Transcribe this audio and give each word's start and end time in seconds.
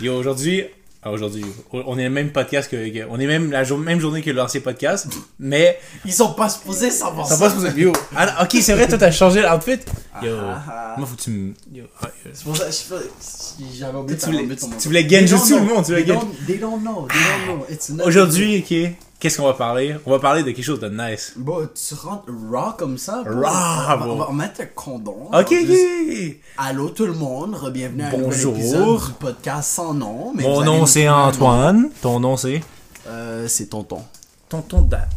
Yo, 0.00 0.14
aujourd'hui, 0.18 0.64
ah, 1.02 1.10
aujourd'hui, 1.10 1.44
on 1.72 1.96
est 1.98 2.04
le 2.04 2.10
même 2.10 2.30
podcast 2.30 2.70
que, 2.70 2.76
on 3.08 3.18
est 3.18 3.26
même 3.26 3.50
la 3.50 3.64
jour- 3.64 3.78
même 3.78 4.00
journée 4.00 4.20
que 4.20 4.30
l'ancien 4.30 4.60
podcast, 4.60 5.06
mais 5.38 5.78
Ils 6.04 6.12
sont 6.12 6.34
pas 6.34 6.50
supposés 6.50 6.90
savoir 6.90 7.26
ça 7.26 7.36
ça. 7.36 7.44
passe 7.44 7.54
pour 7.54 7.62
ça. 7.62 7.70
Yo, 7.70 7.92
ah, 8.14 8.42
ok, 8.42 8.58
c'est 8.60 8.74
vrai, 8.74 8.86
toi 8.86 8.98
t'as 8.98 9.10
changé 9.10 9.40
l'outfit? 9.40 9.78
Yo, 10.22 10.36
Ah, 10.38 10.62
ah. 10.68 10.94
moi 10.98 11.06
faut 11.06 11.16
que 11.16 11.22
tu 11.22 11.30
me, 11.30 11.54
ah. 12.02 12.08
C'est 12.34 12.44
pour 12.44 12.54
ça 12.56 12.64
j'avais 12.70 13.96
oublié 13.98 14.16
de 14.16 14.20
Tu 14.20 14.26
voulais- 14.26 14.56
tu 14.78 14.88
voulais 14.88 15.06
They 15.06 15.20
don't 15.24 15.28
genjutsu 15.28 15.54
le 15.54 15.60
know. 15.60 15.74
monde, 15.76 15.84
tu 15.86 15.92
voulais 15.92 16.04
They 16.04 16.12
gen- 16.12 16.20
don't- 16.20 16.46
They 16.46 16.58
don't 16.58 16.80
know, 16.82 17.08
they 17.08 17.18
don't 17.46 17.56
know. 17.58 17.66
It's 17.70 17.88
not- 17.90 18.04
Aujourd'hui, 18.04 18.58
ok, 18.58 18.92
qu'est-ce 19.18 19.38
qu'on 19.38 19.46
va 19.46 19.54
parler? 19.54 19.96
On 20.06 20.10
va 20.10 20.18
parler 20.18 20.42
de 20.42 20.50
quelque 20.50 20.64
chose 20.64 20.80
de 20.80 20.88
nice. 20.88 21.32
Bon, 21.36 21.68
tu 21.74 21.94
rentres 21.94 22.24
raw 22.50 22.72
comme 22.78 22.98
ça. 22.98 23.22
Raw, 23.24 23.30
On 23.34 23.40
va- 23.40 23.96
bro. 23.96 24.12
On 24.12 24.16
va 24.16 24.32
mettre 24.32 24.60
un 24.62 24.66
condom. 24.74 25.30
Ok, 25.32 25.50
Juste, 25.50 25.72
ok. 25.72 26.36
Allô 26.58 26.88
tout 26.90 27.06
le 27.06 27.12
monde, 27.12 27.56
bienvenue 27.72 28.02
à 28.02 28.08
un 28.08 28.10
Bonjour. 28.18 28.52
nouvel 28.52 28.66
épisode 28.70 29.06
du 29.06 29.12
podcast 29.14 29.70
sans 29.70 29.94
nom. 29.94 30.32
mais 30.34 30.42
Mon 30.42 30.62
nom 30.62 30.86
c'est 30.86 31.06
nom. 31.06 31.12
Antoine, 31.14 31.90
ton 32.02 32.20
nom 32.20 32.36
c'est? 32.36 32.62
Euh, 33.08 33.46
c'est 33.48 33.66
tonton. 33.66 34.02
Tonton 34.48 34.82
Dan. 34.82 35.08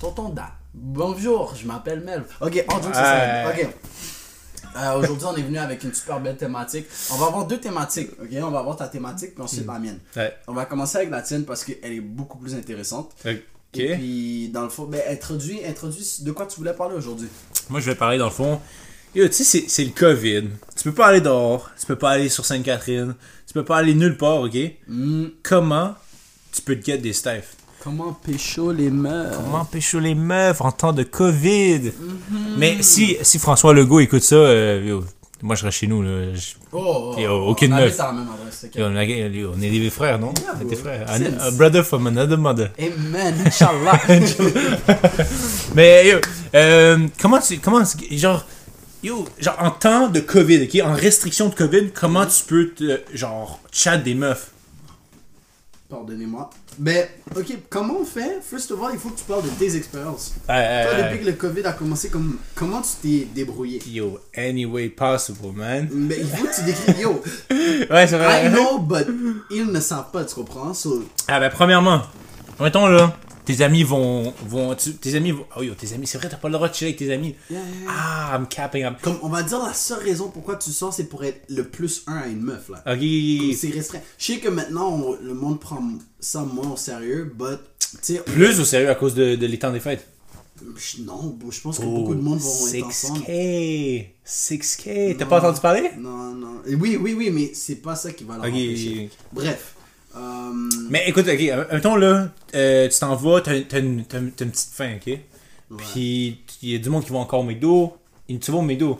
Tonton 0.00 0.28
Da. 0.30 0.50
Bonjour, 0.72 1.52
je 1.60 1.66
m'appelle 1.66 2.00
Mel. 2.00 2.24
Ok, 2.40 2.54
joke, 2.54 2.84
Ouais. 2.86 2.92
ça. 2.94 3.48
Ok. 3.50 3.68
Euh, 4.76 4.98
Aujourd'hui, 5.00 5.26
on 5.30 5.36
est 5.36 5.42
venu 5.42 5.58
avec 5.58 5.82
une 5.84 5.92
super 5.92 6.20
belle 6.20 6.36
thématique. 6.36 6.86
On 7.12 7.16
va 7.16 7.26
avoir 7.26 7.46
deux 7.46 7.58
thématiques. 7.58 8.10
Ok, 8.22 8.28
on 8.42 8.50
va 8.50 8.60
avoir 8.60 8.76
ta 8.76 8.88
thématique 8.88 9.34
puis 9.34 9.42
ensuite 9.42 9.66
la 9.66 9.78
mienne. 9.78 9.98
Ouais. 10.16 10.34
On 10.46 10.52
va 10.52 10.64
commencer 10.64 10.98
avec 10.98 11.10
la 11.10 11.22
tienne 11.22 11.44
parce 11.44 11.64
qu'elle 11.64 11.92
est 11.92 12.00
beaucoup 12.00 12.38
plus 12.38 12.54
intéressante. 12.54 13.12
Ok. 13.24 13.36
Et 13.74 13.94
puis, 13.96 14.48
dans 14.48 14.62
le 14.62 14.68
fond, 14.68 14.84
ben, 14.84 15.00
introduis, 15.08 15.60
introduis 15.64 16.18
de 16.22 16.32
quoi 16.32 16.46
tu 16.46 16.56
voulais 16.56 16.72
parler 16.72 16.96
aujourd'hui. 16.96 17.28
Moi, 17.68 17.80
je 17.80 17.86
vais 17.90 17.94
parler 17.96 18.18
dans 18.18 18.24
le 18.26 18.30
fond. 18.32 18.60
Tu 19.14 19.26
sais, 19.32 19.44
c'est- 19.44 19.64
c'est 19.68 19.84
le 19.84 19.90
COVID. 19.90 20.44
Tu 20.76 20.84
peux 20.84 20.92
pas 20.94 21.06
aller 21.08 21.20
dehors. 21.20 21.70
Tu 21.78 21.86
peux 21.86 21.96
pas 21.98 22.10
aller 22.10 22.28
sur 22.28 22.44
Sainte-Catherine. 22.44 23.14
Tu 23.46 23.52
peux 23.54 23.64
pas 23.64 23.78
aller 23.78 23.94
nulle 23.94 24.16
part, 24.16 24.40
ok? 24.42 24.56
Hmm, 24.86 25.26
Comment 25.42 25.94
tu 26.52 26.62
peux 26.62 26.76
te 26.78 26.84
get 26.84 26.98
des 26.98 27.12
staffs? 27.12 27.56
Comment 27.82 28.12
pécho 28.12 28.72
les 28.72 28.90
meufs 28.90 29.36
Comment 29.36 29.64
pécho 29.64 29.98
les 30.00 30.14
meufs 30.14 30.60
en 30.60 30.72
temps 30.72 30.92
de 30.92 31.02
COVID? 31.02 31.92
Mais 32.56 32.82
si, 32.82 33.16
si 33.22 33.38
François 33.38 33.72
Legault 33.74 34.00
écoute 34.00 34.22
ça, 34.22 34.36
euh, 34.36 34.82
yo, 34.84 35.04
moi 35.42 35.54
je 35.56 35.60
serais 35.62 35.70
chez 35.70 35.86
nous. 35.86 36.02
Là. 36.02 36.34
Je- 36.34 36.54
Oh, 36.72 36.78
oh, 36.86 37.14
oh, 37.18 37.22
oh, 37.28 37.48
aucune 37.50 37.72
on 37.72 37.76
meuf. 37.78 37.86
habite 37.86 38.00
à 38.00 38.06
la 38.06 38.12
même 38.12 38.28
adresse, 38.32 38.64
ok. 38.66 38.76
yo, 38.76 38.84
on, 38.86 38.94
a- 38.96 39.04
yo, 39.04 39.52
on 39.56 39.60
est 39.60 39.70
des 39.70 39.90
frères, 39.90 40.18
non? 40.20 40.32
Yeah, 40.40 40.52
on 40.56 40.60
est 40.60 40.64
des 40.66 40.76
bro. 40.76 40.84
frères. 40.84 41.06
A, 41.08 41.44
a 41.46 41.50
brother 41.50 41.84
from 41.84 42.06
another 42.06 42.38
mother. 42.38 42.70
Amen, 42.78 43.34
Inch'Allah. 43.46 44.00
Mais 45.74 46.08
yo, 46.08 46.18
euh, 46.54 47.08
comment 47.20 47.40
tu, 47.40 47.58
comment, 47.58 47.82
genre, 48.12 48.44
yo, 49.02 49.24
genre 49.40 49.56
en 49.60 49.70
temps 49.72 50.08
de 50.08 50.20
COVID, 50.20 50.62
ok, 50.62 50.80
en 50.84 50.94
restriction 50.94 51.48
de 51.48 51.54
COVID, 51.56 51.90
comment 51.92 52.26
tu 52.26 52.44
peux 52.46 52.68
te, 52.70 53.00
genre, 53.14 53.58
chat 53.72 53.96
des 53.96 54.14
meufs? 54.14 54.50
Pardonnez-moi. 55.88 56.50
Ben, 56.82 57.06
ok, 57.36 57.58
comment 57.68 57.98
on 58.00 58.04
fait? 58.06 58.40
First 58.42 58.70
of 58.70 58.82
all, 58.82 58.90
il 58.94 58.98
faut 58.98 59.10
que 59.10 59.18
tu 59.18 59.24
parles 59.24 59.42
de 59.42 59.50
tes 59.50 59.76
expériences. 59.76 60.32
Euh, 60.48 60.84
Toi, 60.84 60.92
euh, 60.94 61.02
depuis 61.10 61.20
que 61.20 61.26
le 61.26 61.32
COVID 61.36 61.62
a 61.66 61.72
commencé, 61.72 62.08
comme, 62.08 62.38
comment 62.54 62.80
tu 62.80 62.88
t'es 63.02 63.26
débrouillé? 63.34 63.82
Yo, 63.86 64.18
any 64.34 64.64
way 64.64 64.88
possible, 64.88 65.52
man. 65.54 65.88
Mais 65.92 66.16
il 66.18 66.26
faut 66.26 66.46
que 66.46 66.54
tu 66.54 66.62
décris. 66.62 67.02
Yo, 67.02 67.22
Ouais, 67.90 68.06
c'est 68.06 68.16
vrai. 68.16 68.46
I 68.46 68.48
know, 68.50 68.78
but 68.78 69.06
ils 69.50 69.66
ne 69.66 69.78
savent 69.78 70.10
pas, 70.10 70.24
tu 70.24 70.34
comprends? 70.34 70.72
So, 70.72 71.04
Ah, 71.28 71.38
ben, 71.38 71.50
premièrement, 71.50 72.00
mettons 72.60 72.86
là, 72.86 73.16
tes 73.44 73.62
amis 73.62 73.82
vont, 73.82 74.32
vont, 74.46 74.74
tu- 74.74 74.94
tes 74.94 75.14
amis 75.14 75.32
vont, 75.32 75.46
oh 75.56 75.62
yo, 75.62 75.74
tes 75.74 75.92
amis, 75.92 76.06
c'est 76.06 76.18
vrai, 76.18 76.28
t'as 76.28 76.36
pas 76.36 76.48
le 76.48 76.54
droit 76.54 76.68
de 76.68 76.74
chiller 76.74 76.88
avec 76.90 76.98
tes 76.98 77.12
amis. 77.12 77.34
yeah, 77.50 77.58
yeah, 77.60 77.68
yeah. 77.82 77.90
Ah, 77.90 78.36
I'm 78.38 78.46
capping, 78.46 78.82
I'm, 78.84 78.96
Comme 79.02 79.18
on 79.22 79.28
va 79.28 79.42
dire, 79.42 79.58
la 79.64 79.72
seule 79.74 80.02
raison 80.02 80.28
pourquoi 80.28 80.56
tu 80.56 80.70
sors, 80.70 80.92
c'est 80.94 81.04
pour 81.04 81.24
être 81.24 81.42
le 81.48 81.64
plus 81.64 82.02
un 82.06 82.16
à 82.18 82.26
une 82.26 82.40
meuf, 82.42 82.68
là. 82.68 82.82
ok, 82.86 83.56
C'est 83.56 83.70
restreint. 83.70 84.00
Je 84.18 84.24
sais 84.24 84.38
que 84.38 84.48
maintenant, 84.48 84.90
on- 84.90 85.16
le 85.22 85.34
monde 85.34 85.58
prend 85.60 85.82
ça 86.20 86.40
moins 86.42 86.70
au 86.72 86.76
sérieux, 86.76 87.32
but, 87.36 87.58
tu 88.02 88.14
sais. 88.14 88.18
plus 88.20 88.60
au 88.60 88.64
sérieux 88.64 88.90
à 88.90 88.94
cause 88.94 89.14
de, 89.14 89.34
de 89.36 89.46
l'étang 89.46 89.72
des 89.72 89.80
fêtes. 89.80 90.06
je- 90.76 91.02
Non, 91.02 91.36
je 91.50 91.60
pense 91.60 91.78
que 91.78 91.84
beaucoup 91.84 92.14
de 92.14 92.20
monde 92.20 92.38
vont 92.38 92.66
être 92.68 92.86
ensemble. 92.86 93.20
6K, 93.26 94.06
6K, 94.24 95.16
t'as 95.16 95.26
pas 95.26 95.38
entendu 95.38 95.60
parler? 95.60 95.90
Non, 95.98 96.34
non. 96.34 96.60
Et 96.66 96.74
Oui, 96.74 96.98
oui, 97.00 97.14
oui, 97.14 97.30
mais 97.30 97.50
c'est 97.54 97.76
pas 97.76 97.96
ça 97.96 98.12
qui 98.12 98.24
va 98.24 98.34
leur 98.36 98.44
Ok. 98.44 98.50
empêcher. 98.52 99.10
Bref. 99.32 99.74
Euh, 100.16 100.20
Mais 100.90 101.04
écoute, 101.08 101.26
ok, 101.28 101.40
euh, 101.40 101.64
mettons 101.72 101.96
là, 101.96 102.28
euh, 102.54 102.88
tu 102.88 102.98
t'en 102.98 103.14
vas, 103.14 103.40
t'as 103.40 103.60
t'as 103.62 103.78
une, 103.78 104.04
t'as 104.04 104.18
une- 104.18 104.32
t'as 104.32 104.44
une 104.44 104.50
petite 104.50 104.70
faim, 104.72 104.96
ok? 104.96 105.18
Puis 105.78 106.40
il 106.62 106.70
y 106.70 106.74
a 106.74 106.78
du 106.78 106.90
monde 106.90 107.04
qui 107.04 107.12
va 107.12 107.18
encore 107.18 107.40
au 107.40 107.44
McDo, 107.44 107.96
et 108.28 108.38
tu 108.38 108.50
vas 108.50 108.58
au 108.58 108.62
McDo? 108.62 108.98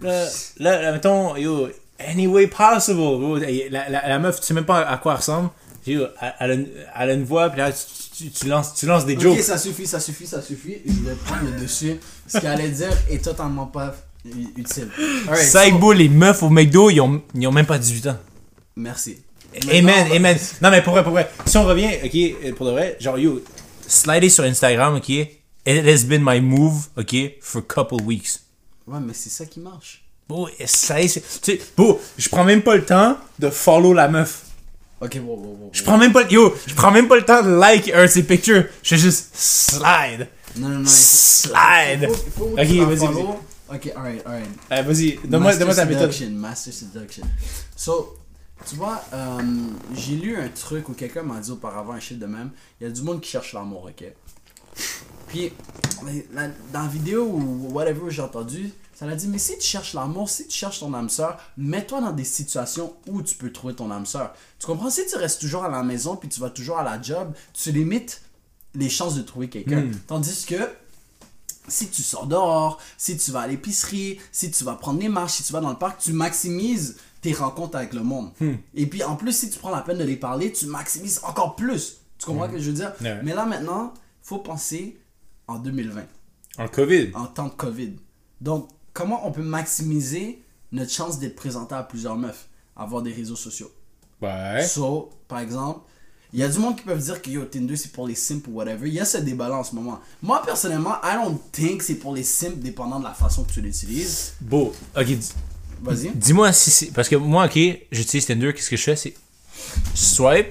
Là, 0.00 0.26
là, 0.58 0.82
là, 0.82 0.92
mettons, 0.92 1.36
yo, 1.36 1.68
any 1.98 2.26
way 2.26 2.46
possible. 2.48 3.38
La, 3.70 3.88
la, 3.88 4.08
la 4.08 4.18
meuf, 4.18 4.40
tu 4.40 4.46
sais 4.46 4.54
même 4.54 4.64
pas 4.64 4.80
à 4.82 4.96
quoi 4.98 5.12
elle 5.12 5.18
ressemble. 5.18 5.50
Yo, 5.86 6.06
elle, 6.20 6.34
elle 6.40 6.50
a 6.50 6.54
une, 6.54 6.68
elle 6.98 7.10
a 7.10 7.12
une 7.14 7.24
voix, 7.24 7.48
puis 7.50 7.58
là, 7.58 7.70
tu, 7.72 8.24
tu, 8.24 8.30
tu 8.30 8.46
lances, 8.48 8.74
tu 8.74 8.86
lances 8.86 9.06
des 9.06 9.18
jokes. 9.18 9.36
Ok, 9.38 9.42
ça 9.42 9.56
suffit, 9.58 9.86
ça 9.86 9.98
suffit, 10.00 10.26
ça 10.26 10.42
suffit. 10.42 10.78
Je 10.84 10.92
vais 11.08 11.14
prendre 11.24 11.44
le 11.50 11.60
dessus. 11.60 11.96
Ce 12.26 12.38
qu'elle 12.38 12.50
allait 12.50 12.68
dire 12.70 12.90
est 13.08 13.24
totalement 13.24 13.66
pas 13.66 13.94
utile. 14.56 14.88
Psych 15.32 15.80
so- 15.80 15.92
les 15.92 16.08
meufs 16.08 16.42
au 16.42 16.50
McDo, 16.50 16.90
ils 16.90 17.00
ont, 17.00 17.22
ils 17.34 17.46
ont 17.46 17.52
même 17.52 17.66
pas 17.66 17.78
18 17.78 18.06
ans. 18.08 18.18
Merci. 18.76 19.18
Amen, 19.70 20.12
amen. 20.14 20.38
Non, 20.62 20.70
mais 20.70 20.82
pour 20.82 20.92
vrai, 20.92 21.02
pour 21.02 21.12
vrai. 21.12 21.30
Si 21.46 21.56
on 21.56 21.64
revient, 21.64 21.90
ok, 22.04 22.54
pour 22.54 22.66
de 22.66 22.70
vrai, 22.72 22.96
genre, 23.00 23.18
yo, 23.18 23.42
slidez 23.86 24.28
sur 24.30 24.44
Instagram, 24.44 24.96
ok? 24.96 25.08
It 25.08 25.86
has 25.86 26.04
been 26.04 26.22
my 26.24 26.40
move, 26.40 26.86
ok, 26.96 27.14
for 27.40 27.60
a 27.60 27.62
couple 27.74 28.02
weeks. 28.04 28.40
Ouais, 28.86 28.98
mais 29.00 29.12
c'est 29.14 29.28
ça 29.30 29.44
qui 29.46 29.60
marche. 29.60 30.02
Bon, 30.28 30.46
slidez 30.64 31.08
sur- 31.08 31.22
Tu 31.42 31.52
sais, 31.52 31.60
bon, 31.76 31.98
je 32.16 32.28
prends 32.28 32.44
même 32.44 32.62
pas 32.62 32.76
le 32.76 32.84
temps 32.84 33.18
de 33.38 33.50
follow 33.50 33.92
la 33.92 34.08
meuf. 34.08 34.42
Ok, 35.00 35.14
wow, 35.24 35.34
wow, 35.34 35.56
wow. 35.62 35.70
Je 35.72 35.82
prends 35.82 35.98
même 35.98 36.12
pas, 36.12 36.28
yo, 36.28 36.54
je 36.66 36.74
prends 36.74 36.90
même 36.90 37.08
pas 37.08 37.16
le 37.16 37.24
temps 37.24 37.42
de 37.42 37.50
like 37.50 37.92
de 37.94 38.06
ses 38.06 38.22
pictures. 38.22 38.64
Je 38.82 38.88
fais 38.90 38.98
juste 38.98 39.30
slide. 39.34 40.28
Non, 40.56 40.68
non, 40.68 40.78
non. 40.80 40.84
faut- 40.84 40.90
Slide. 40.90 42.06
faut- 42.08 42.30
faut 42.36 42.44
Ok, 42.52 42.56
vas-y, 42.56 42.96
follow. 42.98 43.40
Ok, 43.72 43.92
alright, 43.96 44.22
alright. 44.26 44.48
Euh, 44.72 44.82
vas-y, 44.82 45.18
donne-moi 45.24 45.56
ta 45.56 45.64
méthode. 45.84 46.12
seduction, 46.12 46.30
Master 46.36 46.72
seduction. 46.72 47.22
So, 47.76 48.16
tu 48.66 48.76
vois, 48.76 49.02
euh, 49.12 49.40
j'ai 49.94 50.16
lu 50.16 50.36
un 50.36 50.48
truc 50.48 50.88
où 50.88 50.92
quelqu'un 50.92 51.22
m'a 51.22 51.40
dit 51.40 51.50
auparavant 51.50 51.92
un 51.92 52.00
shit 52.00 52.18
de 52.18 52.26
même. 52.26 52.50
Il 52.80 52.86
y 52.86 52.90
a 52.90 52.92
du 52.92 53.02
monde 53.02 53.20
qui 53.20 53.30
cherche 53.30 53.52
l'amour, 53.52 53.88
ok? 53.88 54.04
Puis, 55.28 55.52
la- 56.32 56.48
dans 56.72 56.82
la 56.82 56.88
vidéo 56.88 57.24
ou 57.24 57.68
whatever 57.72 58.02
où 58.02 58.10
j'ai 58.10 58.22
entendu, 58.22 58.72
ça 58.94 59.06
l'a 59.06 59.16
dit, 59.16 59.28
mais 59.28 59.38
si 59.38 59.56
tu 59.58 59.66
cherches 59.66 59.94
l'amour, 59.94 60.28
si 60.28 60.46
tu 60.46 60.56
cherches 60.56 60.80
ton 60.80 60.92
âme 60.92 61.08
sœur, 61.08 61.38
mets-toi 61.56 62.00
dans 62.00 62.12
des 62.12 62.24
situations 62.24 62.94
où 63.06 63.22
tu 63.22 63.34
peux 63.34 63.50
trouver 63.50 63.74
ton 63.74 63.90
âme 63.90 64.06
sœur. 64.06 64.34
Tu 64.58 64.66
comprends? 64.66 64.90
Si 64.90 65.06
tu 65.06 65.16
restes 65.16 65.40
toujours 65.40 65.64
à 65.64 65.68
la 65.70 65.82
maison 65.82 66.16
puis 66.16 66.28
tu 66.28 66.38
vas 66.40 66.50
toujours 66.50 66.78
à 66.78 66.84
la 66.84 67.00
job, 67.00 67.32
tu 67.54 67.72
limites 67.72 68.22
les 68.74 68.90
chances 68.90 69.14
de 69.14 69.22
trouver 69.22 69.48
quelqu'un. 69.48 69.82
Hmm. 69.82 69.94
Tandis 70.06 70.44
que 70.44 70.68
si 71.66 71.88
tu 71.88 72.02
sors 72.02 72.26
dehors, 72.26 72.78
si 72.98 73.16
tu 73.16 73.30
vas 73.30 73.40
à 73.40 73.46
l'épicerie, 73.46 74.18
si 74.32 74.50
tu 74.50 74.64
vas 74.64 74.74
prendre 74.74 74.98
des 74.98 75.08
marches, 75.08 75.32
si 75.34 75.42
tu 75.44 75.52
vas 75.52 75.60
dans 75.60 75.70
le 75.70 75.78
parc, 75.78 76.00
tu 76.00 76.12
maximises 76.12 76.96
tes 77.20 77.32
rencontres 77.32 77.76
avec 77.76 77.92
le 77.92 78.02
monde. 78.02 78.30
Hmm. 78.40 78.54
Et 78.74 78.86
puis 78.86 79.02
en 79.04 79.16
plus, 79.16 79.32
si 79.32 79.50
tu 79.50 79.58
prends 79.58 79.70
la 79.70 79.82
peine 79.82 79.98
de 79.98 80.04
les 80.04 80.16
parler, 80.16 80.52
tu 80.52 80.66
maximises 80.66 81.20
encore 81.24 81.56
plus. 81.56 81.98
Tu 82.18 82.26
comprends 82.26 82.46
ce 82.48 82.52
que 82.52 82.58
je 82.58 82.70
veux 82.70 82.76
dire? 82.76 82.92
Hmm. 83.00 83.20
Mais 83.24 83.34
là 83.34 83.46
maintenant, 83.46 83.92
faut 84.22 84.38
penser 84.38 84.98
en 85.46 85.58
2020, 85.58 86.02
En 86.58 86.68
COVID. 86.68 87.10
en 87.14 87.26
temps 87.26 87.46
de 87.48 87.54
COVID. 87.54 87.96
Donc, 88.40 88.68
comment 88.92 89.26
on 89.26 89.32
peut 89.32 89.42
maximiser 89.42 90.42
notre 90.72 90.92
chance 90.92 91.18
d'être 91.18 91.36
présenté 91.36 91.74
à 91.74 91.82
plusieurs 91.82 92.16
meufs? 92.16 92.48
Avoir 92.76 93.02
des 93.02 93.12
réseaux 93.12 93.36
sociaux? 93.36 93.70
Ouais. 94.22 94.66
So, 94.66 95.10
par 95.28 95.40
exemple, 95.40 95.80
il 96.32 96.38
y 96.38 96.42
a 96.44 96.48
du 96.48 96.58
monde 96.58 96.76
qui 96.76 96.84
peuvent 96.84 97.02
dire 97.02 97.20
que 97.20 97.28
yo, 97.30 97.44
Tinder 97.44 97.76
c'est 97.76 97.90
pour 97.90 98.06
les 98.06 98.14
simps 98.14 98.46
ou 98.48 98.52
whatever. 98.52 98.86
Il 98.88 98.94
y 98.94 99.00
a 99.00 99.04
ce 99.04 99.18
débat-là 99.18 99.56
en 99.56 99.64
ce 99.64 99.74
moment. 99.74 99.98
Moi, 100.22 100.40
personnellement, 100.44 100.94
I 101.02 101.16
don't 101.22 101.38
think 101.52 101.82
c'est 101.82 101.96
pour 101.96 102.14
les 102.14 102.22
simps 102.22 102.56
dépendant 102.56 103.00
de 103.00 103.04
la 103.04 103.14
façon 103.14 103.42
que 103.44 103.52
tu 103.52 103.60
l'utilises. 103.60 104.34
Bon, 104.40 104.72
ok, 104.96 105.06
Vas-y. 105.82 106.10
dis-moi 106.14 106.52
si 106.52 106.70
c'est. 106.70 106.86
Parce 106.92 107.08
que 107.08 107.16
moi, 107.16 107.46
ok, 107.46 107.58
j'utilise 107.90 108.26
Tinder, 108.26 108.52
qu'est-ce 108.54 108.70
que 108.70 108.76
je 108.76 108.82
fais? 108.82 108.96
C'est. 108.96 109.14
Swipe. 109.94 110.48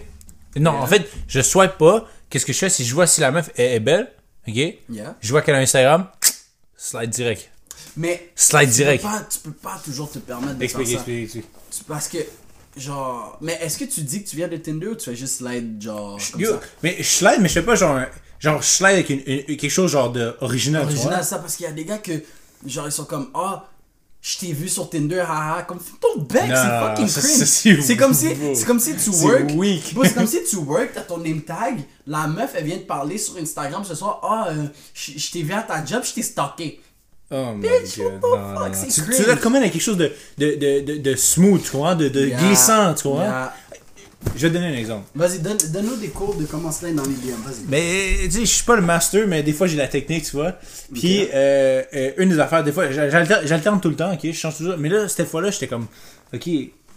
Non, 0.56 0.72
Yeah. 0.74 0.82
en 0.84 0.88
fait, 0.88 1.10
je 1.28 1.42
swipe 1.42 1.78
pas. 1.78 2.08
Qu'est-ce 2.30 2.46
que 2.46 2.54
je 2.54 2.58
fais? 2.58 2.70
C'est 2.70 2.84
je 2.84 2.94
vois 2.94 3.08
si 3.08 3.22
la 3.22 3.32
meuf 3.32 3.50
est, 3.56 3.76
est 3.76 3.80
belle, 3.80 4.12
ok? 4.48 4.56
Yeah. 4.56 5.16
Je 5.22 5.30
vois 5.32 5.42
qu'elle 5.42 5.56
a 5.56 5.60
Instagram, 5.60 6.08
slide 6.78 7.10
direct. 7.10 7.50
Mais 7.98 8.32
Slide 8.36 8.70
tu 8.70 8.76
direct. 8.76 9.04
peux, 9.04 9.10
pas, 9.10 9.28
tu 9.32 9.40
peux 9.40 9.52
pas 9.52 9.82
toujours 9.84 10.12
te 10.12 10.20
permettre 10.20 10.58
de 10.58 10.64
Explique, 10.64 10.88
faire 10.88 10.98
ça. 11.00 11.12
explique, 11.12 11.24
explique. 11.24 11.86
Parce 11.88 12.08
que, 12.08 12.18
genre... 12.78 13.38
Mais 13.42 13.54
est-ce 13.62 13.78
que 13.78 13.86
tu 13.86 14.02
dis 14.02 14.24
que 14.24 14.30
tu 14.30 14.36
viens 14.36 14.48
de 14.48 14.58
Tinder 14.58 14.88
ou 14.88 14.96
tu 14.96 15.06
fais 15.10 15.16
juste 15.16 15.38
slide, 15.38 15.82
genre, 15.82 16.20
comme 16.32 16.42
Yo, 16.42 16.52
ça? 16.54 16.60
mais 16.84 16.96
je 17.00 17.04
slide, 17.04 17.38
mais 17.42 17.48
je 17.50 17.54
fais 17.54 17.64
pas 17.64 17.76
genre. 17.76 18.00
Genre, 18.40 18.62
je 18.62 18.68
slide 18.68 18.92
avec 18.94 19.10
une, 19.10 19.22
une- 19.26 19.58
quelque 19.58 19.70
chose 19.70 19.92
genre 19.92 20.12
de 20.12 20.36
original, 20.42 20.84
tu 20.84 20.94
vois? 20.94 20.96
Original, 21.04 21.24
ça, 21.26 21.40
parce 21.40 21.56
qu'il 21.56 21.66
y 21.66 21.70
a 21.70 21.74
des 21.74 21.84
gars 21.84 21.98
que, 21.98 22.24
genre, 22.66 22.86
ils 22.88 22.92
sont 22.92 23.06
comme, 23.06 23.30
ah, 23.34 23.68
je 24.22 24.38
t'ai 24.38 24.52
vu 24.52 24.68
sur 24.68 24.90
Tinder, 24.90 25.20
haha, 25.28 25.64
comme, 25.64 25.80
ton 26.02 26.22
bec, 26.22 26.44
c'est 26.48 27.06
fucking 27.06 27.08
cringe. 27.08 27.82
c'est 27.82 27.96
comme 27.98 28.14
si, 28.14 28.28
c'est 28.54 28.66
comme 28.66 28.80
si 28.80 28.94
tu 28.94 29.12
C'est 29.12 29.26
work. 29.26 29.50
c'est 30.04 30.14
comme 30.14 30.28
si 30.28 30.44
tu 30.44 30.58
work, 30.58 30.90
t'as 30.94 31.02
ton 31.02 31.18
name 31.20 31.42
tag, 31.42 31.80
la 32.06 32.28
meuf, 32.28 32.52
elle 32.56 32.66
vient 32.66 32.78
te 32.78 32.84
parler 32.84 33.18
sur 33.18 33.38
Instagram 33.38 33.84
ce 33.86 33.96
soir, 33.96 34.20
ah, 34.24 34.48
euh, 34.50 34.66
je 34.94 35.32
t'ai 35.32 35.42
vu 35.44 35.54
à 35.54 35.62
ta 35.62 35.84
job, 35.86 36.04
je 36.04 36.14
t'ai 36.14 36.22
stalké. 36.22 36.82
Oh 37.32 37.54
my 37.56 37.62
Bitch, 37.62 37.98
god. 38.00 38.24
what 38.24 38.38
the 38.40 38.58
fuck, 38.58 38.76
c'est 38.76 38.88
Tu, 38.88 39.02
cringe. 39.04 39.26
tu 39.26 39.38
quand 39.38 39.50
même 39.52 39.64
à 39.64 39.70
quelque 39.70 39.82
chose 39.82 39.98
de, 39.98 40.12
de, 40.38 40.82
de, 40.82 40.98
de, 40.98 41.16
smooth, 41.16 41.62
tu 41.62 41.78
vois, 41.78 41.94
de, 41.96 42.10
glissant, 42.10 42.94
tu 42.96 43.08
vois. 43.08 43.54
Je 44.36 44.48
vais 44.48 44.50
te 44.50 44.54
donner 44.54 44.68
un 44.76 44.78
exemple. 44.78 45.06
Vas-y, 45.16 45.40
donne- 45.40 45.58
donne-nous 45.72 45.96
des 45.98 46.10
cours 46.10 46.36
de 46.36 46.46
comment 46.46 46.72
slide 46.72 46.96
dans 46.96 47.04
les 47.04 47.10
DM. 47.14 47.36
Vas-y. 47.46 47.66
Mais, 47.68 48.18
tu 48.26 48.32
sais, 48.32 48.40
je 48.42 48.46
suis 48.46 48.64
pas 48.64 48.76
le 48.76 48.82
master, 48.82 49.28
mais 49.28 49.44
des 49.44 49.54
fois 49.54 49.68
j'ai 49.68 49.78
la 49.78 49.88
technique, 49.88 50.24
tu 50.26 50.32
vois. 50.36 50.54
Puis, 50.94 51.28
euh, 51.34 51.82
euh, 51.94 52.12
une 52.18 52.30
des 52.30 52.40
affaires, 52.40 52.64
des 52.64 52.72
fois, 52.72 52.92
j'alterne 52.92 53.42
j'alterne 53.46 53.80
tout 53.82 53.90
le 53.90 53.96
temps, 53.96 54.12
ok, 54.14 54.20
je 54.24 54.32
change 54.32 54.58
toujours. 54.58 54.76
Mais 54.78 54.90
là, 54.90 55.08
cette 55.08 55.28
fois-là, 55.28 55.52
j'étais 55.52 55.68
comme, 55.68 55.88
ok, 56.34 56.50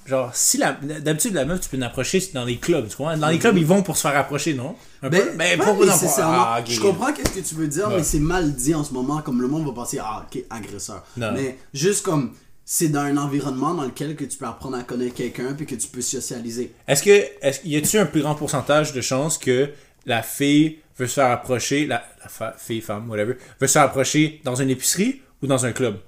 genre, 0.07 0.31
si 0.35 0.59
la, 0.59 0.73
d'habitude, 0.73 1.35
la 1.35 1.45
meuf, 1.45 1.61
tu 1.61 1.69
peux 1.69 1.77
l'approcher 1.77 2.23
dans 2.35 2.45
les 2.45 2.57
clubs, 2.57 2.89
tu 2.89 2.97
vois. 2.97 3.17
Dans 3.17 3.29
les 3.29 3.39
clubs, 3.39 3.57
ils 3.57 3.67
vont 3.67 3.83
pour 3.83 3.97
se 3.97 4.03
faire 4.03 4.17
approcher, 4.17 4.55
non? 4.55 4.75
Un 5.03 5.09
peu? 5.11 5.17
Ben, 5.37 5.57
Ben, 5.57 5.59
pas 5.59 5.73
nécessairement. 5.75 6.35
Ah, 6.39 6.59
ok. 6.61 6.71
Je 6.71 6.81
comprends 6.81 7.13
qu'est-ce 7.13 7.31
que 7.31 7.41
tu 7.49 7.55
veux 7.55 7.69
dire, 7.69 7.87
Ouais. 7.89 7.99
mais 7.99 8.03
c'est 8.03 8.19
mal 8.19 8.53
dit 8.53 8.75
en 8.75 8.83
ce 8.85 8.93
moment, 8.93 9.23
comme 9.23 9.41
le 9.41 9.49
monde 9.49 9.65
va 9.67 9.73
penser, 9.73 9.99
ah, 10.03 10.27
ok, 10.33 10.43
agresseur. 10.51 11.05
Non. 11.17 11.31
Mais 11.33 11.57
juste 11.73 12.03
comme, 12.05 12.33
c'est 12.65 12.89
dans 12.89 13.01
un 13.01 13.17
environnement 13.17 13.75
dans 13.75 13.85
lequel 13.85 14.17
que 14.17 14.25
tu 14.25 14.39
peux 14.39 14.47
apprendre 14.47 14.77
à 14.77 14.83
connaître 14.83 15.15
quelqu'un 15.15 15.53
puis 15.55 15.67
que 15.67 15.75
tu 15.75 15.89
peux 15.89 16.01
socialiser. 16.01 16.73
Est-ce 16.89 17.03
que, 17.03 17.67
y 17.67 17.77
a-tu 17.77 17.99
un 17.99 18.07
plus 18.07 18.23
grand 18.23 18.35
pourcentage 18.35 18.93
de 18.93 19.01
chances 19.01 19.37
que 19.39 19.71
la 20.07 20.23
fille 20.23 20.79
veut 20.99 21.07
se 21.07 21.15
faire 21.15 21.31
approcher, 21.31 21.87
la, 21.87 22.05
la 22.23 22.29
fa- 22.29 22.55
fille, 22.59 22.81
femme, 22.81 23.09
whatever, 23.11 23.35
veut 23.61 23.67
se 23.67 23.73
faire 23.73 23.83
approcher 23.83 24.41
dans 24.45 24.55
une 24.55 24.71
épicerie 24.71 25.23
ou 25.43 25.47
dans 25.47 25.65
un 25.67 25.73
club? 25.73 25.99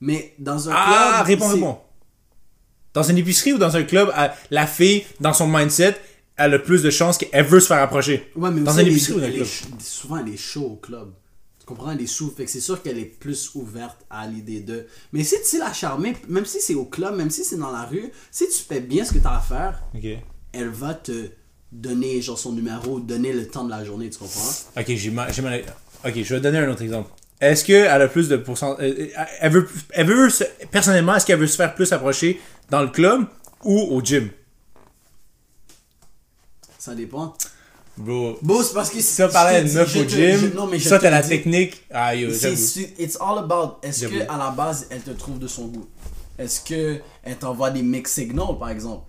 Mais 0.00 0.34
dans 0.38 0.68
un 0.68 0.72
Ah, 0.74 1.22
club. 1.24 1.26
réponds, 1.26 1.48
c'est- 1.48 1.54
réponds. 1.54 1.78
Dans 2.94 3.02
une 3.04 3.18
épicerie 3.18 3.52
ou 3.52 3.58
dans 3.58 3.76
un 3.76 3.82
club, 3.84 4.12
la 4.50 4.66
fille, 4.66 5.04
dans 5.20 5.32
son 5.32 5.46
mindset, 5.46 5.96
a 6.36 6.48
le 6.48 6.62
plus 6.62 6.82
de 6.82 6.90
chances 6.90 7.18
qu'elle 7.18 7.44
veut 7.44 7.60
se 7.60 7.66
faire 7.66 7.82
approcher. 7.82 8.30
Ouais, 8.34 8.50
mais 8.50 8.62
dans 8.62 8.78
une 8.78 8.86
épicerie 8.88 9.14
ou 9.14 9.20
dans 9.20 9.26
un 9.26 9.30
club? 9.32 9.46
souvent, 9.78 10.24
au 10.66 10.76
club. 10.76 11.12
Comprends? 11.70 11.92
Elle 11.92 12.00
est 12.02 12.06
sous. 12.08 12.30
Fait 12.32 12.44
que 12.46 12.50
c'est 12.50 12.58
sûr 12.60 12.82
qu'elle 12.82 12.98
est 12.98 13.04
plus 13.04 13.52
ouverte 13.54 13.98
à 14.10 14.26
l'idée 14.26 14.58
de. 14.58 14.86
Mais 15.12 15.22
si 15.22 15.36
tu 15.36 15.44
sais 15.44 15.58
la 15.58 15.72
charmer, 15.72 16.16
même 16.28 16.44
si 16.44 16.60
c'est 16.60 16.74
au 16.74 16.84
club, 16.84 17.14
même 17.16 17.30
si 17.30 17.44
c'est 17.44 17.56
dans 17.58 17.70
la 17.70 17.84
rue, 17.84 18.10
si 18.32 18.46
tu 18.48 18.54
fais 18.68 18.80
bien 18.80 19.04
ce 19.04 19.12
que 19.12 19.18
tu 19.18 19.26
as 19.28 19.36
à 19.36 19.40
faire, 19.40 19.80
elle 20.52 20.68
va 20.68 20.94
te 20.94 21.28
donner 21.70 22.20
genre 22.22 22.36
son 22.40 22.50
numéro, 22.52 22.98
donner 22.98 23.32
le 23.32 23.46
temps 23.46 23.62
de 23.62 23.70
la 23.70 23.84
journée, 23.84 24.10
tu 24.10 24.18
comprends? 24.18 24.50
Ok, 24.76 24.84
j'ai 24.88 25.10
mal, 25.12 25.32
j'ai 25.32 25.42
mal- 25.42 25.62
Ok, 26.04 26.14
je 26.20 26.34
vais 26.34 26.40
donner 26.40 26.58
un 26.58 26.68
autre 26.68 26.82
exemple. 26.82 27.08
Est-ce 27.40 27.64
qu'elle 27.64 27.86
a 27.86 28.08
plus 28.08 28.28
de 28.28 28.36
pourcentage. 28.36 28.92
Elle 29.40 29.52
veut, 29.52 29.68
elle 29.90 30.06
veut 30.08 30.28
se- 30.28 30.42
personnellement, 30.72 31.14
est-ce 31.14 31.24
qu'elle 31.24 31.38
veut 31.38 31.46
se 31.46 31.56
faire 31.56 31.72
plus 31.74 31.92
approcher 31.92 32.40
dans 32.68 32.82
le 32.82 32.88
club 32.88 33.26
ou 33.62 33.78
au 33.78 34.02
gym? 34.02 34.28
Ça 36.78 36.94
dépend. 36.96 37.34
Bro. 37.96 38.38
C'est 38.62 38.74
parce 38.74 38.90
que 38.90 38.98
on 39.28 39.32
parlait 39.32 39.62
de 39.62 39.68
te- 39.68 39.74
meuf 39.74 39.96
au 39.96 40.04
gym, 40.08 40.52
non, 40.54 40.66
mais 40.66 40.78
ça 40.78 40.98
t'as 40.98 41.10
la 41.10 41.22
technique. 41.22 41.82
Ah 41.92 42.14
yo, 42.14 42.32
c'est- 42.32 42.94
It's 42.98 43.18
all 43.20 43.38
about. 43.38 43.76
Est-ce 43.82 44.06
que 44.06 44.20
à 44.32 44.38
la 44.38 44.50
base 44.50 44.86
elle 44.90 45.02
te 45.02 45.10
trouve 45.10 45.38
de 45.38 45.46
son 45.46 45.66
goût? 45.66 45.86
Est-ce 46.38 46.60
que 46.62 47.00
elle 47.22 47.36
t'envoie 47.36 47.70
des 47.70 47.82
mix 47.82 48.12
signals 48.14 48.58
par 48.58 48.70
exemple? 48.70 49.04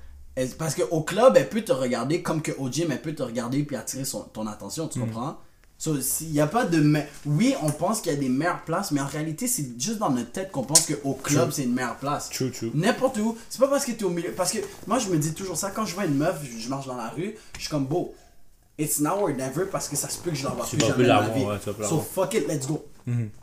Parce 0.57 0.75
qu'au 0.75 1.01
club 1.01 1.33
elle 1.37 1.47
peut 1.49 1.61
te 1.61 1.71
regarder 1.71 2.21
comme 2.21 2.41
que 2.41 2.51
au 2.57 2.69
gym 2.69 2.91
elle 2.91 3.01
peut 3.01 3.13
te 3.13 3.23
regarder 3.23 3.63
puis 3.63 3.75
attirer 3.75 4.05
son- 4.05 4.21
ton 4.23 4.47
attention, 4.47 4.85
Mm. 4.85 4.89
tu 4.89 4.99
comprends? 4.99 5.37
So, 5.77 5.99
s'il 5.99 6.31
y 6.31 6.39
a 6.39 6.45
pas 6.45 6.65
de 6.65 6.79
me- 6.79 7.01
oui 7.25 7.55
on 7.63 7.71
pense 7.71 8.01
qu'il 8.01 8.11
y 8.11 8.15
a 8.15 8.19
des 8.19 8.29
meilleures 8.29 8.63
places 8.65 8.91
mais 8.91 9.01
en 9.01 9.07
réalité 9.07 9.47
c'est 9.47 9.65
juste 9.79 9.97
dans 9.97 10.11
notre 10.11 10.31
tête 10.31 10.51
qu'on 10.51 10.61
pense 10.63 10.81
qu'au 10.85 11.13
club 11.13 11.49
c'est 11.51 11.63
une 11.63 11.73
meilleure 11.73 11.95
place 11.97 12.29
True, 12.29 12.51
true. 12.51 12.69
N'importe 12.75 13.17
où. 13.17 13.35
C'est 13.49 13.59
pas 13.59 13.67
parce 13.67 13.85
que 13.85 13.91
t'es 13.91 14.03
au 14.03 14.09
milieu. 14.11 14.31
Parce 14.31 14.51
que 14.51 14.59
moi, 14.85 14.99
je 14.99 15.09
me 15.09 15.17
dis 15.17 15.33
toujours 15.33 15.57
ça. 15.57 15.71
Quand 15.71 15.85
je 15.85 15.95
vois 15.95 16.05
une 16.05 16.15
meuf, 16.17 16.35
je 16.59 16.69
marche 16.69 16.85
dans 16.85 16.95
la 16.97 17.09
rue, 17.09 17.35
je 17.55 17.61
suis 17.61 17.69
comme 17.69 17.85
beau. 17.85 18.13
It's 18.81 18.99
now 18.99 19.21
or 19.21 19.29
never 19.29 19.65
parce 19.71 19.87
que 19.87 19.95
ça 19.95 20.09
se 20.09 20.17
peut 20.19 20.31
que 20.31 20.37
je 20.37 20.47
Tu 20.69 20.75
plus 20.75 20.85
jamais 20.87 21.03
de 21.03 21.07
la 21.07 21.21
vie. 21.29 21.43
ouais, 21.43 21.57
tu 21.63 21.83
so 21.85 21.99
fuck 21.99 22.33
it, 22.33 22.47
let's 22.47 22.67
go. 22.67 22.85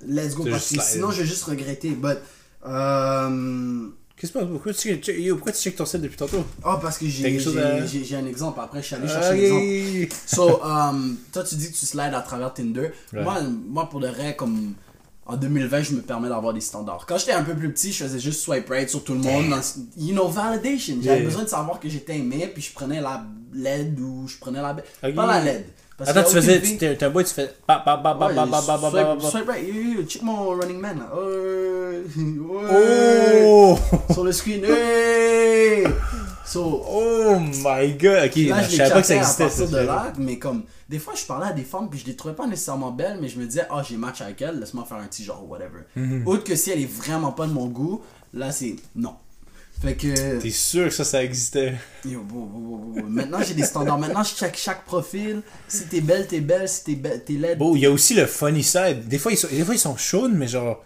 Let's 0.07 0.35
go 0.35 0.45
parce 0.45 0.71
que 0.71 0.81
sinon 0.83 1.11
je 1.11 1.23
vais 1.23 1.29
juste 1.29 1.45
regretter. 1.45 1.91
But. 1.91 2.19
Euh... 2.67 3.89
Qu'est-ce 4.17 4.33
qui 4.33 4.39
se 4.39 4.45
passe? 4.45 4.51
Pourquoi 4.51 4.73
tu, 4.73 5.23
yo, 5.23 5.37
pourquoi 5.37 5.53
tu 5.53 5.61
checkes 5.61 5.77
ton 5.77 5.87
site 5.87 6.01
depuis 6.01 6.17
tantôt? 6.17 6.45
Oh, 6.65 6.75
parce 6.83 6.99
que 6.99 7.07
j'ai 7.07 7.25
un 8.17 8.27
exemple. 8.27 8.59
Après, 8.61 8.83
je 8.83 8.87
suis 8.87 8.97
allé 8.97 9.07
chercher 9.07 9.29
un 9.29 9.35
exemple. 9.35 10.03
Ok. 10.03 10.19
So, 10.27 10.61
um, 10.65 11.17
toi, 11.33 11.45
tu 11.45 11.55
dis 11.55 11.71
que 11.71 11.77
tu 11.77 11.87
slides 11.87 12.15
à 12.15 12.21
travers 12.23 12.53
Tinder. 12.53 12.91
Ouais. 13.13 13.23
Moi, 13.23 13.41
moi, 13.69 13.89
pour 13.89 14.01
de 14.01 14.09
vrai, 14.09 14.35
comme 14.35 14.75
en 15.29 15.37
2020, 15.37 15.83
je 15.83 15.93
me 15.93 16.01
permets 16.01 16.29
d'avoir 16.31 16.55
des 16.55 16.61
standards. 16.61 17.05
Quand 17.07 17.19
j'étais 17.19 17.33
un 17.33 17.43
peu 17.45 17.55
plus 17.55 17.71
petit, 17.71 17.93
je 17.93 18.03
faisais 18.05 18.19
juste 18.19 18.41
swipe 18.43 18.69
right 18.71 18.89
sur 18.89 19.05
tout 19.05 19.13
le 19.13 19.21
monde. 19.21 19.51
dans- 19.51 19.61
you 19.97 20.15
know, 20.15 20.27
validation. 20.29 20.97
J'avais 21.03 21.19
Yeah. 21.19 21.25
besoin 21.27 21.43
de 21.45 21.49
savoir 21.49 21.79
que 21.79 21.89
j'étais 21.89 22.17
aimé, 22.17 22.51
puis 22.53 22.63
je 22.63 22.73
prenais 22.73 23.01
la 23.01 23.23
LED 23.55 24.01
ou 24.01 24.27
je 24.27 24.39
prenais 24.39 24.61
la. 24.63 24.73
Ok. 25.05 25.15
Pas 25.15 25.27
la 25.27 25.41
LED. 25.45 25.65
Parce 25.99 26.11
Attends, 26.11 26.23
tu 26.29 26.35
faisais. 26.37 26.61
Tu 26.63 26.77
t'es 26.79 27.03
un 27.05 27.11
boy, 27.11 27.25
tu 27.25 27.35
fais. 27.35 27.51
Ba, 27.67 27.83
ba, 27.85 27.97
ba, 27.97 28.15
ba, 28.15 28.27
Ouais, 28.29 28.35
ba, 28.35 28.47
ba, 28.47 28.61
ba, 28.63 28.79
ba, 28.79 28.79
ba, 28.79 28.91
swipe, 28.91 29.23
ba. 29.23 29.31
swipe 29.31 29.49
right, 29.49 29.69
yo, 29.69 30.03
check 30.05 30.23
mon 30.23 30.51
running 30.57 30.79
man. 30.79 31.03
Euh, 31.17 32.03
ouais. 32.17 33.45
Oh! 33.45 33.79
Sur 34.13 34.25
le 34.25 34.33
screen. 34.33 34.65
Hey! 34.65 35.85
So, 36.47 36.83
Oh 36.89 37.39
my 37.41 37.93
god! 37.95 38.27
Ok, 38.27 38.37
Là, 38.37 38.63
je 38.63 38.77
savais 38.77 38.91
pas 38.91 39.01
que 39.03 39.07
ça 39.07 39.15
chatté 39.15 39.15
à 39.15 39.17
existait. 39.19 39.45
partir 39.45 39.69
de 39.69 39.77
là, 39.87 40.13
mais 40.19 40.39
comme, 40.39 40.63
des 40.89 40.99
fois, 40.99 41.15
je 41.15 41.25
parlais 41.27 41.49
à 41.49 41.53
des 41.53 41.65
femmes, 41.65 41.89
puis 41.91 41.99
je 42.01 42.07
les 42.07 42.17
trouvais 42.17 42.35
pas 42.35 42.47
nécessairement 42.47 42.91
belles, 42.91 43.19
mais 43.21 43.29
je 43.29 43.39
me 43.39 43.45
disais, 43.47 43.67
ah, 43.71 43.83
j'ai 43.87 43.97
match 43.97 44.21
avec 44.21 44.41
elle, 44.43 44.59
laisse-moi 44.61 44.85
faire 44.85 44.97
un 44.99 45.07
petit 45.07 45.25
genre, 45.25 45.45
whatever. 45.49 45.81
Mhm. 45.97 46.27
Autre 46.27 46.45
que 46.45 46.57
si 46.57 46.71
elle 46.71 46.81
est 46.81 46.91
vraiment 46.91 47.33
pas 47.33 47.47
de 47.47 47.53
mon 47.53 47.67
goût, 47.67 48.01
là, 48.33 48.51
c'est 48.53 48.77
non. 48.97 49.15
Fait 49.81 49.95
que, 49.95 50.41
T'es 50.41 50.51
sûr 50.51 50.87
que 50.89 50.91
ça, 50.95 51.05
ça 51.05 51.23
existait? 51.23 51.75
yo, 52.05 52.21
bo- 52.23 52.41
bo- 52.47 52.59
bo- 52.59 52.77
bo- 52.79 53.01
bo. 53.03 53.07
maintenant, 53.09 53.39
j'ai 53.47 53.55
des 53.55 53.63
standards. 53.63 53.99
Maintenant, 53.99 54.25
je 54.25 54.35
check 54.35 54.57
chaque 54.57 54.85
profil. 54.85 55.43
Si 55.69 55.87
t'es 55.87 56.01
belle, 56.01 56.27
t'es 56.27 56.41
belle. 56.41 56.69
Si 56.69 56.83
t'es 56.83 56.97
belle, 56.97 57.23
t'es 57.25 57.35
laide. 57.35 57.59
Bon, 57.59 57.77
il 57.77 57.83
y 57.83 57.87
a 57.87 57.91
aussi 57.93 58.15
le 58.15 58.27
funny 58.27 58.65
side. 58.65 59.07
Des 59.07 59.19
fois, 59.19 59.31
ils 59.31 59.37
sont, 59.37 59.47
des 59.49 59.65
fois, 59.65 59.75
ils 59.77 59.79
sont 59.79 59.97
chaudes, 59.97 60.33
mais 60.35 60.49
genre. 60.49 60.83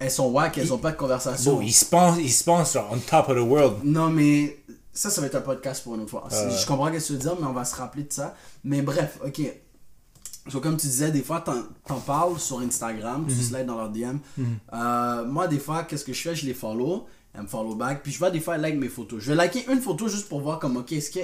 Elles 0.00 0.10
sont 0.10 0.26
wack, 0.32 0.58
elles 0.58 0.72
ont 0.72 0.78
pas 0.78 0.90
de 0.90 0.96
conversation. 0.96 1.54
Bon, 1.54 1.60
ils 1.60 1.72
se 1.72 1.84
pensent, 1.84 2.18
ils 2.18 2.32
se 2.32 2.42
pensent 2.42 2.72
genre 2.74 2.90
on 2.92 2.98
top 2.98 3.28
of 3.28 3.36
the 3.36 3.40
world. 3.40 3.76
Non, 3.84 4.10
mais 4.10 4.56
ça, 4.94 5.10
ça 5.10 5.20
va 5.20 5.26
être 5.26 5.34
un 5.34 5.40
podcast 5.40 5.82
pour 5.82 5.96
une 5.96 6.02
autre 6.02 6.10
fois. 6.10 6.28
Euh. 6.32 6.50
Je 6.56 6.66
comprends 6.66 6.86
ce 6.86 6.92
que 6.92 7.04
tu 7.04 7.12
veux 7.14 7.18
dire, 7.18 7.36
mais 7.38 7.46
on 7.46 7.52
va 7.52 7.64
se 7.64 7.74
rappeler 7.74 8.04
de 8.04 8.12
ça. 8.12 8.34
Mais 8.62 8.80
bref, 8.80 9.18
ok. 9.24 9.40
So, 10.48 10.60
comme 10.60 10.76
tu 10.76 10.86
disais, 10.86 11.10
des 11.10 11.22
fois, 11.22 11.40
t'en, 11.40 12.00
parles 12.00 12.38
sur 12.38 12.60
Instagram, 12.60 13.26
tu 13.26 13.34
slides 13.34 13.66
dans 13.66 13.76
leur 13.76 13.90
DM. 13.90 14.18
Euh, 14.72 15.24
moi, 15.24 15.48
des 15.48 15.58
fois, 15.58 15.84
qu'est-ce 15.84 16.04
que 16.04 16.12
je 16.12 16.20
fais? 16.20 16.34
Je 16.36 16.46
les 16.46 16.54
follow, 16.54 17.06
elles 17.34 17.42
me 17.42 17.46
follow 17.46 17.74
back. 17.74 18.02
Puis 18.02 18.12
je 18.12 18.18
vois 18.18 18.30
des 18.30 18.40
fois, 18.40 18.54
elles 18.54 18.60
like 18.60 18.76
mes 18.76 18.88
photos. 18.88 19.22
Je 19.22 19.30
vais 19.30 19.36
liker 19.36 19.64
une 19.70 19.80
photo 19.80 20.06
juste 20.06 20.28
pour 20.28 20.40
voir, 20.42 20.58
comme, 20.58 20.76
ok, 20.76 20.92
est-ce 20.92 21.10
que. 21.10 21.20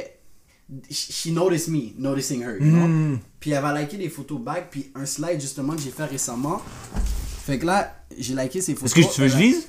She 0.88 1.26
noticed 1.32 1.68
me, 1.68 1.92
noticing 1.98 2.42
her, 2.42 2.56
you 2.60 2.70
know? 2.70 3.18
Puis 3.40 3.50
elle 3.50 3.60
va 3.60 3.72
liker 3.72 3.98
des 3.98 4.08
photos 4.08 4.40
back. 4.40 4.68
Puis 4.70 4.90
un 4.94 5.04
slide, 5.04 5.40
justement, 5.40 5.74
que 5.74 5.82
j'ai 5.82 5.90
fait 5.90 6.04
récemment. 6.04 6.62
Fait 7.44 7.58
que 7.58 7.66
là, 7.66 7.92
j'ai 8.16 8.34
liké 8.34 8.60
ces 8.60 8.74
photos. 8.74 8.96
Est-ce 8.96 9.08
que 9.08 9.14
tu 9.14 9.20
veux 9.20 9.26
que 9.26 9.32
je 9.34 9.38
lise? 9.38 9.66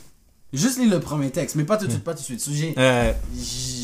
Juste 0.53 0.77
lire 0.79 0.89
le 0.91 0.99
premier 0.99 1.29
texte, 1.31 1.55
mais 1.55 1.63
pas 1.63 1.77
tout 1.77 1.85
de 1.87 1.91
suite, 1.91 2.03
pas 2.03 2.13
tout 2.13 2.19
de 2.19 2.23
suite. 2.25 2.41
So, 2.41 2.51
Euh, 2.77 3.13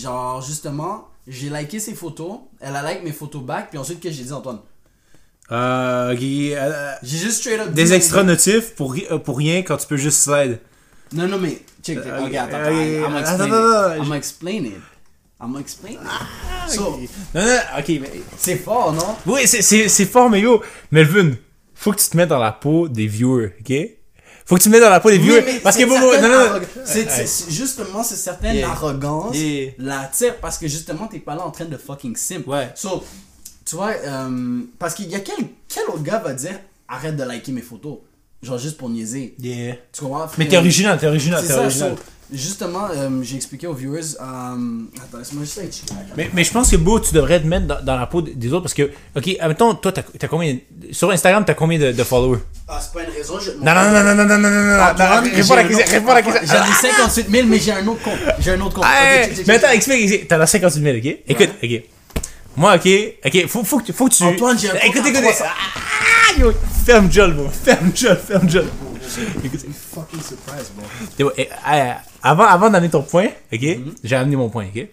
genre 0.01 0.41
justement 0.41 1.07
j'ai 1.27 1.49
liké 1.49 1.79
ses 1.79 1.93
photos 1.93 2.39
elle 2.61 2.75
a 2.75 2.81
like 2.81 3.03
mes 3.03 3.11
photos 3.11 3.41
back 3.41 3.69
puis 3.69 3.77
ensuite 3.77 3.99
que 3.99 4.09
j'ai 4.11 4.23
dit 4.23 4.31
Antoine? 4.31 4.59
Euh, 5.51 6.13
ok, 6.13 6.19
euh, 6.21 6.91
j'ai 7.03 7.17
juste 7.17 7.39
straight 7.41 7.59
up 7.59 7.71
des 7.73 7.93
extra 7.93 8.23
notifs 8.23 8.75
pour, 8.75 8.95
euh, 9.11 9.17
pour 9.17 9.37
rien 9.37 9.61
quand 9.63 9.77
tu 9.77 9.87
peux 9.87 9.95
juste 9.97 10.21
slide. 10.21 10.59
non 11.13 11.27
non 11.27 11.37
mais 11.37 11.61
check 11.83 11.97
check 12.03 12.05
Euh, 12.05 12.25
ok 12.27 12.33
attends 12.35 12.57
attends 12.57 12.71
I'm 12.71 13.15
attends, 13.15 13.47
gonna 13.47 13.47
explain 13.47 13.47
attends, 13.47 14.03
it 14.03 14.07
I'm 14.07 14.13
explain 14.13 14.63
it 14.65 14.81
I'm 15.41 15.57
explain 15.57 15.91
it 15.93 16.71
so 16.71 16.99
Non, 17.33 17.41
non, 17.45 17.59
ok, 17.79 17.87
mais. 18.01 18.11
c'est 18.37 18.55
fort 18.57 18.91
non? 18.93 19.15
Oui, 19.25 19.45
c'est 19.47 20.05
fort, 20.05 20.29
mais 20.29 20.41
yo, 20.41 20.61
Melvin, 20.91 21.31
faut 21.75 21.91
que 21.93 21.99
tu 22.01 22.09
te 22.09 22.17
mettes 22.17 22.29
dans 22.29 22.39
la 22.39 22.51
peau 22.51 22.87
des 22.89 23.07
viewers, 23.07 23.53
ok? 23.61 23.73
Faut 24.47 24.55
que 24.55 24.61
tu 24.61 24.69
te 24.69 24.73
mettes 24.73 24.81
dans 24.81 24.89
la 24.89 24.99
peau 25.01 25.09
des 25.11 25.17
viewers. 25.17 25.43
Oui, 25.45 25.59
parce 25.61 25.75
que 25.77 25.83
bon, 25.83 25.99
non, 25.99 26.55
non, 26.55 26.61
c'est- 26.85 27.51
justement 27.51 28.01
c'est 28.01 28.15
certaine 28.15 28.55
Yeah. 28.55 28.69
arrogance 28.71 29.35
Yeah. 29.37 29.71
l'attire 29.77 30.37
parce 30.37 30.57
que 30.57 30.67
justement 30.67 31.07
t'es 31.07 31.19
pas 31.19 31.35
là 31.35 31.43
en 31.45 31.51
train 31.51 31.65
de 31.65 31.75
fucking 31.77 32.15
simp 32.15 32.47
Ouais. 32.47 32.69
so 32.75 33.03
tu 33.65 33.75
vois 33.75 33.91
euh, 34.05 34.61
parce 34.79 34.93
qu'il 34.93 35.09
y 35.09 35.15
a 35.15 35.19
quel 35.19 35.35
quel 35.67 35.83
autre 35.89 36.01
gars 36.03 36.19
va 36.19 36.33
dire 36.33 36.57
arrête 36.87 37.15
de 37.17 37.23
liker 37.23 37.51
mes 37.51 37.61
photos? 37.61 37.97
Genre 38.41 38.57
juste 38.57 38.77
pour 38.77 38.89
niaiser 38.89 39.35
Yeah. 39.39 39.75
tu 39.91 40.01
comprends? 40.01 40.27
Mais 40.37 40.47
t'es 40.47 40.57
original, 40.57 40.97
t'es 40.97 41.07
original, 41.07 41.41
t'es 41.41 41.51
ça, 41.53 41.59
original. 41.63 41.95
so, 41.97 42.03
justement, 42.33 42.87
euh, 42.93 43.09
j'ai 43.23 43.35
expliqué 43.35 43.67
aux 43.67 43.73
viewers. 43.73 44.01
euh, 44.19 44.23
attends, 44.23 45.17
laisse-moi 45.19 45.43
juste. 45.43 45.61
Mais, 46.15 46.29
mais 46.33 46.43
je 46.43 46.51
pense 46.51 46.69
que 46.71 46.75
Beau, 46.77 46.99
tu 46.99 47.13
devrais 47.13 47.39
te 47.41 47.47
mettre 47.47 47.67
dans, 47.67 47.81
dans 47.83 47.95
la 47.97 48.05
peau 48.07 48.21
des 48.21 48.53
autres 48.53 48.63
parce 48.63 48.73
que, 48.73 48.91
ok, 49.15 49.35
admettons, 49.39 49.75
toi, 49.75 49.91
t'as 49.91 50.01
as 50.21 50.27
combien. 50.27 50.57
Sur 50.91 51.11
Instagram, 51.11 51.43
t'as 51.45 51.53
combien 51.53 51.79
de, 51.79 51.91
de 51.91 52.03
followers? 52.03 52.39
Ah, 52.67 52.79
c'est 52.81 52.93
pas 52.93 53.03
une 53.07 53.13
raison, 53.15 53.39
je. 53.39 53.51
Non, 53.51 53.73
non, 53.73 53.91
non, 53.91 54.03
non, 54.03 54.15
non, 54.15 54.25
non, 54.25 54.37
non, 54.37 54.49
non, 54.49 54.77
non, 54.77 54.83
Antoine, 54.83 55.23
non, 55.25 55.31
j'ai 55.33 55.41
réponds 55.41 55.53
à 55.53 55.55
la 55.55 55.63
question, 55.63 55.85
réponds 55.93 56.11
à 56.11 56.13
la 56.15 56.21
question. 56.21 56.41
J'en 56.57 56.65
ai 56.65 56.91
58 56.93 57.29
000, 57.31 57.47
mais 57.47 57.59
j'ai 57.59 57.71
un 57.71 57.87
autre 57.87 58.01
compte. 58.03 58.19
J'ai 58.39 58.51
un 58.51 58.61
autre 58.61 58.73
compte. 58.75 58.85
Ah, 58.87 58.97
Ok, 59.01 59.07
hey, 59.07 59.27
check, 59.27 59.35
check, 59.37 59.47
mais 59.47 59.53
attends, 59.55 59.71
explique, 59.71 60.27
t'as 60.27 60.37
la 60.37 60.47
58 60.47 60.81
000, 60.83 60.97
ok? 60.97 61.17
Écoute, 61.27 61.49
ok. 61.63 61.83
Moi, 62.57 62.75
ok, 62.75 62.89
ok, 63.25 63.47
faut, 63.47 63.63
faut, 63.63 63.79
que, 63.79 63.93
faut 63.93 64.07
que 64.07 64.13
tu. 64.15 64.23
Antoine, 64.23 64.57
j'ai 64.59 64.71
un 64.71 64.75
Écoute, 64.75 65.03
écoute, 65.05 65.21
300. 65.21 65.45
ah, 65.47 66.39
yo, 66.39 66.51
ferme 66.85 67.11
Joel, 67.11 67.33
bro. 67.33 67.49
Ferme 67.49 67.91
Joel, 67.95 68.17
ferme 68.17 68.49
Joel. 68.49 68.65
Écoute, 69.43 69.61
Fucking 69.93 70.21
surprise, 70.21 70.71
bro. 70.75 71.31
Avant, 72.29 72.43
avant 72.45 72.69
d'amener 72.69 72.89
ton 72.89 73.01
point, 73.03 73.27
ok? 73.53 73.61
Mhm. 73.61 73.95
J'ai 74.03 74.15
amené 74.15 74.35
mon 74.35 74.49
point, 74.49 74.65
ok? 74.73 74.87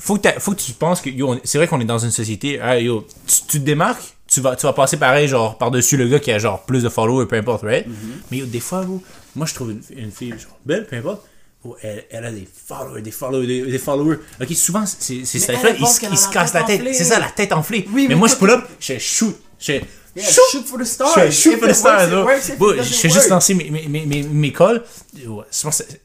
Faut 0.00 0.16
que, 0.16 0.20
t'as- 0.22 0.38
faut 0.40 0.52
que 0.52 0.60
tu 0.60 0.72
penses 0.72 1.00
que 1.00 1.08
yo, 1.08 1.30
on- 1.32 1.40
c'est 1.44 1.56
vrai 1.58 1.66
qu'on 1.68 1.80
est 1.80 1.84
dans 1.86 1.98
une 1.98 2.10
société 2.10 2.60
ah, 2.60 2.78
yo, 2.78 3.06
tu, 3.26 3.36
tu 3.48 3.60
te 3.60 3.64
démarques 3.64 4.10
tu 4.26 4.40
vas, 4.40 4.56
tu 4.56 4.66
vas 4.66 4.72
passer 4.72 4.96
pareil, 4.96 5.28
genre, 5.28 5.56
par-dessus 5.58 5.96
le 5.96 6.08
gars 6.08 6.18
qui 6.18 6.32
a, 6.32 6.38
genre, 6.38 6.64
plus 6.64 6.82
de 6.82 6.88
followers, 6.88 7.26
peu 7.26 7.36
importe, 7.36 7.62
right? 7.62 7.86
Mhm. 7.86 7.94
Mais 8.30 8.38
yo, 8.38 8.46
des 8.46 8.58
fois, 8.58 8.82
bro, 8.82 9.00
moi, 9.36 9.46
je 9.46 9.54
trouve 9.54 9.70
une, 9.70 9.82
une 9.96 10.10
fille, 10.10 10.30
genre, 10.30 10.58
belle, 10.64 10.86
peu 10.86 10.96
importe, 10.96 11.22
oh, 11.64 11.76
elle, 11.82 12.04
elle 12.10 12.24
a 12.24 12.32
des 12.32 12.48
followers, 12.66 13.02
des 13.02 13.10
followers, 13.12 13.46
des, 13.46 13.62
des 13.70 13.78
followers. 13.78 14.18
Ok, 14.40 14.50
souvent, 14.54 14.84
c'est 14.86 15.14
là 15.14 15.22
ils, 15.70 15.78
pense 15.78 15.94
se- 15.96 16.00
qu'elle 16.00 16.10
ils 16.10 16.14
a 16.14 16.46
se 16.46 16.54
la 16.54 16.62
tête. 16.64 16.82
C'est 16.94 17.04
ça, 17.04 17.20
la 17.20 17.28
tête 17.30 17.52
enflée. 17.52 17.86
Oui, 17.92 18.02
mais 18.04 18.08
mais 18.08 18.14
moi, 18.16 18.28
je 18.28 18.34
pull 18.34 18.50
up, 18.50 18.64
je 18.80 18.98
shoot. 18.98 19.36
Je 19.60 19.72
Yeah, 20.16 20.24
shoot. 20.26 20.42
shoot 20.52 20.64
for 20.66 20.78
the 20.78 20.84
stars. 20.84 21.12
Je 21.16 21.30
shoot 21.30 21.52
If 21.54 21.58
for 21.60 21.68
the 21.68 21.74
stars, 21.74 22.08
je 22.10 22.94
fais 22.94 23.08
juste 23.10 23.28
lancer 23.30 23.54
mes, 23.54 23.70
mes, 23.70 23.88
mes, 23.88 24.06
mes, 24.06 24.22
mes 24.22 24.52
calls. 24.52 24.82
Yo, 25.16 25.42
souvent, 25.50 25.72
c'est- 25.72 26.00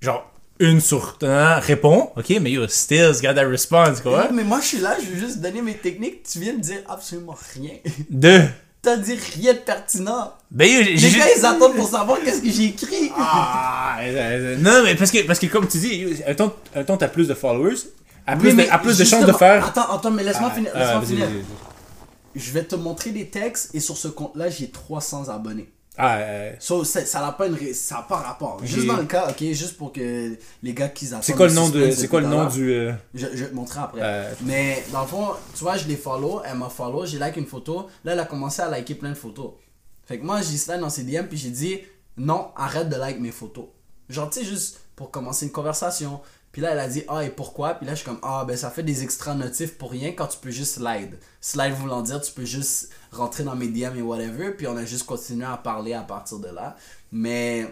Genre, 0.00 0.30
une 0.60 0.80
sur 0.80 1.16
un 1.22 1.60
répond, 1.60 2.10
ok, 2.16 2.30
mais 2.40 2.50
yo, 2.52 2.66
still, 2.68 3.12
got 3.22 3.34
that 3.34 3.46
response, 3.48 4.00
quoi. 4.00 4.18
Ouais, 4.22 4.28
mais 4.32 4.42
moi, 4.44 4.60
je 4.60 4.66
suis 4.66 4.78
là, 4.78 4.96
je 5.00 5.06
veux 5.12 5.18
juste 5.18 5.38
donner 5.40 5.62
mes 5.62 5.74
techniques. 5.76 6.22
Tu 6.24 6.40
viens 6.40 6.54
de 6.54 6.60
dire 6.60 6.78
absolument 6.88 7.36
rien. 7.54 7.74
Deux. 8.10 8.42
T'as 8.82 8.96
dit 8.96 9.14
rien 9.36 9.54
de 9.54 9.58
pertinent. 9.58 10.32
Ben, 10.50 10.66
yo, 10.68 10.80
Les 10.82 10.94
gars, 11.18 11.26
ils 11.36 11.44
attendent 11.44 11.74
pour 11.74 11.88
savoir 11.88 12.18
qu'est-ce 12.24 12.40
que 12.42 12.50
j'ai 12.50 12.66
écrit. 12.66 13.10
Ah, 13.16 13.98
non, 14.58 14.82
mais 14.84 14.94
parce 14.94 15.10
que, 15.10 15.26
parce 15.26 15.38
que 15.38 15.46
comme 15.46 15.66
tu 15.68 15.78
dis, 15.78 16.04
un 16.26 16.34
temps, 16.34 16.54
un 16.74 16.84
temps 16.84 16.96
t'as 16.96 17.08
plus 17.08 17.26
de 17.28 17.34
followers, 17.34 17.74
à 18.26 18.36
plus, 18.36 18.50
Oui, 18.54 18.64
de, 18.66 18.70
à 18.70 18.78
plus 18.78 18.96
de 18.98 19.04
chances 19.04 19.24
de 19.24 19.32
faire. 19.32 19.66
Attends, 19.66 19.92
attends, 19.94 20.10
mais 20.10 20.22
laisse-moi 20.22 20.50
Ah, 20.52 20.54
finir. 20.54 20.70
ah, 20.74 20.78
laisse-moi 20.78 20.98
vas-y, 21.00 21.06
finir. 21.08 21.24
vas-y, 21.26 21.34
vas-y. 21.34 21.67
Je 22.38 22.50
vais 22.52 22.64
te 22.64 22.74
montrer 22.76 23.10
des 23.10 23.28
textes 23.28 23.74
et 23.74 23.80
sur 23.80 23.96
ce 23.96 24.08
compte-là, 24.08 24.48
j'ai 24.50 24.70
300 24.70 25.28
abonnés. 25.28 25.70
Ah, 26.00 26.18
euh, 26.18 26.52
So, 26.60 26.84
ça 26.84 27.02
n'a 27.20 27.32
pas, 27.32 27.48
une 27.48 27.54
ré- 27.54 27.74
ça 27.74 27.98
a 27.98 28.02
pas 28.04 28.18
rapport. 28.18 28.60
Juste 28.64 28.86
dans 28.86 28.96
le 28.98 29.04
cas, 29.04 29.28
ok, 29.30 29.42
juste 29.52 29.76
pour 29.76 29.92
que 29.92 30.36
les 30.62 30.72
gars 30.72 30.88
qui 30.88 31.08
attendent. 31.08 31.24
c'est 31.24 31.32
quoi 31.32 31.48
le 31.48 31.54
nom 31.54 31.68
de, 31.68 31.90
c'est 31.90 32.06
quoi 32.06 32.20
le 32.20 32.28
nom 32.28 32.46
du, 32.46 32.72
euh, 32.72 32.92
Je, 33.14 33.26
je 33.34 33.44
vais 33.44 33.50
te 33.50 33.54
montrer 33.54 33.80
après. 33.80 34.00
Euh, 34.00 34.32
Mais 34.42 34.84
dans 34.92 35.00
le 35.02 35.08
fond, 35.08 35.26
tu 35.54 35.64
vois, 35.64 35.76
je 35.76 35.88
l'ai 35.88 35.96
follow, 35.96 36.40
elle 36.44 36.56
m'a 36.56 36.68
follow, 36.68 37.04
j'ai 37.04 37.18
like 37.18 37.36
une 37.36 37.46
photo. 37.46 37.88
Là, 38.04 38.12
elle 38.12 38.20
a 38.20 38.24
commencé 38.26 38.62
à 38.62 38.68
liker 38.68 38.94
plein 38.94 39.10
de 39.10 39.14
photos. 39.16 39.54
Fait 40.06 40.18
que 40.20 40.24
moi, 40.24 40.40
j'ai 40.40 40.56
slide 40.56 40.78
dans 40.80 40.88
ses 40.88 41.02
DM, 41.02 41.26
puis 41.26 41.36
j'ai 41.36 41.50
dit 41.50 41.80
non, 42.16 42.48
arrête 42.54 42.88
de 42.88 42.94
like 42.96 43.18
mes 43.18 43.32
photos. 43.32 43.66
Genre, 44.08 44.30
tu 44.30 44.38
sais, 44.38 44.44
juste 44.46 44.80
pour 44.94 45.10
commencer 45.10 45.46
une 45.46 45.52
conversation. 45.52 46.20
Puis 46.58 46.64
là, 46.64 46.72
elle 46.72 46.80
a 46.80 46.88
dit 46.88 47.04
ah, 47.06 47.24
et 47.24 47.30
pourquoi? 47.30 47.74
Puis 47.74 47.86
là, 47.86 47.94
je 47.94 48.00
suis 48.00 48.04
comme 48.04 48.18
ah, 48.20 48.44
ben 48.44 48.56
ça 48.56 48.68
fait 48.68 48.82
des 48.82 49.04
extra 49.04 49.32
notifs 49.32 49.78
pour 49.78 49.92
rien 49.92 50.10
quand 50.10 50.26
tu 50.26 50.38
peux 50.38 50.50
juste 50.50 50.80
slide. 50.80 51.16
Slide 51.40 51.72
voulant 51.74 52.02
dire, 52.02 52.20
tu 52.20 52.32
peux 52.32 52.44
juste 52.44 52.90
rentrer 53.12 53.44
dans 53.44 53.54
mes 53.54 53.68
DM 53.68 53.96
et 53.96 54.02
whatever. 54.02 54.50
Puis 54.50 54.66
on 54.66 54.76
a 54.76 54.84
juste 54.84 55.06
continué 55.06 55.44
à 55.44 55.56
parler 55.56 55.92
à 55.92 56.00
partir 56.00 56.40
de 56.40 56.48
là. 56.48 56.76
Mais. 57.12 57.64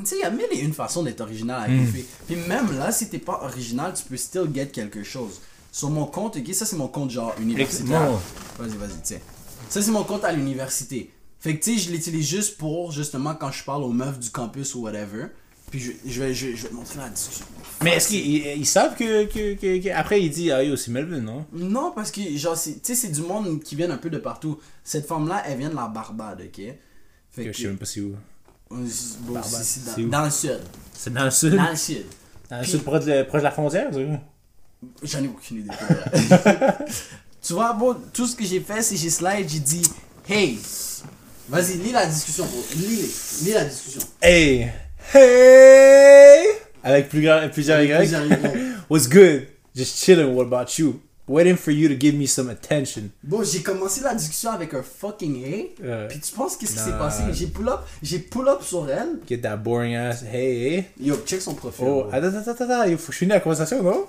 Tu 0.00 0.04
sais, 0.04 0.16
il 0.16 0.20
y 0.20 0.24
a 0.24 0.30
mille 0.30 0.48
et 0.52 0.58
une 0.58 0.74
façons 0.74 1.02
d'être 1.02 1.22
original 1.22 1.62
avec 1.62 1.88
fille. 1.88 2.04
Puis 2.26 2.36
même 2.36 2.78
là, 2.78 2.92
si 2.92 3.08
t'es 3.08 3.18
pas 3.18 3.40
original, 3.42 3.94
tu 3.94 4.02
peux 4.02 4.18
still 4.18 4.50
get 4.52 4.66
quelque 4.66 5.02
chose. 5.02 5.40
Sur 5.72 5.88
mon 5.88 6.04
compte, 6.04 6.36
ok, 6.36 6.54
ça 6.54 6.66
c'est 6.66 6.76
mon 6.76 6.88
compte 6.88 7.10
genre 7.10 7.34
universitaire. 7.40 8.10
Vas-y, 8.58 8.76
vas-y, 8.76 9.00
tiens. 9.02 9.20
Ça 9.70 9.80
c'est 9.80 9.90
mon 9.90 10.04
compte 10.04 10.24
à 10.24 10.32
l'université. 10.32 11.10
Fait 11.40 11.56
que 11.56 11.64
tu 11.64 11.78
sais, 11.78 11.86
je 11.86 11.90
l'utilise 11.90 12.28
juste 12.28 12.58
pour 12.58 12.92
justement 12.92 13.34
quand 13.34 13.50
je 13.50 13.64
parle 13.64 13.82
aux 13.82 13.92
meufs 13.92 14.18
du 14.18 14.28
campus 14.28 14.74
ou 14.74 14.82
whatever. 14.82 15.28
Puis 15.70 15.80
je, 15.80 15.92
je, 16.04 16.22
vais, 16.22 16.34
je, 16.34 16.54
je 16.54 16.64
vais 16.64 16.68
te 16.68 16.74
montrer 16.74 16.98
la 16.98 17.08
discussion. 17.08 17.46
Mais 17.82 17.96
est-ce 17.96 18.08
qu'ils 18.08 18.26
ils- 18.26 18.58
ils 18.58 18.66
savent 18.66 18.96
que, 18.96 19.24
que, 19.26 19.54
que, 19.54 19.82
que- 19.82 19.88
après 19.94 20.20
il 20.20 20.30
dit 20.30 20.50
ah 20.50 20.62
yo 20.64 20.74
c'est 20.76 20.90
Melvin 20.90 21.20
non? 21.20 21.46
Non, 21.52 21.92
parce 21.94 22.10
que 22.10 22.20
genre, 22.36 22.56
c'est- 22.56 22.74
tu 22.82 22.94
sais, 22.94 22.94
c'est 22.96 23.08
du 23.12 23.20
monde 23.22 23.62
qui 23.62 23.76
vient 23.76 23.90
un 23.90 23.96
peu 23.98 24.10
de 24.10 24.18
partout. 24.18 24.58
Cette 24.82 25.06
femme-là, 25.06 25.42
elle 25.46 25.58
vient 25.58 25.70
de 25.70 25.76
la 25.76 25.86
Barbade, 25.88 26.40
ok? 26.44 26.62
Fait 27.30 27.44
que 27.44 27.52
je 27.52 27.58
sais 27.62 27.68
même 27.68 27.76
pas 27.78 27.84
si 27.86 28.00
où. 28.00 28.16
C'est- 28.86 29.18
bon, 29.20 29.40
c'est- 29.42 29.56
c'est 29.62 29.80
c'est 29.94 30.02
dans, 30.02 30.18
dans 30.18 30.24
le 30.24 30.30
sud. 30.30 30.60
C'est 30.92 31.12
dans 31.12 31.24
le 31.24 31.30
sud? 31.30 31.54
Dans 31.54 31.70
le 31.70 31.76
sud. 31.76 32.04
Dans 32.50 32.58
le 32.58 32.64
sud 32.64 32.82
proche 32.82 33.04
de, 33.04 33.22
proche 33.22 33.40
de 33.40 33.44
la 33.44 33.50
frontière, 33.52 33.88
c'est 33.92 34.08
J'en 35.02 35.22
ai 35.24 35.28
aucune 35.28 35.58
idée. 35.58 35.70
tu 37.42 37.52
vois, 37.52 37.72
bon, 37.72 37.96
tout 38.12 38.26
ce 38.26 38.34
que 38.36 38.44
j'ai 38.44 38.60
fait, 38.60 38.82
c'est 38.82 38.96
j'ai 38.96 39.10
slide, 39.10 39.48
j'ai 39.48 39.58
dit 39.60 39.82
Hey, 40.28 40.58
vas-y, 41.48 41.78
lis 41.78 41.92
la 41.92 42.06
discussion, 42.06 42.44
bro. 42.46 42.64
Lis, 42.76 43.40
lis 43.44 43.52
la 43.52 43.64
discussion. 43.64 44.00
Hey 44.22 44.68
hey 45.14 46.46
avec 46.82 47.08
plus 47.08 47.22
grand, 47.22 47.48
plusieurs 47.52 47.80
Y. 47.82 47.96
Plusieurs 47.98 48.26
Y. 48.26 48.74
What's 48.88 49.08
good? 49.10 49.46
Just 49.74 50.02
chilling. 50.04 50.34
What 50.34 50.46
about 50.46 50.78
you? 50.78 51.00
Waiting 51.28 51.56
for 51.56 51.72
you 51.72 51.88
to 51.88 51.94
give 51.94 52.14
me 52.14 52.26
some 52.26 52.48
attention. 52.48 53.10
Bon, 53.22 53.42
j'ai 53.44 53.60
commencé 53.60 54.00
la 54.00 54.14
discussion 54.14 54.50
avec 54.50 54.72
un 54.72 54.82
fucking 54.82 55.44
hey. 55.44 55.74
Euh, 55.84 56.08
Puis 56.08 56.20
tu 56.20 56.32
penses 56.32 56.56
qu'est-ce 56.56 56.72
qui 56.72 56.78
s'est 56.78 56.98
passé? 56.98 57.22
J'ai 57.32 57.48
pull 57.48 57.68
up, 57.68 57.80
j'ai 58.02 58.18
pull 58.18 58.48
up 58.48 58.62
sur 58.62 58.88
elle. 58.90 59.18
Get 59.28 59.42
that 59.42 59.58
boring 59.58 59.94
ass. 59.94 60.22
Hey. 60.24 60.86
Yo, 60.98 61.16
check 61.26 61.42
son 61.42 61.54
profil. 61.54 61.84
Oh, 61.86 62.04
bro. 62.04 62.08
attends, 62.12 62.28
attends, 62.28 62.50
attends, 62.50 62.64
attends. 62.64 62.84
Il 62.84 62.96
faut 62.96 63.08
que 63.08 63.12
je 63.12 63.18
finisse 63.18 63.34
la 63.34 63.40
conversation, 63.40 63.82
non? 63.82 64.06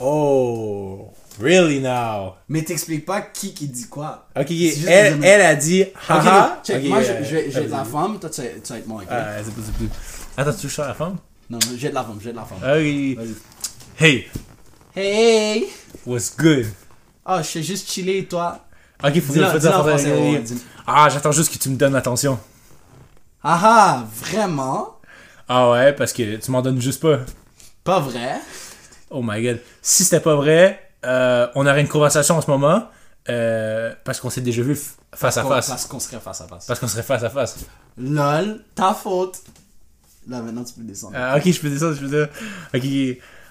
Oh, 0.00 1.12
really 1.40 1.78
now? 1.78 2.34
Mais 2.48 2.62
t'expliques 2.62 3.06
pas 3.06 3.20
qui 3.20 3.54
qui 3.54 3.68
dit 3.68 3.86
quoi. 3.86 4.26
Ok, 4.36 4.50
elle, 4.88 5.24
a 5.42 5.54
dit, 5.54 5.84
haha. 6.08 6.48
donc, 6.56 6.64
check, 6.64 6.82
Ok, 6.82 6.88
moi, 6.88 6.98
euh, 6.98 7.18
je, 7.22 7.24
je 7.28 7.36
vais, 7.36 7.64
être 7.66 7.70
la 7.70 7.84
femme, 7.84 8.18
toi, 8.18 8.28
tu 8.30 8.40
vas, 8.40 8.78
être 8.78 8.86
moi, 8.88 9.02
ok? 9.02 9.08
Ah, 9.10 9.36
c'est 9.44 9.54
pas, 9.54 9.60
c'est 9.64 9.74
plus. 9.74 9.88
Attends, 10.36 10.52
tu 10.52 10.62
touches 10.62 10.78
à 10.80 10.88
la 10.88 10.94
femme? 10.94 11.18
Non, 11.52 11.58
vais 11.58 11.86
être 11.86 11.92
la 11.92 12.02
femme, 12.02 12.16
je 12.18 12.24
vais 12.24 12.30
être 12.30 12.36
la 12.36 12.44
femme. 12.46 12.58
Ah 12.64 12.76
oui. 12.76 13.14
Vas-y. 13.14 13.34
Hey, 14.02 14.26
Hey! 14.96 15.68
what's 16.06 16.34
good? 16.34 16.64
Ah, 17.26 17.42
je 17.42 17.46
suis 17.46 17.62
juste 17.62 17.90
chillé, 17.90 18.20
et 18.20 18.24
toi? 18.24 18.58
Ok, 19.04 19.20
faut 19.20 19.34
dire, 19.34 19.52
faut 19.52 19.58
dire, 19.58 19.78
en 19.78 19.84
français, 19.84 20.12
ouais. 20.12 20.42
Ah, 20.86 21.10
j'attends 21.10 21.30
juste 21.30 21.52
que 21.52 21.58
tu 21.58 21.68
me 21.68 21.76
donnes 21.76 21.92
l'attention. 21.92 22.40
Ah 23.44 23.60
ah, 23.62 24.04
vraiment? 24.14 24.96
Ah 25.46 25.70
ouais, 25.72 25.92
parce 25.92 26.14
que 26.14 26.36
tu 26.36 26.50
m'en 26.50 26.62
donnes 26.62 26.80
juste 26.80 27.02
pas. 27.02 27.18
Pas 27.84 28.00
vrai? 28.00 28.40
Oh 29.10 29.20
my 29.22 29.42
god. 29.42 29.60
Si 29.82 30.04
c'était 30.04 30.20
pas 30.20 30.36
vrai, 30.36 30.80
euh, 31.04 31.48
on 31.54 31.66
aurait 31.66 31.82
une 31.82 31.88
conversation 31.88 32.38
en 32.38 32.40
ce 32.40 32.50
moment, 32.50 32.88
euh, 33.28 33.92
parce 34.04 34.20
qu'on 34.20 34.30
s'est 34.30 34.40
déjà 34.40 34.62
vu 34.62 34.74
face 35.14 35.36
à 35.36 35.44
face. 35.44 35.68
Parce 35.68 35.84
qu'on 35.84 36.00
serait 36.00 36.18
face 36.18 36.40
à 36.40 36.48
face. 36.48 36.64
Parce 36.64 36.80
qu'on 36.80 36.88
serait 36.88 37.02
face 37.02 37.22
à 37.22 37.28
face. 37.28 37.56
LOL, 37.98 38.64
ta 38.74 38.94
faute. 38.94 39.42
Là, 40.28 40.40
maintenant, 40.40 40.64
tu 40.64 40.74
peux 40.74 40.82
descendre. 40.82 41.14
Ah, 41.16 41.36
ok, 41.36 41.50
je 41.50 41.60
peux 41.60 41.76
ça, 41.76 41.92
je 41.92 42.06
peux. 42.06 42.28
Ok, 42.74 42.84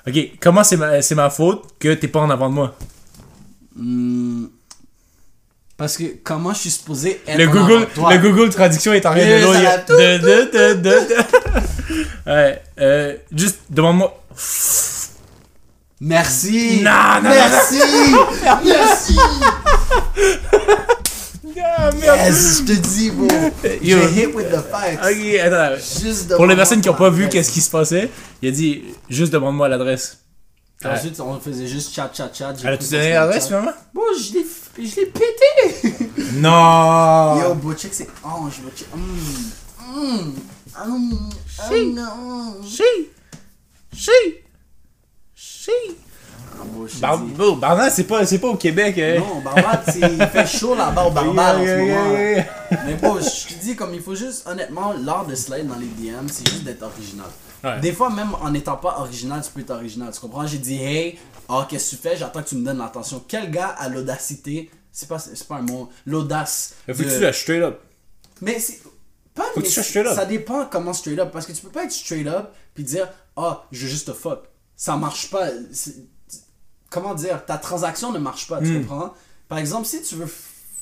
ok. 0.07 0.31
Comment 0.39 0.63
c'est 0.63 0.77
ma, 0.77 0.99
ma 1.15 1.29
faute 1.29 1.65
que 1.79 1.93
t'es 1.93 2.07
pas 2.07 2.19
en 2.19 2.29
avant 2.29 2.49
de 2.49 2.55
moi? 2.55 2.75
Hmm. 3.75 4.45
Parce 5.77 5.97
que 5.97 6.03
comment 6.23 6.53
je 6.53 6.59
suis 6.59 6.71
supposé 6.71 7.21
être 7.25 7.37
Le 7.39 7.47
en 7.47 7.51
Google, 7.51 7.71
avant 7.73 7.79
de 7.79 7.85
toi? 7.85 8.13
le 8.13 8.19
Google 8.19 8.49
Traduction 8.51 8.93
est 8.93 9.05
en 9.05 9.11
train 9.11 9.19
de. 9.19 9.31
Ouais, 12.25 12.61
euh, 12.79 13.15
juste 13.35 13.59
demande-moi. 13.69 14.17
Merci! 15.99 16.81
Non, 16.83 16.91
non, 16.91 17.21
non, 17.23 17.29
Merci! 17.29 17.81
Merci! 18.65 19.17
Ah, 21.77 21.91
merde. 21.91 22.19
Yes, 22.25 22.59
je 22.59 22.73
te 22.73 22.79
dis, 22.79 23.11
bro. 23.11 23.27
J'ai 23.63 24.09
hit 24.09 24.35
with 24.35 24.49
the 24.49 24.61
facts. 24.69 25.05
Ok, 25.05 25.39
attends. 25.39 25.75
Juste 26.01 26.35
Pour 26.35 26.45
les 26.45 26.55
personnes 26.55 26.81
qui 26.81 26.89
ont 26.89 26.95
pas 26.95 27.09
vu 27.09 27.29
qu'est-ce 27.29 27.51
qui 27.51 27.61
se 27.61 27.69
passait, 27.69 28.09
il 28.41 28.49
a 28.49 28.51
dit 28.51 28.83
juste 29.09 29.31
demande-moi 29.31 29.69
l'adresse. 29.69 30.17
Puis 30.79 30.89
Ensuite, 30.89 31.19
on 31.19 31.39
faisait 31.39 31.67
juste 31.67 31.93
chat, 31.93 32.09
chat, 32.13 32.31
chat. 32.33 32.53
Elle 32.63 32.73
a-tu 32.73 32.89
donné 32.89 33.13
l'adresse 33.13 33.47
finalement? 33.47 33.73
Bon, 33.93 34.01
je 34.17 34.33
l'ai 34.33 34.45
je 34.87 34.95
l'ai 34.95 35.05
pété! 35.05 36.11
Non! 36.35 37.41
Yo, 37.41 37.53
bro, 37.55 37.73
check, 37.73 37.93
c'est 37.93 38.07
ange, 38.23 38.61
bro, 38.61 38.71
check. 38.75 38.87
Hum, 38.93 39.01
hum, 39.79 40.33
hum, 40.75 41.29
hum, 41.69 41.99
hum. 41.99 42.65
Chi! 42.65 42.81
Ah, 46.53 46.63
Bar 47.01 47.17
bro, 47.19 47.55
Barbade, 47.55 47.91
c'est 47.93 48.03
pas, 48.03 48.25
c'est 48.25 48.39
pas 48.39 48.47
au 48.49 48.55
Québec. 48.57 48.97
hein. 48.97 49.19
Non, 49.19 49.41
c'est- 49.91 49.99
il 49.99 50.27
fait 50.27 50.45
chaud 50.47 50.75
là-bas 50.75 51.05
au 51.05 51.11
Barbade 51.11 51.57
en 51.57 51.65
ce 51.65 51.77
moment. 51.79 52.13
Mais 52.85 52.93
bon, 52.95 53.19
je 53.19 53.53
te 53.53 53.59
dis, 53.61 53.75
comme 53.75 53.93
il 53.93 54.01
faut 54.01 54.15
juste, 54.15 54.47
honnêtement, 54.47 54.93
l'art 54.93 55.25
de 55.25 55.35
slide 55.35 55.67
dans 55.67 55.75
les 55.77 55.87
DM, 55.87 56.27
c'est 56.27 56.47
juste 56.49 56.63
d'être 56.63 56.83
original. 56.83 57.27
Ouais. 57.63 57.79
Des 57.79 57.91
fois, 57.93 58.09
même 58.09 58.29
en 58.41 58.49
n'étant 58.51 58.77
pas 58.77 58.97
original, 58.99 59.41
tu 59.43 59.51
peux 59.51 59.61
être 59.61 59.71
original. 59.71 60.11
Tu 60.13 60.19
comprends? 60.19 60.47
J'ai 60.47 60.57
dit, 60.57 60.81
hey, 60.81 61.19
ah, 61.47 61.67
qu'est-ce 61.69 61.91
que 61.91 61.95
tu 61.97 62.01
fais? 62.01 62.17
J'attends 62.17 62.41
que 62.41 62.49
tu 62.49 62.55
me 62.55 62.65
donnes 62.65 62.79
l'attention. 62.79 63.23
Quel 63.27 63.51
gars 63.51 63.67
a 63.77 63.87
l'audacité? 63.87 64.71
C'est 64.91 65.07
pas, 65.07 65.19
c'est 65.19 65.47
pas 65.47 65.55
un 65.57 65.61
mot. 65.61 65.89
L'audace. 66.05 66.73
Faut 66.87 66.93
que 66.93 67.03
de- 67.03 67.09
tu 67.13 67.19
sois 67.19 67.33
straight 67.33 67.61
up. 67.61 67.79
Mais 68.41 68.59
c'est. 68.59 68.79
Pas 69.33 69.43
Faut 69.53 69.61
que 69.61 69.65
mais 69.65 69.71
tu 69.71 69.81
straight 69.83 70.05
up. 70.07 70.15
Ça 70.15 70.25
dépend 70.25 70.65
comment 70.65 70.91
straight 70.91 71.19
up. 71.19 71.29
Parce 71.31 71.45
que 71.45 71.53
tu 71.53 71.61
peux 71.61 71.69
pas 71.69 71.83
être 71.85 71.91
straight 71.91 72.27
up 72.27 72.49
puis 72.73 72.83
dire, 72.83 73.07
ah, 73.37 73.63
je 73.71 73.83
veux 73.85 73.91
juste 73.91 74.07
te 74.07 74.13
fuck. 74.13 74.39
Ça 74.75 74.97
marche 74.97 75.29
pas. 75.29 75.47
Comment 76.91 77.15
dire? 77.15 77.43
Ta 77.45 77.57
transaction 77.57 78.11
ne 78.11 78.19
marche 78.19 78.47
pas. 78.47 78.59
Tu 78.59 78.67
Hmm. 78.67 78.85
comprends? 78.85 79.13
Par 79.47 79.57
exemple, 79.57 79.87
si 79.87 80.03
tu 80.03 80.13
veux 80.15 80.27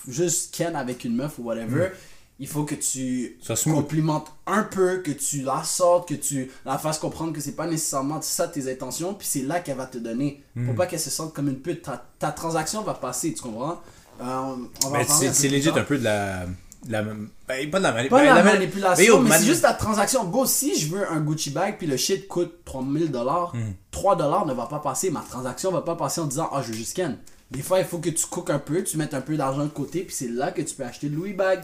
juste 0.07 0.53
ken 0.53 0.75
avec 0.75 1.05
une 1.05 1.15
meuf 1.15 1.39
ou 1.39 1.43
whatever, 1.43 1.91
il 2.39 2.47
faut 2.47 2.63
que 2.63 2.75
tu 2.75 3.37
Hmm. 3.47 3.73
Complimentes 3.73 4.31
un 4.47 4.63
peu, 4.63 4.97
que 5.01 5.11
tu 5.11 5.41
la 5.43 5.63
sortes, 5.63 6.09
que 6.09 6.15
tu 6.15 6.49
la 6.65 6.77
fasses 6.77 6.97
comprendre 6.99 7.31
que 7.33 7.41
c'est 7.41 7.55
pas 7.55 7.67
nécessairement 7.67 8.21
ça 8.21 8.47
tes 8.47 8.71
intentions, 8.71 9.13
puis 9.13 9.27
c'est 9.29 9.41
là 9.43 9.59
qu'elle 9.59 9.77
va 9.77 9.85
te 9.85 9.97
donner. 9.97 10.43
Hmm. 10.55 10.65
Pour 10.65 10.75
pas 10.75 10.85
qu'elle 10.87 10.99
se 10.99 11.09
sente 11.09 11.33
comme 11.33 11.47
une 11.47 11.59
pute. 11.59 11.83
Ta, 11.83 12.03
ta 12.17 12.31
transaction 12.31 12.81
va 12.83 12.93
passer, 12.95 13.33
tu 13.33 13.41
comprends? 13.41 13.79
Euh, 14.21 14.25
on 14.25 14.89
va 14.89 14.97
Mais 14.99 15.03
en 15.05 15.07
parler 15.07 15.29
c'est 15.33 15.47
legit 15.47 15.69
un 15.69 15.83
peu 15.83 15.97
de 15.97 16.03
la. 16.03 16.45
La 16.88 17.01
ben, 17.03 17.27
pas 17.69 17.79
de 17.79 17.83
la 17.83 18.43
man- 18.43 18.53
manipulation, 18.53 19.21
Mais 19.21 19.38
c'est 19.38 19.45
juste 19.45 19.63
la 19.63 19.74
transaction. 19.74 20.24
Go, 20.25 20.45
si 20.45 20.79
je 20.79 20.88
veux 20.88 21.12
un 21.12 21.19
Gucci 21.19 21.50
bag 21.50 21.75
puis 21.77 21.88
le 21.88 21.98
shit 21.98 22.27
coûte 22.27 22.63
3000 22.65 23.12
dollars, 23.12 23.53
Hmm. 23.53 23.74
3 23.91 24.15
dollars 24.15 24.45
ne 24.45 24.53
va 24.53 24.65
pas 24.67 24.79
passer. 24.79 25.09
Ma 25.12 25.21
transaction 25.21 25.71
va 25.71 25.81
pas 25.81 25.95
passer 25.95 26.21
en 26.21 26.25
disant 26.25 26.50
ah 26.53 26.62
je 26.62 26.67
veux 26.71 26.74
juste 26.77 26.91
scan. 26.91 27.15
Des 27.51 27.62
fois, 27.63 27.79
il 27.79 27.86
faut 27.86 27.98
que 27.98 28.09
tu 28.09 28.25
cookes 28.27 28.51
un 28.51 28.59
peu, 28.59 28.83
tu 28.83 28.95
mettes 28.98 29.13
un 29.15 29.21
peu 29.21 29.36
d'argent 29.36 29.63
de 29.63 29.69
côté, 29.69 30.01
puis 30.03 30.13
c'est 30.15 30.27
là 30.29 30.51
que 30.51 30.62
tu 30.62 30.75
peux 30.75 30.83
acheter 30.83 31.09
de 31.09 31.15
Louis 31.15 31.33
Bag. 31.33 31.62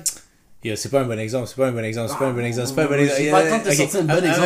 C'est 0.75 0.89
pas 0.89 1.01
un 1.01 1.05
bon 1.05 1.19
exemple, 1.19 1.48
c'est 1.48 1.55
pas 1.55 1.67
un 1.67 1.72
bon 1.72 1.84
exemple, 1.84 2.10
c'est 2.10 2.17
pas 2.17 2.25
un 2.27 2.34
bon 2.34 2.43
exemple, 2.45 2.67
c'est 2.69 2.75
pas 2.75 2.84
un 2.84 2.88
bon 2.88 2.93
exemple. 3.00 3.22
j'ai 3.22 3.31
pas 3.31 3.43
le 3.43 3.50
temps 3.50 3.57
de 3.60 3.63
te 3.63 3.69
Ok. 3.69 3.75
sortir 3.75 4.00
un 4.00 4.03
bon 4.03 4.13
Ah, 4.13 4.17
exemple, 4.17 4.41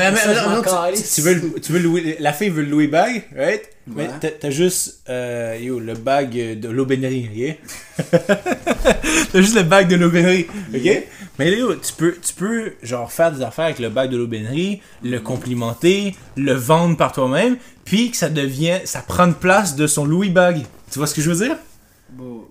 tu- 1.15 1.21
veux, 1.21 1.33
le- 1.35 1.59
tu 1.61 1.71
veux 1.71 1.79
louer, 1.79 2.17
la 2.19 2.33
fille 2.33 2.49
veut 2.49 2.63
le 2.63 2.69
Louis 2.69 2.87
bag, 2.87 3.23
right? 3.37 3.61
Mais 3.87 4.03
Ouais. 4.03 4.09
t'as- 4.19 4.31
t'as 4.31 4.49
juste, 4.49 4.99
euh, 5.09 5.57
yo, 5.61 5.79
le 5.79 5.93
bag 5.93 6.59
de 6.59 6.69
l'aubainerie, 6.69 7.29
ok? 7.33 7.55
t'as 9.31 9.41
juste 9.41 9.55
le 9.55 9.63
bag 9.63 9.87
de 9.87 9.95
l'aubainerie, 9.95 10.47
ok? 10.75 11.03
Mais 11.39 11.57
yo, 11.57 11.73
tu 11.75 11.93
peux, 11.93 12.15
tu 12.21 12.33
peux, 12.33 12.73
genre, 12.83 13.11
faire 13.11 13.31
des 13.31 13.41
affaires 13.41 13.65
avec 13.65 13.79
le 13.79 13.89
bag 13.89 14.09
de 14.09 14.17
l'aubainerie, 14.17 14.81
le 15.03 15.19
complimenter, 15.19 16.15
le 16.35 16.53
vendre 16.53 16.97
par 16.97 17.13
toi-même, 17.13 17.55
puis 17.85 18.11
que 18.11 18.17
ça 18.17 18.29
devient, 18.29 18.79
ça 18.83 18.99
prend 19.07 19.25
une 19.25 19.33
place 19.35 19.75
de 19.75 19.87
son 19.87 20.05
Louis 20.05 20.29
bag. 20.29 20.63
Tu 20.91 20.97
vois 20.99 21.07
ce 21.07 21.15
que 21.15 21.21
je 21.21 21.29
veux 21.31 21.45
dire? 21.45 21.55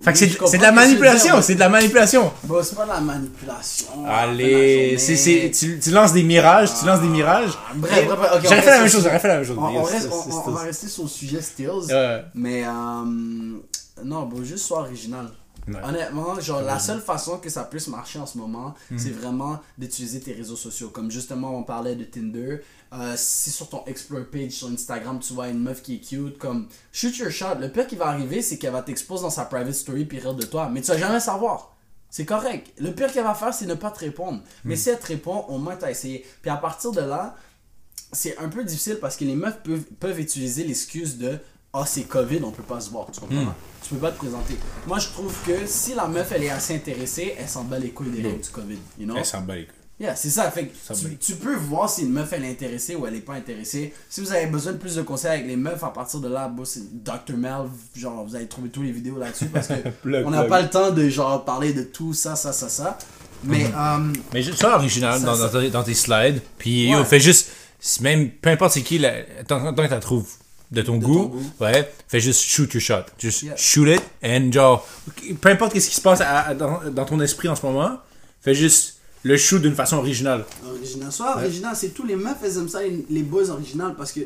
Bon, 0.01 0.05
Fait 0.05 0.13
que 0.13 0.31
oui, 0.31 0.37
c'est 0.49 0.57
de 0.57 0.63
la 0.63 0.71
manipulation, 0.71 1.41
c'est 1.41 1.55
de 1.55 1.59
la 1.59 1.67
manipulation. 1.69 2.31
Bon, 2.45 2.63
c'est 2.63 2.75
pas 2.75 2.83
de 2.85 2.89
la 2.89 3.01
manipulation. 3.01 3.87
la 4.05 4.15
Allez, 4.19 4.97
tu, 5.53 5.79
tu 5.79 5.91
lances 5.91 6.13
des 6.13 6.23
mirages, 6.23 6.69
tu 6.79 6.85
lances 6.85 7.01
des 7.01 7.07
mirages. 7.07 7.51
Ah, 7.57 7.73
bref, 7.75 8.05
bref, 8.05 8.17
bref, 8.17 8.41
J'aurais 8.43 8.61
fait 8.61 8.69
la 8.69 8.79
même 8.79 8.89
chose, 8.89 9.03
j'aurais 9.03 9.19
fait 9.19 9.27
la 9.27 9.35
même 9.35 9.43
chose. 9.45 9.57
On, 9.59 9.63
on 9.65 9.71
Yes, 9.83 9.91
reste- 9.91 10.03
yes, 10.05 10.13
on- 10.13 10.25
yes, 10.29 10.35
on 10.47 10.51
va 10.51 10.61
rester 10.61 10.87
sur 10.87 11.03
le 11.03 11.09
sujet 11.09 11.41
Stills. 11.41 11.67
Ouais. 11.89 12.23
Mais, 12.33 12.63
euh, 12.65 12.71
non, 14.03 14.23
bon, 14.25 14.43
juste 14.43 14.65
sois 14.65 14.79
original. 14.79 15.29
Ouais. 15.67 15.75
Honnêtement, 15.83 16.39
genre, 16.39 16.61
la 16.61 16.79
seule 16.79 17.01
façon 17.01 17.37
que 17.37 17.49
ça 17.49 17.63
puisse 17.63 17.89
marcher 17.89 18.17
en 18.19 18.25
ce 18.25 18.37
moment, 18.37 18.73
Mhm. 18.89 18.97
c'est 18.97 19.11
vraiment 19.11 19.59
d'utiliser 19.77 20.19
tes 20.21 20.33
réseaux 20.33 20.55
sociaux. 20.55 20.89
Comme 20.89 21.11
justement, 21.11 21.55
on 21.55 21.63
parlait 21.63 21.95
de 21.95 22.05
Tinder. 22.05 22.61
Euh, 22.91 23.13
si 23.15 23.51
sur 23.51 23.69
ton 23.69 23.85
Explore 23.85 24.25
page 24.31 24.51
sur 24.51 24.67
Instagram, 24.67 25.19
tu 25.19 25.33
vois 25.33 25.49
une 25.49 25.59
meuf 25.59 25.83
qui 25.83 25.95
est 25.95 25.99
cute, 25.99 26.39
comme 26.39 26.67
shoot 26.91 27.15
your 27.17 27.29
shot. 27.29 27.55
Le 27.59 27.69
pire 27.69 27.85
qui 27.85 27.95
va 27.95 28.07
arriver, 28.07 28.41
c'est 28.41 28.57
qu'elle 28.57 28.71
va 28.71 28.81
t'exposer 28.81 29.23
dans 29.23 29.29
sa 29.29 29.45
private 29.45 29.73
story 29.73 30.05
puis 30.05 30.19
rire 30.19 30.33
de 30.33 30.43
toi. 30.43 30.69
Mais 30.69 30.81
tu 30.81 30.87
vas 30.87 30.97
jamais 30.97 31.19
savoir. 31.19 31.75
C'est 32.09 32.25
correct. 32.25 32.71
Le 32.79 32.91
pire 32.91 33.11
qu'elle 33.11 33.23
va 33.23 33.35
faire, 33.35 33.53
c'est 33.53 33.67
ne 33.67 33.75
pas 33.75 33.91
te 33.91 33.99
répondre. 33.99 34.41
Mais 34.63 34.75
si 34.75 34.89
elle 34.89 34.97
te 34.99 35.05
répond, 35.05 35.45
au 35.47 35.59
moins 35.59 35.75
t'as 35.75 35.91
essayé. 35.91 36.25
Puis 36.41 36.49
à 36.49 36.57
partir 36.57 36.91
de 36.91 37.01
là, 37.01 37.35
c'est 38.11 38.37
un 38.39 38.49
peu 38.49 38.63
difficile 38.63 38.97
parce 38.99 39.15
que 39.15 39.25
les 39.25 39.35
meufs 39.35 39.61
peuvent, 39.61 39.83
peuvent 39.99 40.19
utiliser 40.19 40.63
l'excuse 40.63 41.19
de 41.19 41.37
Ah, 41.71 41.85
c'est 41.85 42.05
COVID, 42.05 42.41
on 42.43 42.51
peut 42.51 42.63
pas 42.63 42.79
se 42.79 42.89
voir. 42.89 43.11
Tu 43.11 43.19
comprends? 43.19 43.35
Hmm. 43.35 43.53
Tu 43.83 43.93
peux 43.93 43.99
pas 43.99 44.11
te 44.11 44.17
présenter. 44.17 44.55
Moi, 44.87 44.97
je 44.97 45.09
trouve 45.09 45.35
que 45.45 45.67
si 45.67 45.93
la 45.93 46.07
meuf 46.07 46.31
elle 46.31 46.43
est 46.43 46.49
assez 46.49 46.75
intéressée, 46.75 47.35
elle 47.37 47.47
s'en 47.47 47.65
bat 47.65 47.77
les 47.77 47.91
couilles 47.91 48.09
des 48.09 48.23
règles 48.23 48.41
du 48.41 48.49
COVID. 48.49 48.79
You 48.97 49.05
know? 49.05 49.15
Elle 49.15 49.25
s'en 49.25 49.41
bat 49.41 49.55
les 49.55 49.65
couilles. 49.67 49.78
Yeah, 49.99 50.15
c'est 50.15 50.29
ça. 50.29 50.49
Fait 50.49 50.67
que 50.67 50.73
tu, 51.19 51.35
peux 51.35 51.55
voir 51.55 51.89
si 51.89 52.03
une 52.03 52.11
meuf 52.13 52.31
elle 52.31 52.45
est 52.45 52.51
intéressée 52.51 52.95
ou 52.95 53.05
elle 53.05 53.15
est 53.15 53.19
pas 53.19 53.33
intéressée. 53.33 53.93
Si 54.09 54.21
vous 54.21 54.31
avez 54.31 54.45
besoin 54.45 54.71
de 54.71 54.77
plus 54.77 54.95
de 54.95 55.01
conseils 55.01 55.31
avec 55.31 55.47
les 55.47 55.57
meufs, 55.57 55.83
à 55.83 55.89
partir 55.89 56.21
de 56.21 56.29
là, 56.29 56.47
bon, 56.47 56.63
c'est 56.63 57.03
Dr. 57.03 57.35
Mel, 57.35 57.63
genre 57.97 58.25
vous 58.25 58.33
allez 58.35 58.47
trouver 58.47 58.69
toutes 58.69 58.83
les 58.85 58.93
vidéos 58.93 59.17
là-dessus 59.17 59.47
parce 59.47 59.67
que 59.67 59.89
Plug, 60.01 60.25
on 60.25 60.29
n'a 60.29 60.43
pas 60.45 60.61
le 60.61 60.69
temps 60.69 60.91
de 60.91 61.09
genre 61.09 61.43
parler 61.43 61.73
de 61.73 61.83
tout 61.83 62.13
ça, 62.13 62.35
ça, 62.37 62.53
ça, 62.53 62.69
ça. 62.69 62.97
Mais 63.43 63.65
euh, 63.65 64.13
Mais 64.33 64.41
original 64.63 65.19
Ça, 65.19 65.25
dans, 65.25 65.35
ça- 65.35 65.47
dans 65.49 65.59
tes- 65.59 65.69
dans 65.69 65.83
tes 65.83 65.93
slides. 65.93 66.41
Puis, 66.57 66.89
yo, 66.89 66.99
Ouais. 66.99 67.05
fais 67.05 67.19
juste. 67.19 67.49
Même, 68.01 68.29
peu 68.29 68.49
importe 68.51 68.73
c'est 68.73 68.81
qui, 68.81 68.99
la- 68.99 69.23
tant, 69.47 69.73
que 69.73 69.93
tu 69.93 69.99
trouves 69.99 70.29
de 70.71 70.81
ton 70.81 70.97
De 70.97 71.03
goût, 71.05 71.13
ton 71.15 71.25
goût. 71.27 71.51
ouais, 71.61 71.91
fais 72.07 72.19
juste 72.21 72.41
shoot 72.41 72.73
your 72.73 72.81
shot. 72.81 73.03
Just 73.17 73.43
Yeah. 73.43 73.55
shoot 73.57 73.87
it. 73.89 74.01
And 74.23 74.51
genre, 74.51 74.87
peu 75.41 75.49
importe 75.49 75.73
qu'est-ce 75.73 75.89
qui 75.89 75.95
se 75.95 76.01
passe 76.01 76.21
à- 76.21 76.39
à- 76.47 76.53
dans, 76.53 76.79
dans 76.91 77.05
ton 77.05 77.19
esprit 77.21 77.47
en 77.49 77.55
ce 77.55 77.65
moment, 77.65 77.97
fais 78.41 78.53
juste 78.53 78.98
le 79.23 79.37
shoot 79.37 79.61
d'une 79.61 79.75
façon 79.75 79.97
originale. 79.97 80.45
Original. 80.67 81.11
Soit 81.11 81.35
original, 81.37 81.75
c'est 81.75 81.89
tous 81.89 82.05
les 82.05 82.15
meufs, 82.15 82.37
elles 82.43 82.57
aiment 82.57 82.69
ça, 82.69 82.79
les 82.83 83.23
boys 83.23 83.49
original, 83.49 83.95
parce 83.95 84.11
que 84.11 84.21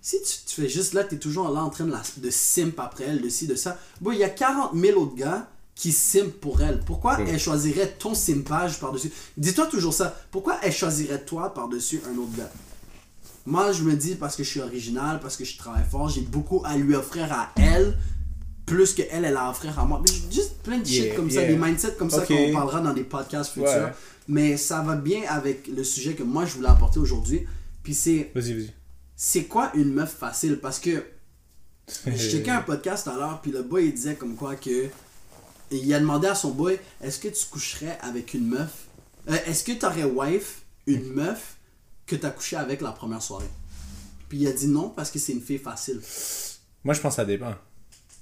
si 0.00 0.22
tu, 0.22 0.32
tu 0.46 0.60
fais 0.62 0.68
juste 0.68 0.94
là, 0.94 1.02
t'es 1.04 1.18
toujours 1.18 1.50
là 1.50 1.62
en 1.62 1.70
train 1.70 1.84
de, 1.84 1.90
la, 1.90 2.02
de 2.18 2.30
simp 2.30 2.78
après 2.78 3.04
elle, 3.04 3.20
de 3.20 3.28
ci, 3.28 3.46
de 3.46 3.56
ça. 3.56 3.76
Bon, 4.00 4.12
il 4.12 4.18
y 4.18 4.24
a 4.24 4.28
40 4.28 4.70
000 4.74 5.00
autres 5.00 5.16
gars 5.16 5.48
qui 5.74 5.92
simp 5.92 6.32
pour 6.40 6.62
elle. 6.62 6.80
Pourquoi 6.80 7.18
elle 7.20 7.38
choisirait 7.38 7.96
ton 7.98 8.14
simpage 8.14 8.78
par-dessus? 8.80 9.10
Dis-toi 9.36 9.66
toujours 9.66 9.92
ça. 9.92 10.16
Pourquoi 10.30 10.58
elle 10.62 10.72
choisirait 10.72 11.24
toi 11.24 11.52
par-dessus 11.52 12.00
un 12.08 12.16
autre 12.18 12.36
gars? 12.36 12.50
Moi, 13.44 13.72
je 13.72 13.82
me 13.82 13.94
dis 13.94 14.14
parce 14.14 14.36
que 14.36 14.42
je 14.42 14.48
suis 14.48 14.60
original, 14.60 15.20
parce 15.20 15.36
que 15.36 15.44
je 15.44 15.56
travaille 15.58 15.84
fort, 15.88 16.08
j'ai 16.08 16.22
beaucoup 16.22 16.62
à 16.64 16.76
lui 16.76 16.94
offrir 16.94 17.32
à 17.32 17.50
elle. 17.56 17.96
Plus 18.66 18.94
que 18.94 19.02
elle, 19.10 19.24
elle 19.24 19.36
a 19.36 19.46
à 19.46 19.50
offrir 19.50 19.78
à 19.78 19.84
moi. 19.84 20.02
Mais 20.04 20.12
Juste 20.34 20.58
plein 20.62 20.78
de 20.78 20.84
shit 20.84 21.04
Yeah, 21.04 21.14
comme 21.16 21.30
ça, 21.30 21.44
des 21.44 21.56
mindsets 21.56 21.94
comme 21.96 22.10
ça 22.10 22.26
qu'on 22.26 22.52
parlera 22.52 22.80
dans 22.80 22.92
des 22.92 23.04
podcasts 23.04 23.52
futurs. 23.52 23.68
Ouais. 23.68 23.92
Mais 24.28 24.56
ça 24.56 24.82
va 24.82 24.96
bien 24.96 25.22
avec 25.28 25.68
le 25.68 25.84
sujet 25.84 26.14
que 26.14 26.24
moi 26.24 26.44
je 26.46 26.54
voulais 26.54 26.68
apporter 26.68 26.98
aujourd'hui. 26.98 27.46
Puis 27.84 27.94
c'est 27.94 28.32
Vas-y, 28.34 28.54
vas-y. 28.54 28.72
c'est 29.14 29.44
quoi 29.44 29.70
une 29.74 29.92
meuf 29.94 30.12
facile? 30.12 30.58
Parce 30.58 30.80
que 30.80 31.04
je 32.06 32.16
checkais 32.30 32.50
un 32.50 32.62
podcast 32.62 33.04
tout 33.04 33.10
à 33.10 33.16
l'heure, 33.16 33.40
puis 33.40 33.52
le 33.52 33.62
boy 33.62 33.86
il 33.86 33.94
disait 33.94 34.16
comme 34.16 34.34
quoi 34.34 34.56
que. 34.56 34.86
Il 35.70 35.92
a 35.94 35.98
demandé 36.00 36.26
à 36.28 36.34
son 36.34 36.50
boy 36.50 36.78
est-ce 37.00 37.18
que 37.20 37.28
tu 37.28 37.46
coucherais 37.50 37.98
avec 38.02 38.34
une 38.34 38.46
meuf? 38.48 38.86
Euh, 39.28 39.36
Est-ce 39.46 39.64
que 39.64 39.72
tu 39.72 39.84
aurais 39.84 40.04
wife 40.04 40.62
une 40.86 41.12
meuf 41.12 41.56
que 42.06 42.14
tu 42.14 42.24
as 42.24 42.30
couché 42.30 42.56
avec 42.56 42.80
la 42.80 42.92
première 42.92 43.20
soirée? 43.22 43.48
Puis 44.28 44.38
il 44.38 44.46
a 44.46 44.52
dit 44.52 44.68
non 44.68 44.88
parce 44.90 45.10
que 45.10 45.18
c'est 45.18 45.32
une 45.32 45.40
fille 45.40 45.58
facile. 45.58 46.00
Moi, 46.84 46.94
je 46.94 47.00
pense 47.00 47.14
que 47.14 47.16
ça 47.16 47.24
dépend. 47.24 47.54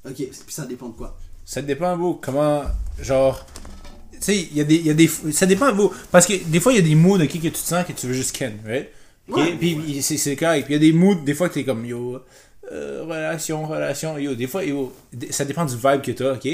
Ok, 0.05 0.17
puis 0.17 0.33
ça 0.49 0.67
dépend 0.67 0.89
de 0.89 0.95
quoi 0.95 1.17
Ça 1.45 1.63
dépend, 1.63 1.97
vous, 1.97 2.15
comment, 2.15 2.65
genre, 3.01 3.47
tu 4.13 4.19
sais, 4.21 4.49
il 4.51 4.57
y 4.57 4.61
a 4.61 4.65
des, 4.65 4.77
y 4.77 4.91
a 4.91 4.95
des, 4.95 5.09
ça 5.09 5.47
dépend, 5.47 5.73
vous, 5.73 5.93
parce 6.11 6.27
que 6.27 6.35
des 6.45 6.61
fois, 6.61 6.73
il 6.73 6.77
y 6.77 6.79
a 6.79 6.83
des 6.83 6.95
moods, 6.95 7.23
ok, 7.23 7.29
que 7.29 7.39
tu 7.39 7.51
te 7.51 7.57
sens 7.57 7.85
que 7.87 7.93
tu 7.93 8.07
veux 8.07 8.15
juste 8.15 8.37
ken, 8.37 8.59
right? 8.67 8.89
Ok? 9.29 9.37
Ouais. 9.37 9.57
Puis 9.59 9.75
puis 9.77 10.03
c'est, 10.03 10.37
correct. 10.37 10.67
Puis 10.67 10.75
il 10.75 10.83
y 10.83 10.89
a 10.89 10.93
des 10.93 10.93
moods, 10.93 11.23
des 11.25 11.35
fois, 11.35 11.49
que 11.49 11.55
t'es 11.55 11.65
comme, 11.65 11.87
yo, 11.87 12.21
euh, 12.71 13.05
relation, 13.05 13.67
relation, 13.67 14.19
yo, 14.19 14.35
des 14.35 14.47
fois, 14.47 14.65
yo, 14.65 14.93
ça 15.31 15.45
dépend 15.45 15.65
du 15.65 15.75
vibe 15.77 16.03
que 16.03 16.13
t'as, 16.13 16.35
ok? 16.35 16.49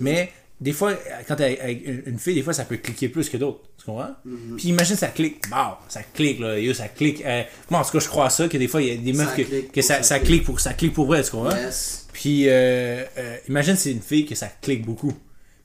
Mais, 0.00 0.32
des 0.60 0.72
fois, 0.72 0.94
quand 1.28 1.36
t'es 1.36 1.60
avec 1.60 1.86
une 2.06 2.18
fille, 2.18 2.34
des 2.34 2.42
fois, 2.42 2.52
ça 2.54 2.64
peut 2.64 2.78
cliquer 2.78 3.08
plus 3.08 3.28
que 3.28 3.36
d'autres. 3.36 3.60
Tu 3.78 3.84
comprends? 3.84 4.14
Puis 4.56 4.68
imagine, 4.68 4.96
ça 4.96 5.08
clique. 5.08 5.42
Wow, 5.52 5.74
ça 5.88 6.02
clique, 6.02 6.40
là. 6.40 6.58
Yo, 6.58 6.72
ça 6.72 6.88
clique. 6.88 7.22
Euh, 7.26 7.42
moi, 7.70 7.80
en 7.80 7.84
tout 7.84 7.92
cas, 7.92 7.98
je 7.98 8.08
crois 8.08 8.26
à 8.26 8.30
ça, 8.30 8.48
que 8.48 8.56
des 8.56 8.66
fois, 8.68 8.80
il 8.80 8.88
y 8.88 8.90
a 8.92 8.96
des 8.96 9.12
Ça 9.14 9.24
meufs 9.24 9.36
que, 9.36 9.42
clique 9.42 9.72
que 9.72 9.80
pour 9.80 9.84
ça, 9.84 9.96
ça 9.96 10.02
ça 10.02 10.18
clique. 10.18 10.28
clique 10.28 10.44
pour, 10.44 10.60
ça 10.60 10.72
clique 10.72 10.92
pour 10.94 11.06
vrai, 11.06 11.22
tu 11.22 11.30
comprends? 11.30 11.54
Yes. 11.56 12.06
Puis, 12.12 12.48
euh, 12.48 13.04
euh, 13.18 13.36
imagine 13.48 13.76
c'est 13.76 13.92
une 13.92 14.00
fille 14.00 14.24
que 14.24 14.34
ça 14.34 14.48
clique 14.62 14.86
beaucoup. 14.86 15.12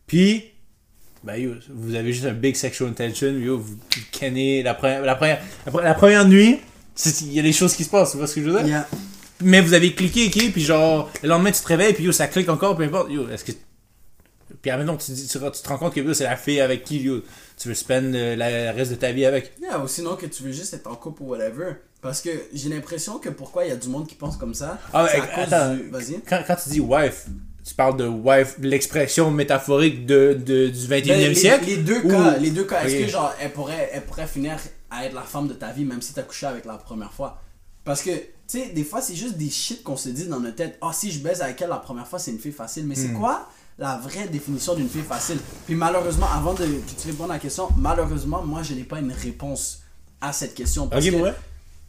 Puis, 0.08 0.44
ben 1.24 1.36
yo, 1.38 1.52
vous 1.70 1.96
avez 1.96 2.12
juste 2.12 2.26
un 2.26 2.34
big 2.34 2.56
sexual 2.56 2.90
intention, 2.90 3.32
yo, 3.38 3.58
vous 3.60 3.78
cannez 4.12 4.62
la 4.64 4.74
première, 4.74 5.04
la 5.04 5.16
première, 5.16 5.40
la, 5.66 5.72
pre- 5.72 5.84
la 5.84 5.94
première 5.94 6.28
nuit, 6.28 6.60
il 7.22 7.32
y 7.34 7.40
a 7.40 7.44
des 7.44 7.54
choses 7.54 7.76
qui 7.76 7.84
se 7.86 7.90
passent, 7.90 8.12
tu 8.12 8.18
vois 8.18 8.28
ce 8.28 8.36
que 8.36 8.42
je 8.42 8.50
veux 8.50 8.58
dire? 8.58 8.68
Yeah. 8.68 8.88
Mais 9.44 9.62
vous 9.62 9.74
avez 9.74 9.94
cliqué, 9.94 10.28
ok, 10.28 10.52
puis 10.52 10.62
genre, 10.64 11.10
le 11.24 11.30
lendemain 11.30 11.52
tu 11.52 11.62
te 11.62 11.68
réveilles, 11.68 11.94
puis 11.94 12.04
yo, 12.04 12.12
ça 12.12 12.28
clique 12.28 12.50
encore, 12.50 12.76
peu 12.76 12.84
importe, 12.84 13.10
yo, 13.12 13.30
est-ce 13.30 13.46
que. 13.46 13.52
Puis 14.62 14.72
maintenant, 14.72 14.98
tu, 14.98 15.14
tu, 15.14 15.28
tu 15.28 15.40
te 15.40 15.68
rends 15.70 15.78
compte 15.78 15.94
que 15.94 16.14
c'est 16.14 16.24
la 16.24 16.36
fille 16.38 16.60
avec 16.60 16.84
qui 16.84 17.00
yo, 17.02 17.22
tu 17.58 17.68
veux 17.68 17.74
spend 17.76 18.14
euh, 18.16 18.36
la, 18.36 18.72
le 18.72 18.78
reste 18.78 18.92
de 18.92 18.96
ta 18.96 19.12
vie 19.12 19.26
avec. 19.26 19.54
Yeah, 19.62 19.80
ou 19.80 19.88
sinon 19.88 20.16
que 20.16 20.26
tu 20.26 20.44
veux 20.44 20.52
juste 20.52 20.74
être 20.74 20.88
en 20.88 20.96
couple 20.96 21.24
ou 21.24 21.28
whatever. 21.30 21.74
Parce 22.02 22.22
que 22.22 22.30
j'ai 22.54 22.70
l'impression 22.70 23.20
que 23.20 23.30
pourquoi 23.30 23.66
il 23.66 23.70
y 23.70 23.72
a 23.72 23.76
du 23.76 23.88
monde 23.88 24.08
qui 24.08 24.16
pense 24.16 24.36
comme 24.38 24.54
ça. 24.56 24.80
Ah, 24.92 25.04
ouais, 25.04 25.12
à 25.20 25.40
attends. 25.42 25.76
du- 25.76 25.90
Vas-y. 25.90 26.20
Quand, 26.28 26.42
quand 26.48 26.56
tu 26.56 26.70
dis 26.70 26.80
wife, 26.80 27.28
tu 27.64 27.76
parles 27.76 27.96
de 27.98 28.08
wife, 28.08 28.56
l'expression 28.60 29.30
métaphorique 29.30 30.08
de, 30.08 30.34
de, 30.34 30.68
du 30.70 30.80
21e 30.88 31.08
Ben, 31.08 31.20
les, 31.30 31.36
siècle? 31.36 31.66
Les 31.68 31.78
deux 31.78 32.00
ou- 32.04 32.10
cas, 32.10 32.38
les 32.38 32.50
deux 32.50 32.64
cas. 32.64 32.84
Est-ce 32.84 33.06
que 33.06 33.08
genre 33.12 33.34
elle 33.40 33.52
pourrait, 33.52 33.92
elle 33.94 34.02
pourrait 34.02 34.26
finir 34.26 34.58
à 34.90 35.06
être 35.06 35.14
la 35.14 35.22
femme 35.22 35.48
de 35.48 35.54
ta 35.54 35.72
vie 35.72 35.86
même 35.86 36.02
si 36.02 36.14
t'as 36.14 36.24
couché 36.24 36.48
avec 36.48 36.66
la 36.66 36.74
première 36.78 37.14
fois? 37.14 37.40
Parce 37.84 38.02
que, 38.02 38.10
sais, 38.52 38.70
des 38.70 38.84
fois 38.84 39.02
c'est 39.02 39.16
juste 39.16 39.38
des 39.38 39.50
shit 39.50 39.84
qu'on 39.84 39.98
se 39.98 40.10
dit 40.10 40.26
dans 40.28 40.40
notre 40.40 40.56
tête. 40.56 40.78
Ah, 40.82 40.92
si 40.94 41.12
je 41.12 41.20
baise 41.20 41.42
avec 41.42 41.62
elle 41.62 41.70
la 41.70 41.78
première 41.78 42.08
fois, 42.08 42.20
c'est 42.20 42.32
une 42.32 42.40
fille 42.40 42.52
facile. 42.52 42.86
Mais 42.88 42.96
Hmm. 42.96 43.08
c'est 43.08 43.14
quoi 43.14 43.50
la 43.78 43.98
vraie 43.98 44.28
définition 44.28 44.76
d'une 44.76 44.90
fille 44.90 45.02
facile? 45.02 45.40
Puis 45.66 45.76
malheureusement, 45.76 46.28
avant 46.34 46.54
de 46.54 46.66
que 46.66 47.02
tu 47.02 47.08
répondes 47.08 47.32
à 47.32 47.36
la 47.36 47.40
question, 47.40 47.70
malheureusement, 47.78 48.44
moi 48.44 48.62
je 48.64 48.74
n'ai 48.74 48.84
pas 48.84 49.00
une 49.00 49.12
réponse 49.12 49.82
à 50.20 50.34
cette 50.34 50.54
question. 50.56 50.88
Parce 50.88 51.06
que, 51.06 51.16
ouais. 51.16 51.34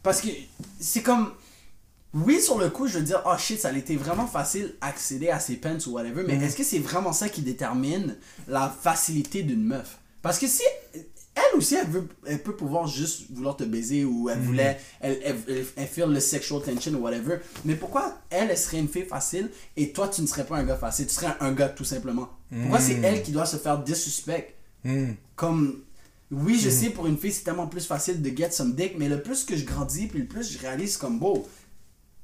parce 0.01 0.21
que 0.21 0.29
c'est 0.79 1.01
comme. 1.01 1.31
Oui, 2.15 2.39
sur 2.39 2.59
le 2.59 2.69
coup, 2.69 2.85
je 2.87 2.99
veux 2.99 3.03
dire, 3.03 3.23
oh 3.25 3.33
shit, 3.39 3.59
ça 3.59 3.69
a 3.69 3.73
été 3.73 3.95
vraiment 3.95 4.27
facile 4.27 4.75
accéder 4.81 5.29
à 5.29 5.39
ses 5.39 5.55
pants 5.55 5.77
ou 5.87 5.91
whatever, 5.93 6.23
mais 6.27 6.35
est-ce 6.45 6.55
que 6.55 6.63
c'est 6.63 6.77
vraiment 6.77 7.11
ça 7.11 7.27
qui 7.27 7.41
détermine 7.41 8.15
la 8.47 8.69
facilité 8.69 9.41
d'une 9.41 9.63
meuf? 9.63 9.97
Parce 10.21 10.37
que 10.37 10.45
si. 10.47 10.61
Elle 11.35 11.57
aussi, 11.57 11.75
elle, 11.75 11.87
veut, 11.87 12.07
elle 12.27 12.41
peut 12.43 12.55
pouvoir 12.55 12.87
juste 12.87 13.31
vouloir 13.31 13.57
te 13.57 13.63
baiser 13.63 14.05
ou 14.05 14.29
elle 14.29 14.39
voulait. 14.39 14.77
Elle, 14.99 15.19
elle, 15.23 15.37
elle, 15.47 15.65
elle 15.75 15.87
feel 15.87 16.05
le 16.05 16.19
sexual 16.19 16.61
tension 16.61 16.91
ou 16.93 16.99
whatever. 16.99 17.37
Mais 17.65 17.75
pourquoi 17.75 18.19
elle, 18.29 18.51
elle 18.51 18.57
serait 18.57 18.79
une 18.79 18.87
fille 18.87 19.05
facile 19.05 19.49
et 19.75 19.91
toi, 19.91 20.07
tu 20.09 20.21
ne 20.21 20.27
serais 20.27 20.45
pas 20.45 20.57
un 20.57 20.63
gars 20.63 20.75
facile? 20.77 21.07
Tu 21.07 21.13
serais 21.13 21.33
un 21.39 21.51
gars 21.51 21.69
tout 21.69 21.83
simplement. 21.85 22.29
Pourquoi 22.51 22.79
c'est 22.79 22.95
Mhm. 22.95 23.05
elle 23.05 23.23
qui 23.23 23.31
doit 23.31 23.45
se 23.47 23.57
faire 23.57 23.79
disrespect? 23.83 24.53
Hmm. 24.85 25.13
comme 25.37 25.79
oui 26.29 26.59
je 26.59 26.69
sais 26.69 26.89
pour 26.89 27.07
une 27.07 27.17
fille 27.17 27.31
c'est 27.31 27.43
tellement 27.45 27.67
plus 27.67 27.85
facile 27.87 28.21
de 28.21 28.29
get 28.35 28.51
some 28.51 28.73
dick 28.75 28.95
mais 28.99 29.07
le 29.07 29.21
plus 29.21 29.45
que 29.45 29.55
je 29.55 29.63
grandis 29.63 30.07
puis 30.07 30.19
le 30.19 30.25
plus 30.25 30.51
je 30.51 30.59
réalise 30.59 30.97
comme 30.97 31.19
beau 31.19 31.47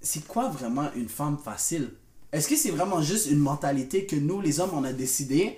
c'est 0.01 0.27
quoi 0.27 0.49
vraiment 0.49 0.89
une 0.93 1.07
femme 1.07 1.37
facile? 1.41 1.91
Est-ce 2.33 2.49
que 2.49 2.57
c'est 2.57 2.71
vraiment 2.71 3.01
juste 3.01 3.27
une 3.31 3.39
mentalité 3.39 4.05
que 4.05 4.17
nous 4.17 4.41
les 4.41 4.59
hommes 4.59 4.71
on 4.73 4.83
a 4.83 4.91
décidé? 4.91 5.57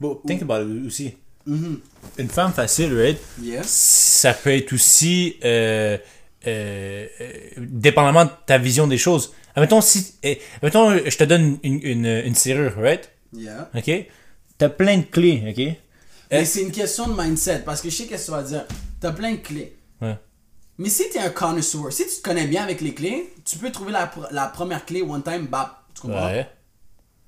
Bon, 0.00 0.16
think 0.26 0.42
about 0.42 0.68
it 0.68 0.84
aussi. 0.84 1.14
Mhm. 1.46 1.80
Une 2.18 2.28
femme 2.28 2.52
facile, 2.52 2.92
right? 2.98 3.18
yes 3.40 3.66
Ça 3.66 4.34
peut 4.34 4.50
être 4.50 4.72
aussi 4.72 5.36
euh, 5.44 5.96
euh, 6.46 7.06
euh, 7.20 7.30
dépendamment 7.58 8.24
de 8.24 8.30
ta 8.46 8.58
vision 8.58 8.86
des 8.86 8.98
choses. 8.98 9.32
Admettons, 9.54 9.80
si, 9.80 10.14
eh, 10.22 10.40
admettons, 10.56 10.96
je 11.08 11.16
te 11.16 11.24
donne 11.24 11.58
une, 11.62 11.80
une, 11.82 12.06
une 12.06 12.34
serrure, 12.34 12.74
right? 12.76 13.10
Yeah. 13.32 13.70
OK? 13.74 13.90
T'as 14.58 14.68
plein 14.68 14.98
de 14.98 15.04
clés, 15.04 15.42
OK? 15.48 15.76
Mais 16.30 16.44
c'est 16.44 16.62
une 16.62 16.72
question 16.72 17.06
de 17.08 17.20
mindset, 17.20 17.60
parce 17.60 17.80
que 17.80 17.88
je 17.90 17.94
sais 17.96 18.04
qu'est-ce 18.06 18.26
que 18.26 18.32
tu 18.32 18.32
vas 18.32 18.42
dire. 18.42 18.64
T'as 19.00 19.12
plein 19.12 19.32
de 19.32 19.36
clés. 19.36 19.76
Ouais. 20.02 20.16
Mais 20.78 20.88
si 20.88 21.08
t'es 21.10 21.20
un 21.20 21.30
connoisseur, 21.30 21.92
si 21.92 22.04
tu 22.04 22.16
te 22.16 22.22
connais 22.22 22.46
bien 22.46 22.64
avec 22.64 22.80
les 22.80 22.92
clés, 22.92 23.32
tu 23.44 23.56
peux 23.58 23.70
trouver 23.70 23.92
la, 23.92 24.10
la 24.32 24.46
première 24.46 24.84
clé 24.84 25.02
one 25.02 25.22
time, 25.22 25.46
bap. 25.46 25.84
Tu 25.94 26.02
comprends? 26.02 26.26
Ouais. 26.26 26.46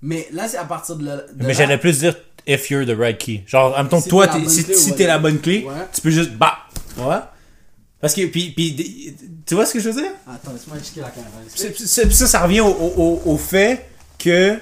Mais 0.02 0.28
là, 0.32 0.48
c'est 0.48 0.58
à 0.58 0.64
partir 0.64 0.96
de, 0.96 1.04
de 1.04 1.24
Mais 1.36 1.54
j'allais 1.54 1.78
plus 1.78 1.98
dire 2.00 2.14
if 2.48 2.70
you're 2.70 2.84
the 2.86 2.98
right 2.98 3.18
key. 3.18 3.44
Genre, 3.46 3.76
admettons, 3.76 4.00
Si 4.00 4.08
toi, 4.08 4.26
t'es 4.26 4.48
si, 4.48 4.94
t'es 4.94 5.06
la 5.06 5.18
bonne 5.18 5.38
clé, 5.38 5.64
Ouais. 5.66 5.74
tu 5.94 6.00
peux 6.00 6.10
juste 6.10 6.32
bah. 6.32 6.54
Tu 6.94 7.00
vois? 7.02 7.32
Parce 8.00 8.14
que, 8.14 8.26
puis, 8.26 8.50
puis, 8.50 9.14
tu 9.46 9.54
vois 9.54 9.66
ce 9.66 9.74
que 9.74 9.80
je 9.80 9.90
veux 9.90 10.00
dire? 10.02 10.10
Attends, 10.26 10.52
laisse-moi 10.52 10.78
checker 10.78 11.00
la 11.00 11.10
caméra. 11.10 11.30
Ça, 11.76 12.26
ça 12.26 12.42
revient 12.42 12.60
au, 12.60 12.68
au, 12.70 13.22
au 13.24 13.36
fait 13.36 13.86
que. 14.18 14.56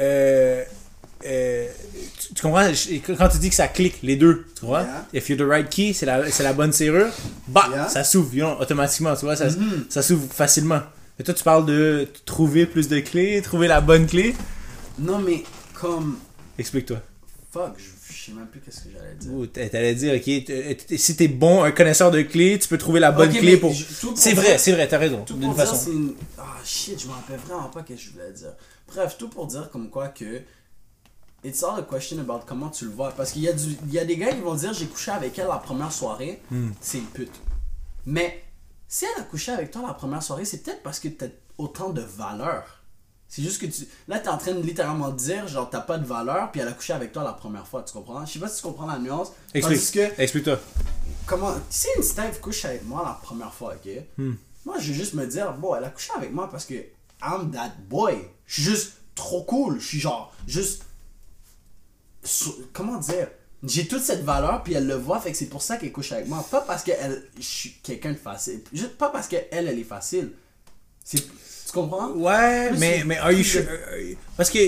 Euh, 0.00 0.62
euh, 1.24 1.66
tu, 2.20 2.34
tu 2.34 2.42
comprends? 2.42 2.66
Quand 3.16 3.28
tu 3.28 3.38
dis 3.38 3.48
que 3.48 3.54
ça 3.54 3.68
clique, 3.68 3.98
les 4.02 4.16
deux, 4.16 4.46
tu 4.54 4.62
comprends? 4.62 4.80
Yeah. 4.82 5.06
If 5.14 5.28
you're 5.30 5.38
the 5.38 5.48
right 5.48 5.68
key, 5.70 5.92
c'est 5.94 6.04
la, 6.06 6.30
c'est 6.30 6.42
la 6.42 6.52
bonne 6.52 6.72
serrure, 6.72 7.10
bah, 7.48 7.68
Yeah. 7.70 7.88
ça 7.88 8.02
s'ouvre, 8.04 8.34
you 8.34 8.44
know, 8.44 8.56
automatiquement, 8.60 9.14
tu 9.14 9.24
vois, 9.24 9.36
ça, 9.36 9.46
Mhm. 9.48 9.86
ça 9.88 10.02
s'ouvre 10.02 10.26
facilement. 10.32 10.80
Et 11.18 11.22
toi, 11.22 11.32
tu 11.34 11.44
parles 11.44 11.64
de 11.66 12.08
trouver 12.24 12.66
plus 12.66 12.88
de 12.88 12.98
clés, 13.00 13.40
trouver 13.42 13.68
la 13.68 13.80
bonne 13.80 14.06
clé. 14.06 14.34
Non, 14.98 15.18
mais 15.18 15.44
comme. 15.74 16.18
Explique-toi. 16.58 16.98
Fuck, 17.52 17.74
je, 17.76 17.84
je 18.14 18.24
sais 18.24 18.32
même 18.32 18.46
plus 18.46 18.60
qu'est-ce 18.60 18.80
que 18.84 18.88
j'allais 18.90 19.14
dire. 19.14 19.30
Oh, 19.36 19.46
t'a- 19.46 19.68
T'allais 19.68 19.94
dire, 19.94 20.14
ok, 20.14 20.22
t- 20.22 20.96
si 20.98 21.16
t'es 21.16 21.28
bon, 21.28 21.62
un 21.62 21.70
connaisseur 21.70 22.10
de 22.10 22.22
clés, 22.22 22.58
tu 22.58 22.66
peux 22.66 22.78
trouver 22.78 22.98
la 22.98 23.12
bonne 23.12 23.30
clé 23.30 23.58
pour. 23.58 23.72
je- 23.74 23.84
C'est 24.16 24.32
dire- 24.32 24.42
vrai, 24.42 24.56
c'est 24.58 24.72
vrai, 24.72 24.88
t'as 24.88 24.96
raison. 24.98 25.22
Tout 25.24 25.36
pour 25.36 25.54
dire, 25.54 25.74
c'est 25.74 25.90
une. 25.90 26.14
Ah 26.38 26.56
shit, 26.64 26.98
je 27.00 27.06
me 27.08 27.12
rappelle 27.12 27.38
vraiment 27.40 27.68
pas 27.68 27.80
ce 27.86 27.92
que 27.92 27.96
je 28.00 28.10
voulais 28.10 28.32
dire. 28.32 28.54
Bref, 28.88 29.16
tout 29.18 29.28
pour 29.28 29.46
dire 29.46 29.68
comme 29.70 29.90
quoi 29.90 30.08
que. 30.08 30.40
It's 31.44 31.62
all 31.64 31.78
a 31.78 31.82
question 31.82 32.18
about 32.20 32.44
comment 32.46 32.70
tu 32.70 32.84
le 32.86 32.92
vois. 32.92 33.10
Parce 33.10 33.32
qu'il 33.32 33.42
y, 33.42 33.48
a 33.48 33.52
du- 33.52 33.76
il 33.86 33.92
y 33.92 33.98
a 33.98 34.04
des 34.04 34.16
gars 34.16 34.32
qui 34.32 34.40
vont 34.40 34.54
dire 34.54 34.72
j'ai 34.72 34.86
couché 34.86 35.10
avec 35.10 35.38
elle 35.38 35.48
la 35.48 35.56
première 35.58 35.92
soirée, 35.92 36.40
Hmm. 36.50 36.70
c'est 36.80 36.98
une 36.98 37.06
pute. 37.06 37.34
Mais 38.06 38.42
si 38.88 39.04
elle 39.04 39.22
a 39.22 39.24
couché 39.26 39.52
avec 39.52 39.70
toi 39.72 39.82
la 39.86 39.92
première 39.94 40.22
soirée, 40.22 40.44
c'est 40.44 40.62
peut-être 40.62 40.82
parce 40.82 41.00
que 41.00 41.08
t'as 41.08 41.26
autant 41.58 41.90
de 41.90 42.00
valeur. 42.00 42.81
C'est 43.34 43.40
juste 43.40 43.62
que 43.62 43.66
tu. 43.66 43.88
Là, 44.08 44.18
t'es 44.18 44.28
en 44.28 44.36
train 44.36 44.52
de 44.52 44.60
littéralement 44.60 45.10
dire, 45.10 45.48
genre, 45.48 45.70
t'as 45.70 45.80
pas 45.80 45.96
de 45.96 46.04
valeur, 46.04 46.52
puis 46.52 46.60
elle 46.60 46.68
a 46.68 46.72
couché 46.72 46.92
avec 46.92 47.12
toi 47.12 47.24
la 47.24 47.32
première 47.32 47.66
fois, 47.66 47.82
tu 47.82 47.94
comprends? 47.94 48.26
Je 48.26 48.34
sais 48.34 48.38
pas 48.38 48.46
si 48.46 48.58
tu 48.58 48.62
comprends 48.62 48.84
la 48.84 48.98
nuance. 48.98 49.32
Explique. 49.54 49.90
que 49.92 50.20
Explique-toi. 50.20 50.60
comment 51.24 51.54
si 51.70 51.86
une 51.96 52.02
Steph 52.02 52.40
couche 52.42 52.66
avec 52.66 52.84
moi 52.84 53.02
la 53.06 53.14
première 53.14 53.54
fois, 53.54 53.74
ok? 53.74 53.90
Hmm. 54.18 54.34
Moi, 54.66 54.76
je 54.78 54.92
vais 54.92 54.98
juste 54.98 55.14
me 55.14 55.26
dire, 55.26 55.50
bon, 55.54 55.74
elle 55.74 55.84
a 55.84 55.88
couché 55.88 56.10
avec 56.14 56.30
moi 56.30 56.50
parce 56.50 56.66
que 56.66 56.74
I'm 57.22 57.50
that 57.52 57.72
boy. 57.88 58.18
Je 58.44 58.52
suis 58.52 58.64
juste 58.64 58.92
trop 59.14 59.44
cool. 59.44 59.80
Je 59.80 59.86
suis 59.86 60.00
genre, 60.00 60.30
juste. 60.46 60.84
Comment 62.74 62.98
dire? 62.98 63.28
J'ai 63.62 63.88
toute 63.88 64.02
cette 64.02 64.24
valeur, 64.24 64.62
puis 64.62 64.74
elle 64.74 64.86
le 64.86 64.96
voit, 64.96 65.20
fait 65.20 65.32
que 65.32 65.38
c'est 65.38 65.46
pour 65.46 65.62
ça 65.62 65.78
qu'elle 65.78 65.92
couche 65.92 66.12
avec 66.12 66.28
moi. 66.28 66.46
Pas 66.50 66.60
parce 66.60 66.82
que 66.82 66.90
elle, 66.90 67.26
je 67.38 67.42
suis 67.42 67.72
quelqu'un 67.82 68.12
de 68.12 68.18
facile. 68.18 68.60
Juste 68.74 68.98
pas 68.98 69.08
parce 69.08 69.26
qu'elle, 69.26 69.48
elle 69.50 69.78
est 69.78 69.84
facile. 69.84 70.32
Tu 71.08 71.20
comprends? 71.72 72.10
Ouais, 72.10 72.68
Plus 72.70 72.78
mais, 72.78 73.02
mais 73.06 73.16
are 73.18 73.32
you 73.32 73.42
sure? 73.42 73.62
de- 73.62 73.68
euh, 73.68 74.14
Parce 74.36 74.50
que. 74.50 74.58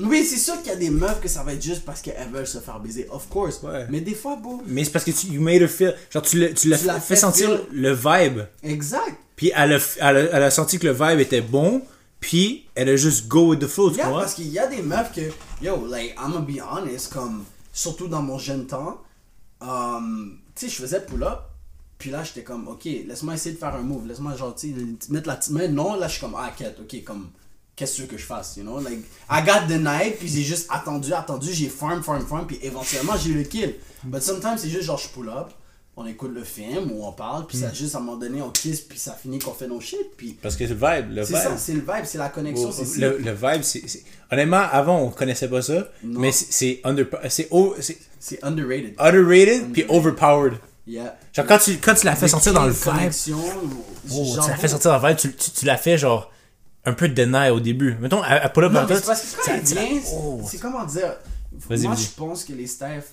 Oui, 0.00 0.24
c'est 0.24 0.36
sûr 0.38 0.56
qu'il 0.62 0.68
y 0.72 0.74
a 0.74 0.76
des 0.76 0.90
meufs 0.90 1.20
que 1.20 1.26
ça 1.28 1.42
va 1.42 1.54
être 1.54 1.62
juste 1.62 1.84
parce 1.84 2.00
qu'elles 2.00 2.30
veulent 2.32 2.46
se 2.46 2.58
faire 2.58 2.78
baiser, 2.78 3.08
of 3.10 3.28
course. 3.28 3.60
Ouais. 3.62 3.86
Mais 3.90 4.00
des 4.00 4.14
fois, 4.14 4.36
beau. 4.36 4.62
Mais 4.66 4.84
c'est 4.84 4.90
parce 4.90 5.04
que 5.04 5.10
tu 5.10 5.26
you 5.26 5.40
made 5.40 5.60
her 5.60 5.68
feel. 5.68 5.94
Genre, 6.10 6.22
tu 6.22 6.38
l'as 6.38 6.52
tu 6.52 6.68
l'as 6.68 6.78
Tu 6.78 6.86
l'as 6.86 7.00
fait, 7.00 7.14
fait 7.14 7.20
sentir 7.20 7.48
feel- 7.50 7.60
le 7.72 7.92
vibe. 7.92 8.42
Exact. 8.62 9.16
Puis 9.34 9.50
elle 9.56 9.72
a, 9.72 9.78
elle, 9.98 10.16
a, 10.16 10.20
elle 10.36 10.42
a 10.44 10.50
senti 10.52 10.78
que 10.78 10.86
le 10.86 10.92
vibe 10.92 11.18
était 11.18 11.40
bon. 11.40 11.82
Puis 12.20 12.68
elle 12.76 12.88
a 12.90 12.94
juste 12.96 13.26
go 13.26 13.48
with 13.48 13.58
the 13.58 13.66
flow, 13.66 13.90
tu 13.90 13.96
Yeah, 13.96 14.08
vois? 14.10 14.20
parce 14.20 14.34
qu'il 14.34 14.46
y 14.46 14.58
a 14.60 14.68
des 14.68 14.80
meufs 14.82 15.10
que, 15.12 15.22
yo, 15.60 15.84
like, 15.90 16.14
I'm 16.16 16.30
gonna 16.30 16.46
be 16.46 16.60
honest, 16.62 17.12
comme, 17.12 17.42
surtout 17.72 18.06
dans 18.06 18.22
mon 18.22 18.38
jeune 18.38 18.68
temps, 18.68 19.00
um, 19.60 20.38
tu 20.54 20.66
sais, 20.68 20.72
je 20.76 20.80
faisais 20.82 21.00
pull-up, 21.00 21.40
puis 22.02 22.10
là, 22.10 22.24
j'étais 22.24 22.42
comme, 22.42 22.66
ok, 22.66 22.84
laisse-moi 23.06 23.34
essayer 23.34 23.54
de 23.54 23.60
faire 23.60 23.74
un 23.76 23.82
move, 23.82 24.08
laisse-moi, 24.08 24.34
genre, 24.34 24.52
tu 24.56 24.74
sais, 24.74 25.12
mettre 25.12 25.28
la 25.28 25.36
petite 25.36 25.52
main. 25.52 25.68
Non, 25.68 25.94
là, 25.94 26.08
je 26.08 26.14
suis 26.14 26.20
comme, 26.20 26.34
ah, 26.36 26.52
quête, 26.58 26.76
ok, 26.80 27.04
comme, 27.04 27.30
qu'est-ce 27.76 27.92
que 27.92 27.96
tu 27.96 28.02
veux 28.02 28.08
que 28.08 28.16
je 28.18 28.24
fasse, 28.26 28.56
you 28.56 28.64
know? 28.64 28.80
Like, 28.80 28.98
I 29.30 29.40
got 29.46 29.68
denied, 29.68 30.16
puis 30.18 30.26
j'ai 30.26 30.42
juste 30.42 30.66
attendu, 30.68 31.12
attendu, 31.14 31.52
j'ai 31.52 31.68
farm, 31.68 32.02
farm, 32.02 32.26
farm, 32.26 32.44
puis 32.48 32.58
éventuellement, 32.60 33.16
j'ai 33.16 33.30
eu 33.30 33.34
le 33.34 33.44
kill. 33.44 33.76
But 34.02 34.20
sometimes, 34.20 34.58
c'est 34.58 34.68
juste, 34.68 34.82
genre, 34.82 34.98
je 34.98 35.08
pull-up, 35.10 35.50
on 35.94 36.06
écoute 36.06 36.32
le 36.34 36.42
film, 36.42 36.90
ou 36.90 37.04
on 37.04 37.12
parle, 37.12 37.46
puis 37.46 37.56
Hmm. 37.58 37.60
ça 37.60 37.72
juste, 37.72 37.94
à 37.94 37.98
un 37.98 38.00
moment 38.00 38.16
donné, 38.16 38.42
on 38.42 38.50
kiss, 38.50 38.80
puis 38.80 38.98
ça 38.98 39.12
finit 39.12 39.38
qu'on 39.38 39.52
fait 39.52 39.68
nos 39.68 39.78
shit, 39.80 40.16
puis... 40.16 40.36
Parce 40.42 40.56
que 40.56 40.66
c'est 40.66 40.74
le 40.74 40.80
vibe. 40.80 41.14
Le 41.14 41.24
C'est 41.24 41.34
vibe. 41.34 41.42
ça, 41.42 41.56
c'est 41.56 41.72
le 41.74 41.80
vibe, 41.80 42.04
c'est 42.04 42.18
la 42.18 42.30
connexion, 42.30 42.72
c'est 42.72 42.98
le, 42.98 43.18
le 43.18 43.32
vibe, 43.32 43.62
c'est. 43.62 43.86
c'est- 43.86 44.02
Honnêtement, 44.30 44.64
avant, 44.72 44.98
on 45.02 45.10
connaissait 45.10 45.48
pas 45.48 45.60
ça. 45.62 45.88
Non. 46.02 46.18
Mais 46.20 46.32
c'est- 46.32 46.46
c'est 46.50 46.80
under. 46.84 47.06
C'est 47.28 47.48
o- 47.50 47.74
c'est 47.80 47.98
C'est 48.18 48.42
underrated. 48.42 48.94
underrated 48.98 49.72
puis 49.72 49.84
overpowered. 49.90 50.54
Yeah. 50.86 51.16
Genre, 51.32 51.46
quand 51.46 51.58
tu, 51.58 51.78
quand 51.78 51.94
tu 51.94 52.06
la 52.06 52.16
fais 52.16 52.28
sortir 52.28 52.52
dans 52.52 52.64
le 52.66 52.72
vibe. 52.72 53.12
Oh, 54.10 54.34
tu 54.34 54.48
la 54.48 54.56
fais 54.56 54.68
sortir 54.68 54.90
dans 54.90 54.98
le 55.00 55.08
vibe, 55.08 55.16
tu, 55.18 55.34
tu, 55.36 55.50
tu 55.52 55.64
la 55.64 55.76
fais 55.76 55.96
genre 55.96 56.30
un 56.84 56.92
peu 56.92 57.08
de 57.08 57.14
deny 57.14 57.50
au 57.50 57.60
début. 57.60 57.94
Mettons, 58.00 58.22
à, 58.22 58.30
à 58.34 58.48
pull 58.48 58.64
up 58.64 58.72
Non, 58.72 58.82
dans 58.82 58.88
mais 58.94 59.00
toi, 59.00 59.14
c'est 59.14 59.36
oh. 60.12 60.40
c'est 60.48 60.58
comment 60.58 60.84
dire. 60.84 61.14
Moi, 61.70 61.94
je 61.94 62.08
pense 62.16 62.44
que 62.44 62.52
les 62.52 62.66
Steph, 62.66 63.04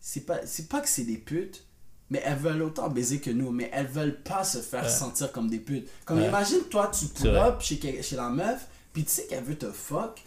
c'est 0.00 0.26
pas, 0.26 0.38
c'est 0.46 0.68
pas 0.68 0.80
que 0.80 0.88
c'est 0.88 1.04
des 1.04 1.18
putes, 1.18 1.64
mais 2.10 2.22
elles 2.24 2.38
veulent 2.38 2.62
autant 2.62 2.88
baiser 2.88 3.20
que 3.20 3.30
nous, 3.30 3.50
mais 3.52 3.70
elles 3.72 3.86
veulent 3.86 4.20
pas 4.22 4.42
se 4.42 4.58
faire 4.58 4.88
sentir 4.88 5.30
comme 5.30 5.48
des 5.48 5.58
putes. 5.58 5.88
Comme 6.04 6.18
Ouais. 6.18 6.26
imagine, 6.28 6.60
toi, 6.70 6.90
tu 6.90 7.06
pull 7.06 7.36
up 7.36 7.60
chez, 7.60 8.02
chez 8.02 8.16
la 8.16 8.30
meuf, 8.30 8.66
puis 8.92 9.04
tu 9.04 9.10
sais 9.10 9.26
qu'elle 9.26 9.44
veut 9.44 9.58
te 9.58 9.70
fuck, 9.70 10.22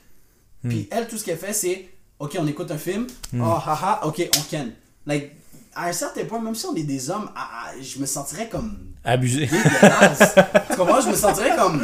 Hmm. 0.63 0.69
puis 0.69 0.87
elle, 0.91 1.07
tout 1.07 1.17
ce 1.17 1.23
qu'elle 1.25 1.39
fait, 1.39 1.53
c'est 1.53 1.89
Ok, 2.19 2.37
on 2.39 2.45
écoute 2.45 2.69
un 2.69 2.77
film, 2.77 3.07
oh 3.33 3.41
haha, 3.41 4.01
ok, 4.05 4.29
on 4.37 4.41
ken. 4.43 4.71
Like, 5.07 5.31
à 5.75 5.87
un 5.87 5.93
certain 5.93 6.25
point, 6.25 6.39
même 6.41 6.55
si 6.55 6.65
on 6.65 6.75
est 6.75 6.83
des 6.83 7.09
hommes, 7.09 7.29
ah, 7.35 7.49
ah, 7.53 7.71
je 7.81 7.99
me 7.99 8.05
sentirais 8.05 8.49
comme 8.49 8.77
Abusé. 9.03 9.47
tu 10.69 10.75
comprends? 10.77 11.01
Je 11.01 11.09
me 11.09 11.15
sentirais 11.15 11.55
comme 11.57 11.81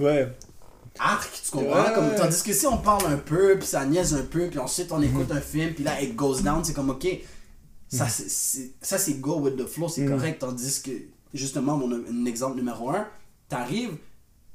ouais. 0.00 0.28
arc, 0.98 1.30
tu 1.44 1.50
comprends? 1.50 1.84
Ouais. 1.84 1.92
Comme, 1.94 2.14
tandis 2.14 2.42
que 2.42 2.52
si 2.52 2.66
on 2.66 2.78
parle 2.78 3.06
un 3.12 3.16
peu, 3.18 3.56
puis 3.58 3.66
ça 3.66 3.84
niaise 3.84 4.14
un 4.14 4.22
peu, 4.22 4.48
puis 4.48 4.58
ensuite 4.58 4.90
on 4.92 5.02
écoute 5.02 5.30
un 5.30 5.40
film, 5.40 5.74
puis 5.74 5.84
là 5.84 6.00
it 6.00 6.14
goes 6.16 6.40
down, 6.40 6.64
c'est 6.64 6.72
comme 6.74 6.90
ok, 6.90 7.06
ça 7.88 8.08
c'est- 8.08 8.28
c'est 8.30 8.70
ça, 8.80 8.98
c'est 8.98 9.14
go 9.14 9.40
with 9.40 9.56
the 9.56 9.66
flow, 9.66 9.88
c'est 9.88 10.06
correct. 10.06 10.38
Tandis 10.40 10.80
que 10.82 10.90
justement, 11.34 11.76
mon 11.76 11.92
un 11.92 12.24
exemple 12.24 12.56
numéro 12.56 12.90
un, 12.90 13.06
t'arrives, 13.48 13.96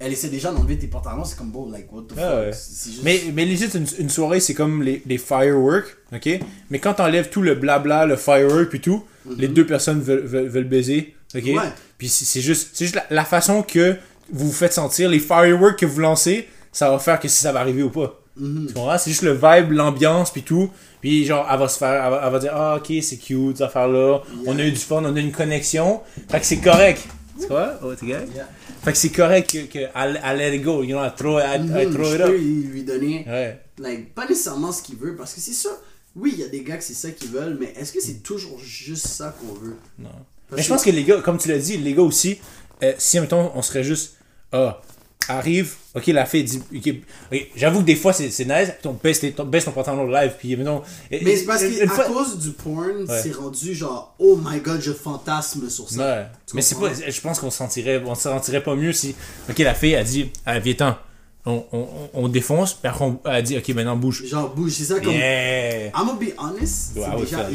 elle 0.03 0.11
essaie 0.13 0.29
déjà 0.29 0.51
d'enlever 0.51 0.77
tes 0.77 0.87
pantalons, 0.87 1.23
c'est 1.23 1.37
comme 1.37 1.51
beau, 1.51 1.69
like 1.71 1.91
what 1.91 2.03
the 2.09 2.13
Ah 2.17 2.21
fuck? 2.21 2.39
ouais. 2.45 2.51
C'est 2.53 2.73
c'est 2.75 2.89
juste. 2.91 3.03
Mais, 3.03 3.21
mais 3.33 3.45
legit, 3.45 3.65
une, 3.75 3.85
une 3.99 4.09
soirée, 4.09 4.39
c'est 4.39 4.53
comme 4.53 4.83
les, 4.83 5.01
les 5.05 5.17
fireworks, 5.17 5.97
ok? 6.13 6.39
Mais 6.69 6.79
quand 6.79 6.93
t'enlèves 6.95 7.29
tout 7.29 7.41
le 7.41 7.55
blabla, 7.55 8.05
le 8.05 8.15
firework 8.15 8.69
puis 8.69 8.81
tout, 8.81 9.03
les 9.37 9.47
deux 9.47 9.65
personnes 9.65 10.01
veulent, 10.01 10.25
veulent, 10.25 10.47
veulent 10.47 10.67
baiser, 10.67 11.15
ok? 11.35 11.43
Mhm. 11.45 11.57
Ouais. 11.57 11.63
Puis 11.97 12.09
c'est 12.09 12.41
juste, 12.41 12.77
juste 12.77 12.95
la, 12.95 13.05
la 13.09 13.25
façon 13.25 13.63
que 13.63 13.95
vous 14.31 14.47
vous 14.47 14.51
faites 14.53 14.73
sentir, 14.73 15.09
les 15.09 15.19
fireworks 15.19 15.79
que 15.79 15.85
vous 15.85 15.99
lancez, 15.99 16.47
ça 16.71 16.89
va 16.89 16.99
faire 16.99 17.19
que 17.19 17.27
si 17.27 17.37
ça 17.41 17.51
va 17.51 17.59
arriver 17.61 17.83
ou 17.83 17.89
pas. 17.89 18.19
Mhm. 18.35 18.65
Tu 18.67 18.73
comprends? 18.73 18.97
C'est 18.97 19.11
juste 19.11 19.21
le 19.23 19.33
vibe, 19.33 19.71
l'ambiance 19.73 20.31
puis 20.31 20.41
tout. 20.43 20.69
Puis 21.01 21.25
genre, 21.25 21.45
elle 21.51 21.59
va 21.59 21.67
se 21.67 21.77
faire, 21.77 22.03
elle 22.03 22.11
va, 22.11 22.21
elle 22.25 22.31
va 22.31 22.39
dire, 22.39 22.51
ah 22.55 22.77
ok, 22.77 22.91
c'est 23.01 23.17
cute, 23.17 23.57
cette 23.57 23.67
affaire-là. 23.67 24.21
On 24.47 24.57
a 24.57 24.63
eu 24.63 24.71
du 24.71 24.77
fun, 24.79 25.03
on 25.05 25.15
a 25.15 25.19
une 25.19 25.31
connexion. 25.33 25.99
Fait 26.29 26.39
que 26.39 26.45
c'est 26.45 26.57
correct. 26.61 27.01
Tu 27.39 27.47
vois? 27.47 27.79
Oh, 27.81 27.87
correct? 27.99 28.01
Yeah. 28.35 28.47
Fait 28.83 28.91
que 28.91 28.97
c'est 28.97 29.09
correct 29.09 29.49
que, 29.51 29.65
que 29.65 29.79
elle, 29.95 30.21
elle 30.23 30.37
let 30.37 30.55
it 30.57 30.63
go, 30.63 30.83
you 30.83 30.89
know, 30.95 31.03
elle 31.03 31.13
throw, 31.15 31.39
elle, 31.39 31.61
elle 31.75 31.87
Mhm, 31.89 31.93
throw 31.93 32.03
je 32.05 32.15
it 32.15 32.21
up. 32.21 32.29
lui 32.31 32.63
lui 32.63 32.83
donner 32.83 33.25
Ouais. 33.27 33.59
like, 33.79 34.13
pas 34.13 34.27
nécessairement 34.27 34.71
ce 34.71 34.83
qu'il 34.83 34.97
veut, 34.97 35.15
parce 35.15 35.33
que 35.33 35.39
c'est 35.41 35.53
sûr, 35.53 35.71
oui, 36.15 36.31
il 36.35 36.39
y 36.41 36.43
a 36.43 36.47
des 36.49 36.61
gars 36.61 36.77
que 36.77 36.83
c'est 36.83 36.93
ça 36.93 37.09
qu'ils 37.11 37.31
veulent, 37.31 37.57
mais 37.59 37.73
est-ce 37.75 37.91
que 37.91 37.99
c'est 38.01 38.21
toujours 38.21 38.59
juste 38.59 39.07
ça 39.07 39.35
qu'on 39.39 39.53
veut? 39.53 39.75
Non. 39.97 40.09
Parce 40.49 40.57
Mais 40.57 40.63
je 40.63 40.69
pense 40.69 40.83
que 40.83 40.91
les 40.91 41.03
gars, 41.03 41.21
comme 41.21 41.37
tu 41.39 41.47
l'as 41.49 41.57
dit, 41.57 41.77
les 41.77 41.93
gars 41.93 42.03
aussi, 42.03 42.39
euh, 42.83 42.93
si 42.99 43.19
mettons 43.19 43.51
on 43.55 43.61
serait 43.63 43.83
juste, 43.83 44.17
ah, 44.51 44.79
arrive, 45.29 45.73
ok, 45.95 46.07
la 46.07 46.25
fille 46.25 46.43
dit, 46.43 46.61
ok, 46.75 46.93
ok, 47.31 47.47
j'avoue 47.55 47.79
que 47.79 47.85
des 47.85 47.95
fois 47.95 48.13
c'est 48.13 48.29
c'est 48.31 48.45
nice, 48.45 48.69
puis 48.79 48.87
on 48.87 48.93
baisse, 48.93 49.21
ton, 49.35 49.45
baisse 49.45 49.65
ton 49.65 49.71
pantalon 49.71 50.07
live, 50.07 50.33
puis 50.37 50.55
mettons. 50.55 50.81
Mais 51.11 51.35
c'est 51.35 51.45
parce 51.45 51.63
qu'à 51.63 51.87
fois- 51.87 52.05
cause 52.05 52.39
du 52.39 52.51
porn, 52.51 53.05
Ouais. 53.07 53.19
c'est 53.21 53.31
rendu 53.33 53.73
genre, 53.73 54.15
oh 54.19 54.37
my 54.43 54.59
god, 54.59 54.81
je 54.81 54.91
fantasme 54.91 55.69
sur 55.69 55.89
ça. 55.89 56.15
Ouais. 56.17 56.25
Mais 56.53 56.61
c'est 56.61 56.79
pas, 56.79 56.89
je 56.93 57.21
pense 57.21 57.39
qu'on 57.39 57.51
se 57.51 57.57
sentirait, 57.57 58.01
on 58.05 58.15
se 58.15 58.23
sentirait 58.23 58.63
pas 58.63 58.75
mieux 58.75 58.93
si, 58.93 59.15
ok, 59.49 59.57
la 59.59 59.73
fille 59.73 59.95
a 59.95 60.03
dit, 60.03 60.31
ah, 60.45 60.59
viens 60.59 60.97
on, 61.45 61.65
on, 61.73 61.87
on 62.13 62.27
défonce, 62.29 62.73
puis 62.73 62.87
après 62.87 63.03
on 63.03 63.19
a 63.25 63.41
dit, 63.41 63.57
ok, 63.57 63.67
maintenant 63.69 63.97
bouge. 63.97 64.25
Genre, 64.25 64.53
bouge, 64.55 64.71
c'est 64.71 64.85
ça 64.85 64.99
comme. 65.01 65.11
Yeah! 65.13 65.87
I'm 65.87 66.05
gonna 66.05 66.13
be 66.13 66.33
honest, 66.37 66.91
c'est 66.93 67.17
déjà. 67.17 67.49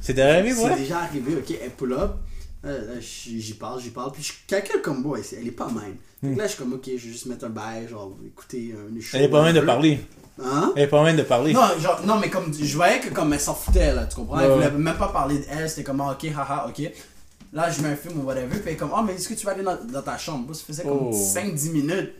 C'est 0.00 0.18
arrivé, 0.18 0.52
c'est 0.54 0.62
ouais? 0.64 0.76
déjà 0.78 0.98
arrivé, 1.00 1.34
ok, 1.36 1.54
elle 1.62 1.70
pull 1.70 1.92
up. 1.92 2.12
Euh, 2.66 2.94
là, 2.94 3.00
j'y 3.00 3.54
parle, 3.54 3.80
j'y 3.80 3.90
parle. 3.90 4.12
Puis 4.12 4.22
je 4.22 4.32
calcule 4.46 4.82
comme 4.82 5.02
boy, 5.02 5.22
elle 5.32 5.46
est 5.46 5.52
pas 5.52 5.68
mine. 5.68 5.96
Fait 6.20 6.34
que 6.34 6.38
là, 6.38 6.46
je 6.46 6.52
suis 6.52 6.58
comme, 6.58 6.72
ok, 6.74 6.84
je 6.86 6.90
vais 6.92 6.98
juste 6.98 7.26
mettre 7.26 7.44
un 7.44 7.50
bail, 7.50 7.88
genre, 7.88 8.16
écouter 8.26 8.74
un. 8.74 8.90
Hmm. 8.90 9.00
Elle 9.12 9.22
est 9.22 9.28
pas 9.28 9.42
même 9.42 9.54
de 9.54 9.60
parler. 9.60 10.00
Hein? 10.42 10.72
Elle 10.76 10.82
est 10.82 10.88
pas 10.88 11.02
même 11.02 11.16
de 11.16 11.22
parler. 11.22 11.52
Non, 11.52 11.78
genre, 11.80 12.04
non, 12.04 12.18
mais 12.18 12.28
comme 12.28 12.52
je 12.52 12.76
voyais 12.76 13.00
que 13.00 13.08
comme 13.08 13.32
elle 13.32 13.40
s'en 13.40 13.54
foutait 13.54 13.94
là, 13.94 14.06
tu 14.06 14.16
comprends? 14.16 14.38
Elle 14.40 14.50
voulait 14.50 14.70
même 14.70 14.96
pas 14.96 15.08
parler 15.08 15.38
d'elle, 15.38 15.68
c'était 15.68 15.84
comme 15.84 16.00
ah, 16.00 16.12
ok, 16.12 16.30
haha, 16.36 16.68
ok. 16.68 16.90
Là, 17.52 17.70
je 17.70 17.80
mets 17.80 17.88
un 17.88 17.96
film 17.96 18.20
ou 18.20 18.24
whatever. 18.24 18.48
Puis 18.48 18.60
elle 18.66 18.72
est 18.72 18.76
comme, 18.76 18.92
oh, 18.94 19.02
mais 19.02 19.14
est-ce 19.14 19.28
que 19.28 19.34
tu 19.34 19.46
vas 19.46 19.52
aller 19.52 19.62
dans, 19.62 19.82
dans 19.82 20.02
ta 20.02 20.18
chambre? 20.18 20.52
Ça 20.54 20.64
faisait 20.66 20.82
comme 20.82 21.08
Oh. 21.08 21.12
5-10 21.12 21.70
minutes. 21.70 22.12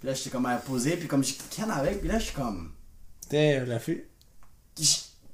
Puis 0.00 0.08
là, 0.08 0.14
j'étais 0.14 0.30
comme 0.30 0.46
à 0.46 0.56
poser. 0.56 0.96
Puis 0.96 1.06
comme, 1.06 1.22
j'ai 1.22 1.36
canne 1.54 1.70
avec. 1.70 2.00
Puis 2.00 2.08
là, 2.08 2.18
je 2.18 2.24
suis 2.24 2.34
comme. 2.34 2.72
Damn, 3.30 3.66
la 3.66 3.78
fille? 3.78 4.02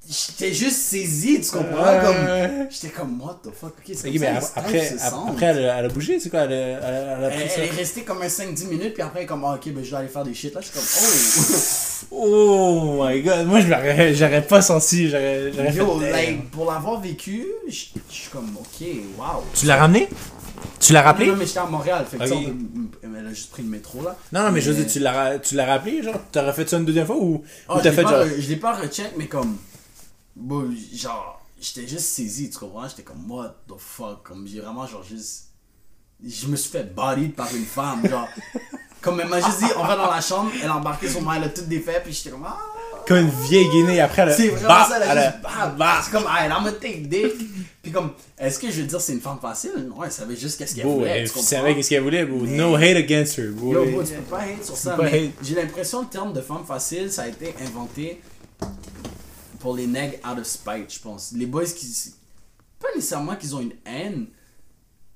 J'étais 0.09 0.55
juste 0.55 0.77
saisi, 0.77 1.40
tu 1.40 1.51
comprends? 1.51 2.01
Comme, 2.01 2.69
j'étais 2.71 2.88
comme, 2.95 3.21
what 3.21 3.40
the 3.42 3.49
fuck? 3.53 3.75
Ok, 3.79 3.92
c'est 3.95 4.11
mais 4.12 4.40
ça, 4.40 4.53
après, 4.57 4.95
après 5.29 5.47
elle, 5.47 5.69
a- 5.69 5.79
elle 5.79 5.85
a 5.87 5.88
bougé, 5.88 6.21
c'est 6.21 6.31
quoi? 6.31 6.40
Elle 6.42 6.53
elle 6.53 6.85
a- 6.85 7.31
elle 7.33 7.42
Elle, 7.42 7.51
ça? 7.51 7.64
est 7.64 7.71
restée 7.71 8.03
comme 8.03 8.23
un 8.23 8.29
5-10 8.29 8.66
minutes, 8.69 8.95
puis 8.95 9.03
après, 9.03 9.21
elle 9.21 9.25
est 9.25 9.27
comme, 9.27 9.45
ah, 9.45 9.55
ok, 9.55 9.73
ben 9.73 9.83
je 9.85 9.90
vais 9.90 9.97
aller 9.97 10.09
faire 10.09 10.23
des 10.23 10.33
shit. 10.35 10.55
Là, 10.55 10.61
je 10.61 10.66
suis 10.66 10.75
comme, 10.75 12.09
Oh 12.12 13.05
my 13.09 13.21
god, 13.23 13.47
moi 13.47 13.61
je 13.61 14.14
j'aurais 14.14 14.42
pas 14.47 14.62
senti, 14.62 15.09
j'aurais 15.11 15.47
oh! 15.49 15.53
j'aurais 15.57 15.73
fait. 15.73 15.79
Yo, 15.79 16.01
damn. 16.01 16.12
like, 16.12 16.51
pour 16.51 16.71
l'avoir 16.71 17.01
vécu, 17.01 17.45
je 17.69 17.73
suis 18.09 18.31
comme, 18.33 18.57
ok, 18.61 18.87
wow. 19.19 19.42
Tu 19.55 19.66
l'as 19.66 19.77
ramené? 19.77 20.09
Tu 20.79 20.92
l'as 20.92 21.03
rappelé? 21.03 21.27
Non, 21.27 21.33
non, 21.33 21.38
mais 21.38 21.47
j'étais 21.47 21.59
à 21.59 21.66
Montréal, 21.66 22.07
fait 22.09 22.16
que 22.16 22.23
on 22.33 22.42
peut- 22.42 23.09
elle 23.19 23.27
a 23.27 23.31
juste 23.31 23.51
pris 23.51 23.62
le 23.62 23.69
métro 23.69 24.03
là. 24.03 24.16
Non, 24.33 24.42
non, 24.45 24.53
mais 24.53 24.61
je 24.61 24.71
veux 24.71 24.83
dire, 24.85 24.92
tu 24.92 25.01
l'as 25.01 25.12
ra- 25.12 25.38
tu 25.38 25.55
l'as 25.57 25.66
rappelé, 25.66 26.03
genre, 26.03 26.14
t'aurais 26.31 26.53
fait 26.53 26.69
ça 26.69 26.77
une 26.79 26.85
deuxième 26.85 27.07
fois 27.07 27.16
ou, 27.16 27.42
Ah, 27.69 27.77
ou 27.77 27.81
t'as 27.81 27.92
fait 27.92 28.03
pas, 28.03 28.11
genre. 28.11 28.25
re- 28.25 28.40
je 28.40 28.49
l'ai 28.49 28.57
pas 28.57 28.75
recheck, 28.75 29.12
mais 29.16 29.27
comme. 29.27 29.57
Bon, 30.37 30.70
genre, 30.94 31.40
j'étais 31.59 31.88
juste 31.88 32.07
saisi, 32.07 32.51
tu 32.51 32.59
comprends? 32.59 32.87
J'étais 32.88 33.03
comme, 33.03 33.29
what 33.31 33.57
the 33.66 33.72
fuck? 33.79 34.22
Comme, 34.22 34.46
j'ai 34.46 34.61
vraiment, 34.61 34.87
genre, 34.87 35.03
juste. 35.03 35.44
Je 36.25 36.46
me 36.46 36.57
suis 36.57 36.70
fait 36.70 36.94
body 36.94 37.29
par 37.29 37.55
une 37.55 37.64
femme, 37.64 38.07
genre. 38.09 38.29
comme, 39.01 39.20
elle 39.20 39.29
m'a 39.29 39.40
juste 39.40 39.59
dit, 39.61 39.70
on 39.79 39.85
va 39.85 39.96
dans 39.96 40.11
la 40.11 40.20
chambre, 40.20 40.51
elle 40.62 40.68
a 40.68 40.77
embarqué 40.77 41.09
sur 41.09 41.22
moi, 41.22 41.35
elle 41.37 41.44
a 41.44 41.49
tout 41.49 41.62
défait, 41.62 42.01
puis 42.05 42.12
j'étais 42.12 42.31
comme, 42.31 42.44
ah! 42.46 42.59
Comme 43.07 43.18
une 43.18 43.31
vieille 43.49 43.68
guinée 43.68 44.01
après, 44.01 44.22
elle 44.22 44.31
a- 44.31 44.37
C'est 44.37 44.49
vraiment 44.49 44.68
bah, 44.68 44.87
ça, 44.88 44.96
elle 44.96 45.18
a 45.18 45.31
juste, 45.31 45.42
bah, 45.42 45.75
bah. 45.79 46.01
C'est 46.05 46.11
comme, 46.11 46.25
elle 46.44 46.51
a 46.53 46.61
me 46.61 46.70
take 46.72 47.01
dick. 47.03 47.33
Puis 47.83 47.92
comme, 47.92 48.11
est-ce 48.37 48.59
que 48.59 48.68
je 48.68 48.81
veux 48.81 48.87
dire, 48.88 49.01
c'est 49.01 49.12
une 49.12 49.20
femme 49.20 49.38
facile? 49.40 49.87
Non, 49.88 50.03
elle 50.03 50.11
savait 50.11 50.35
juste 50.35 50.59
qu'est-ce 50.59 50.75
qu'elle 50.75 50.87
voulait, 50.87 51.20
elle 51.20 51.29
savait 51.29 51.75
qu'est-ce 51.77 51.88
qu'elle 51.88 52.03
voulait, 52.03 52.27
beau. 52.27 52.44
No 52.44 52.75
hate 52.75 52.96
against 52.96 53.38
her, 53.38 53.53
beau. 53.53 53.72
Yo, 53.72 53.85
bro, 53.92 54.03
tu 54.03 54.12
peux 54.14 54.22
pas 54.22 54.40
hate 54.40 54.64
sur 54.64 54.77
ça, 54.77 54.99
j'ai 55.40 55.55
l'impression 55.55 56.01
que 56.01 56.05
le 56.07 56.11
terme 56.11 56.33
de 56.33 56.40
femme 56.40 56.64
facile, 56.66 57.11
ça 57.12 57.22
a 57.22 57.29
été 57.29 57.55
inventé 57.64 58.20
pour 59.59 59.77
les 59.77 59.87
nègres 59.87 60.16
out 60.31 60.38
of 60.38 60.47
spite, 60.47 60.92
je 60.95 60.99
pense. 61.01 61.33
Les 61.37 61.47
boys 61.47 61.64
qui. 61.64 61.87
Pas 62.81 62.88
nécessairement 62.95 63.37
qu'ils 63.37 63.55
ont 63.57 63.61
une 63.61 63.73
haine, 63.87 64.27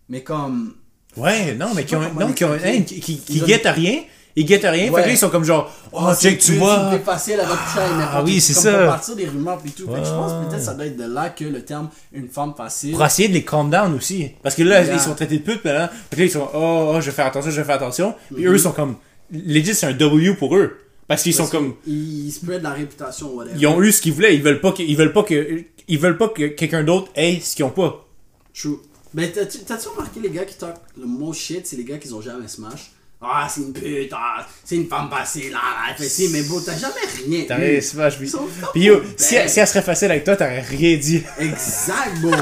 mais 0.09 0.23
comme. 0.23 0.77
Ouais, 1.17 1.55
non, 1.55 1.73
mais 1.75 1.85
qui 1.85 1.97
ont, 1.97 2.01
non, 2.15 2.33
qui 2.33 2.45
ont, 2.45 2.53
l'expliquer. 2.53 2.79
hein, 2.79 2.83
qui, 2.87 3.01
qui, 3.01 3.19
qui 3.19 3.35
Ils 3.39 3.43
ont- 3.43 3.47
guettent 3.47 3.67
à 3.67 3.73
rien. 3.73 4.03
Ils 4.37 4.45
guettent 4.45 4.65
à 4.65 4.71
rien. 4.71 4.85
Ouais. 4.93 5.01
Fait 5.01 5.03
que 5.03 5.07
là, 5.09 5.13
ils 5.15 5.19
sont 5.19 5.29
comme 5.29 5.43
genre, 5.45 5.69
oh, 5.93 6.11
c'est 6.15 6.31
check, 6.31 6.39
tu 6.39 6.53
une 6.53 6.59
vois. 6.61 6.89
fille 6.93 7.01
facile, 7.05 7.37
n'importe 7.39 7.59
Ah 7.77 8.23
oui, 8.25 8.41
c'est 8.41 8.55
ça. 8.55 8.71
Pour 8.79 8.87
partir 8.87 9.17
des 9.17 9.27
rumeurs 9.27 9.59
puis 9.59 9.73
tout. 9.73 9.87
Fait 9.89 9.99
que 10.01 10.05
je 10.07 10.11
pense 10.11 10.47
peut-être 10.49 10.63
ça 10.63 10.75
doit 10.75 10.87
être 10.87 10.97
de 10.97 11.05
là 11.13 11.31
que 11.31 11.45
le 11.45 11.65
terme 11.65 11.91
une 12.13 12.29
femme 12.29 12.55
facile. 12.57 12.93
Pour 12.93 13.05
essayer 13.05 13.27
de 13.29 13.35
les 13.35 13.45
calm 13.45 13.69
down 13.71 13.93
aussi. 13.95 14.31
Parce 14.41 14.55
que 14.55 14.63
là, 14.63 14.83
Yeah. 14.85 14.95
ils 14.95 15.01
sont 15.01 15.15
traités 15.17 15.39
de 15.39 15.43
putes, 15.43 15.65
maintenant. 15.65 15.89
Fait 16.11 16.17
que 16.17 16.21
là, 16.21 16.27
ils 16.27 16.31
sont, 16.31 16.49
oh, 16.55 16.93
oh, 16.95 17.01
je 17.01 17.07
vais 17.07 17.13
faire 17.13 17.27
attention, 17.27 17.51
je 17.51 17.57
vais 17.61 17.67
faire 17.67 17.75
attention. 17.75 18.15
Puis 18.33 18.45
Mhm. 18.45 18.53
eux 18.53 18.59
sont 18.59 18.73
comme, 18.73 18.97
legit, 19.33 19.75
c'est 19.75 19.87
un 19.87 19.93
W 19.95 20.35
pour 20.35 20.57
eux. 20.57 20.79
Parce 21.11 21.25
qu'ils 21.25 21.35
sont 21.35 21.49
comme, 21.49 21.75
qu'ils- 21.83 22.27
Ils 22.27 22.31
spread 22.33 22.63
la 22.63 22.71
réputation, 22.71 23.35
whatever. 23.35 23.57
ils 23.59 23.67
ont 23.67 23.83
eu 23.83 23.91
ce 23.91 24.01
qu'ils 24.01 24.13
voulaient. 24.13 24.37
Ils 24.37 24.43
veulent 24.43 24.61
pas 24.61 24.71
que, 24.71 24.81
ils 24.83 24.97
veulent 24.97 25.13
pas 25.13 25.25
que, 25.25 25.65
ils 25.89 25.99
veulent 25.99 26.17
pas 26.17 26.29
que 26.29 26.47
quelqu'un 26.47 26.85
d'autre 26.85 27.11
ait 27.17 27.41
ce 27.41 27.57
qu'ils 27.57 27.65
ont 27.65 27.71
pas. 27.71 28.07
True. 28.55 28.77
Ben, 29.13 29.29
t'as-tu 29.33 29.59
t'as-tu 29.59 29.89
remarqué 29.89 30.21
les 30.21 30.31
gars 30.31 30.45
qui 30.45 30.57
talk 30.57 30.77
le 30.97 31.07
mot 31.07 31.33
shit, 31.33 31.67
c'est 31.67 31.77
les 31.77 31.83
gars 31.85 31.99
qui 31.99 32.13
ont 32.13 32.21
jamais 32.21 32.47
smash? 32.47 32.93
Ah, 33.23 33.47
c'est 33.53 33.61
une 33.61 33.73
pute, 33.75 34.11
ah, 34.15 34.47
c'est 34.65 34.77
une 34.77 34.87
femme 34.89 35.11
passée, 35.11 35.51
là, 35.51 35.59
elle 35.91 35.97
fait 35.97 36.09
ci, 36.09 36.31
mais 36.33 36.43
bro, 36.43 36.59
t'as 36.61 36.75
jamais 36.77 36.95
rien. 37.27 37.45
T'aurais 37.47 37.77
eu. 37.77 37.83
smash, 37.83 38.15
oui. 38.19 38.25
Ils 38.27 38.31
sont 38.31 38.49
Puis 38.73 38.85
yo, 38.85 39.03
si, 39.19 39.35
bad. 39.35 39.49
si 39.49 39.61
elle 39.61 39.69
serait 39.69 39.83
facile 39.83 40.11
avec 40.11 40.25
toi, 40.25 40.37
t'aurais 40.37 40.63
rien 40.63 40.97
dit. 40.97 41.23
Exact, 41.39 42.19
bro. 42.23 42.33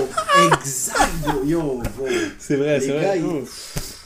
exact, 0.53 1.13
bro. 1.23 1.45
Yo, 1.45 1.83
bro. 1.97 2.07
C'est 2.39 2.55
vrai, 2.57 2.81
c'est 2.81 2.93
vrai. 2.93 3.21
Oh. 3.25 3.43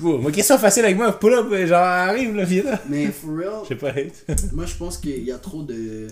Oh, 0.04 0.18
ma 0.18 0.30
question 0.32 0.58
facile 0.58 0.84
avec 0.86 0.96
moi, 0.96 1.12
pull 1.18 1.34
up, 1.34 1.46
euh, 1.52 1.66
genre, 1.66 1.78
arrive, 1.78 2.34
là, 2.34 2.44
viens 2.44 2.62
là. 2.64 2.80
Mais 2.88 3.08
for 3.12 3.36
real, 3.36 3.60
Je 3.64 3.68
sais 3.68 3.76
pas, 3.76 3.92
moi 4.52 4.64
je 4.66 4.74
pense 4.74 4.96
qu'il 4.98 5.22
y 5.22 5.30
a 5.30 5.38
trop 5.38 5.62
de. 5.62 6.08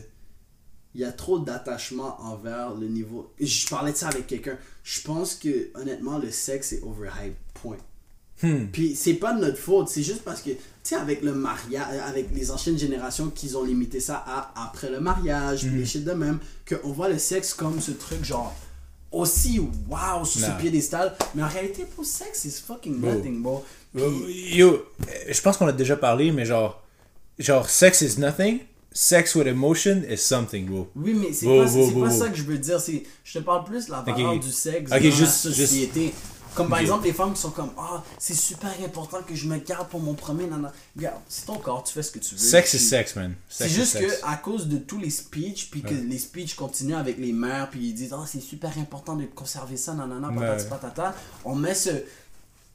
Il 0.95 1.01
y 1.01 1.05
a 1.05 1.13
trop 1.13 1.39
d'attachement 1.39 2.21
envers 2.21 2.75
le 2.75 2.87
niveau. 2.89 3.33
Je 3.41 3.67
parlais 3.69 3.93
de 3.93 3.97
ça 3.97 4.09
avec 4.09 4.27
quelqu'un. 4.27 4.59
Je 4.83 5.01
pense 5.03 5.37
que, 5.37 5.71
honnêtement, 5.75 6.19
le 6.19 6.31
sexe 6.31 6.73
est 6.73 6.83
overhyped. 6.83 7.37
Point. 7.55 7.77
Hmm. 8.43 8.67
Puis 8.73 8.97
c'est 8.97 9.15
pas 9.15 9.33
de 9.35 9.41
notre 9.41 9.59
faute, 9.59 9.89
c'est 9.89 10.03
juste 10.03 10.23
parce 10.23 10.41
que, 10.41 10.51
tu 10.51 10.57
sais, 10.83 10.95
avec 10.97 11.23
le 11.23 11.35
mariage, 11.35 11.85
avec 12.07 12.29
les 12.35 12.51
anciennes 12.51 12.79
générations 12.79 13.29
qu'ils 13.29 13.57
ont 13.59 13.65
limité 13.65 14.01
ça 14.01 14.25
à 14.27 14.53
après 14.69 14.91
le 14.91 15.01
mariage, 15.01 15.65
Hmm. 15.65 15.69
puis 15.71 15.79
les 15.81 15.85
shit 15.87 16.05
de 16.05 16.13
même, 16.13 16.39
qu'on 16.69 16.93
voit 16.93 17.09
le 17.09 17.19
sexe 17.19 17.53
comme 17.55 17.81
ce 17.81 17.91
truc 17.91 18.25
genre 18.25 18.55
aussi 19.13 19.59
wow 19.89 20.25
sur 20.25 20.41
ce 20.41 20.51
piédestal, 20.61 21.15
mais 21.35 21.43
en 21.43 21.49
réalité, 21.49 21.85
pour 21.85 22.05
le 22.05 22.09
sexe, 22.09 22.41
c'est 22.43 22.55
fucking 22.55 23.01
nothing, 23.01 23.43
bro. 23.43 23.65
Puis- 23.95 24.55
Yo, 24.57 24.69
euh, 24.73 24.85
je 25.29 25.41
pense 25.41 25.57
qu'on 25.57 25.67
a 25.67 25.73
déjà 25.73 25.97
parlé, 25.97 26.31
mais 26.31 26.45
genre, 26.45 26.81
genre, 27.39 27.69
sex 27.69 28.03
is 28.03 28.21
nothing, 28.21 28.61
sex 28.93 29.35
with 29.35 29.49
emotion 29.49 30.03
is 30.09 30.17
something, 30.19 30.67
bro. 30.67 30.89
Oui, 30.95 31.13
mais 31.15 31.33
c'est 31.33 31.47
pas, 31.47 31.65
pas 31.65 32.11
ça 32.11 32.29
que 32.29 32.37
je 32.37 32.43
veux 32.45 32.59
dire. 32.59 32.81
C'est, 32.81 33.03
je 33.25 33.39
te 33.39 33.45
parle 33.45 33.65
plus 33.65 33.87
de 33.87 33.91
la 33.91 34.01
valeur 34.03 34.35
Ok. 34.35 34.41
du 34.41 34.51
sexe 34.53 34.93
Ok, 34.93 34.99
dans 34.99 35.11
juste- 35.11 35.45
la 35.47 35.51
juste- 35.51 35.61
société. 35.73 36.15
Comme 36.55 36.69
par 36.69 36.79
exemple 36.81 37.05
les 37.07 37.13
femmes 37.13 37.33
qui 37.35 37.41
sont 37.41 37.51
comme 37.51 37.71
Ah, 37.79 38.03
c'est 38.19 38.35
super 38.35 38.71
important 38.85 39.23
que 39.23 39.35
je 39.35 39.47
me 39.47 39.59
garde 39.59 39.89
pour 39.89 40.01
mon 40.01 40.15
premier 40.15 40.47
nana. 40.47 40.73
Regarde, 40.97 41.21
c'est 41.29 41.47
ton 41.47 41.59
corps, 41.59 41.85
tu 41.85 41.93
fais 41.93 42.03
ce 42.03 42.11
que 42.11 42.19
tu 42.19 42.35
veux. 42.35 42.41
Sex 42.41 42.75
is 42.75 42.77
Puis- 42.79 42.87
sex, 42.87 43.17
man. 43.17 43.35
C'est 43.49 43.69
juste 43.69 43.93
sex. 43.93 44.21
que 44.21 44.27
à 44.27 44.37
cause 44.37 44.67
de 44.69 44.79
tous 44.79 44.99
les 44.99 45.11
speeches, 45.11 45.71
puis 45.71 45.83
que 45.83 45.95
les 45.95 46.19
speeches 46.19 46.55
continuent 46.55 46.97
avec 46.97 47.19
les 47.19 47.33
mères, 47.33 47.71
puis 47.71 47.81
ils 47.89 47.95
disent 47.95 48.13
Ah, 48.13 48.25
c'est 48.27 48.41
super 48.41 48.77
important 48.79 49.17
de 49.17 49.25
conserver 49.27 49.77
ça, 49.77 49.95
nanana, 49.95 50.29
patati 50.29 50.65
Ouais. 50.65 50.69
patata. 50.71 51.15
On 51.45 51.55
met 51.55 51.75
ce 51.75 51.91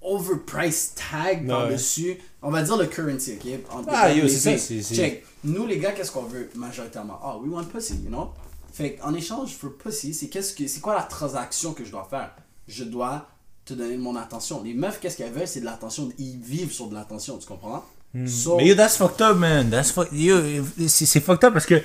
overpriced 0.01 0.95
tag 0.95 1.41
Ouais. 1.41 1.47
par-dessus. 1.47 2.17
On 2.41 2.51
va 2.51 2.61
dire 2.63 2.77
le 2.77 2.85
currency, 2.85 3.33
ok? 3.41 3.59
Entre 3.71 3.89
Ah, 3.91 4.11
yo, 4.11 4.27
c'est 4.27 4.35
ça, 4.39 4.57
c'est- 4.57 4.81
c'est- 4.83 4.95
Check. 4.95 5.25
Nous, 5.43 5.65
les 5.65 5.79
gars, 5.79 5.91
qu'est-ce 5.91 6.11
qu'on 6.11 6.23
veut 6.23 6.49
majoritairement? 6.55 7.19
Ah, 7.23 7.37
we 7.37 7.51
want 7.51 7.65
pussy, 7.65 7.95
you 8.03 8.09
know? 8.09 8.29
Fait 8.71 8.99
en 9.03 9.13
échange 9.13 9.55
for 9.55 9.71
pussy, 9.77 10.13
c'est 10.13 10.27
qu'est-ce 10.27 10.53
que 10.53 10.67
c'est 10.67 10.79
quoi 10.81 10.95
la 10.95 11.03
transaction 11.03 11.73
que 11.73 11.83
je 11.85 11.91
dois 11.91 12.07
faire? 12.09 12.35
Je 12.67 12.83
dois 12.83 13.27
te 13.65 13.73
donner 13.73 13.97
mon 13.97 14.15
attention. 14.15 14.61
Les 14.63 14.73
meufs, 14.73 14.99
qu'est-ce 14.99 15.17
qu'elles 15.17 15.31
veulent? 15.33 15.47
C'est 15.47 15.59
de 15.61 15.65
l'attention. 15.65 16.09
Ils 16.19 16.37
vivent 16.39 16.71
sur 16.71 16.87
de 16.87 16.93
l'attention, 16.95 17.37
tu 17.37 17.47
comprends? 17.47 17.83
So- 18.27 18.53
Hmm. 18.53 18.57
Mais 18.57 18.67
yo, 18.67 18.75
that's 18.75 18.95
fucked 18.95 19.21
up, 19.21 19.35
man. 19.37 19.69
That's 19.69 19.91
fuck... 19.91 20.07
C'est 20.87 21.19
fucked 21.19 21.43
up 21.43 21.53
parce 21.53 21.65
que. 21.65 21.81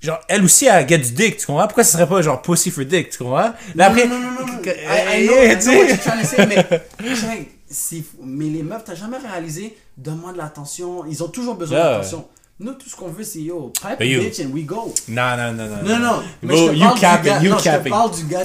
Genre, 0.00 0.18
elle 0.28 0.44
aussi, 0.44 0.66
elle 0.66 0.86
get 0.86 0.98
du 0.98 1.12
dick, 1.12 1.38
tu 1.38 1.46
comprends? 1.46 1.66
Pourquoi 1.66 1.82
ce 1.84 1.92
serait 1.92 2.06
pas 2.06 2.20
genre 2.20 2.42
pussy 2.42 2.70
for 2.70 2.84
dick, 2.84 3.08
tu 3.10 3.18
comprends? 3.18 3.52
Là, 3.74 3.86
après. 3.86 4.06
Non, 4.06 4.18
non, 4.18 4.30
non, 4.32 4.46
non, 4.46 4.62
I, 4.62 5.22
I 5.22 5.26
know, 5.26 5.34
eh, 5.38 5.52
I 5.52 5.58
tu 5.58 5.68
know 5.70 5.78
what 5.78 5.88
you're 5.88 5.98
trying 5.98 6.20
to 6.20 6.26
say, 6.26 6.46
mais, 6.46 6.66
mais 8.22 8.44
les 8.50 8.62
meufs, 8.62 8.84
t'as 8.84 8.94
jamais 8.94 9.16
réalisé, 9.16 9.76
donne-moi 9.96 10.32
de 10.32 10.38
l'attention. 10.38 11.06
Ils 11.06 11.22
ont 11.22 11.28
toujours 11.28 11.54
besoin 11.54 11.78
Yeah. 11.78 11.90
d'attention. 11.98 12.28
Nous, 12.58 12.72
tout 12.72 12.88
ce 12.88 12.96
qu'on 12.96 13.08
veut, 13.08 13.22
c'est 13.24 13.40
yo, 13.42 13.70
pipe 13.80 14.00
yo. 14.00 14.20
bitch 14.22 14.40
and 14.40 14.50
we 14.52 14.64
go. 14.64 14.94
Non, 15.08 15.36
non, 15.36 15.52
non, 15.52 15.66
non. 15.68 15.82
Non, 15.82 15.98
non, 15.98 16.22
mais 16.42 16.54
Bro, 16.54 16.72
you 16.72 16.88
capping, 16.98 17.32
gars- 17.32 17.42
you 17.42 17.50
non, 17.50 17.56
capping. 17.58 17.92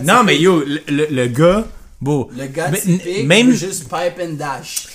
Non, 0.04 0.24
mais 0.26 0.38
yo, 0.38 0.60
le, 0.66 0.82
le, 0.90 1.08
le 1.10 1.28
gars, 1.28 1.64
beau. 2.02 2.30
Le 2.36 2.46
gars 2.48 2.72
typique 2.72 3.26
même- 3.26 3.52
juste 3.54 3.84
pipe 3.86 4.20
and 4.22 4.34
dash. 4.34 4.88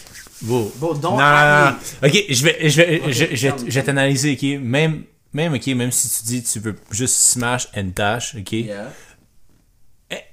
Bon, 0.43 0.71
Non, 0.83 0.93
don't 0.93 1.13
non, 1.13 1.19
at 1.21 1.71
non. 2.03 2.09
Ok, 2.09 2.25
je 2.29 2.45
vais, 2.45 2.69
je 2.69 2.77
vais, 2.83 3.03
je, 3.11 3.35
je, 3.35 3.49
calme. 3.49 3.65
je 3.67 3.71
vais 3.75 3.83
t'analyser, 3.83 4.33
ok? 4.39 4.61
Même, 4.63 5.05
même, 5.33 5.55
ok, 5.55 5.67
même 5.69 5.91
si 5.93 6.11
tu 6.11 6.25
dis 6.27 6.43
tu 6.43 6.61
veux 6.61 6.77
juste 6.91 7.17
smash 7.17 7.69
and 7.75 7.93
dash, 7.97 8.35
ok? 8.39 8.53
Yeah. 8.53 8.93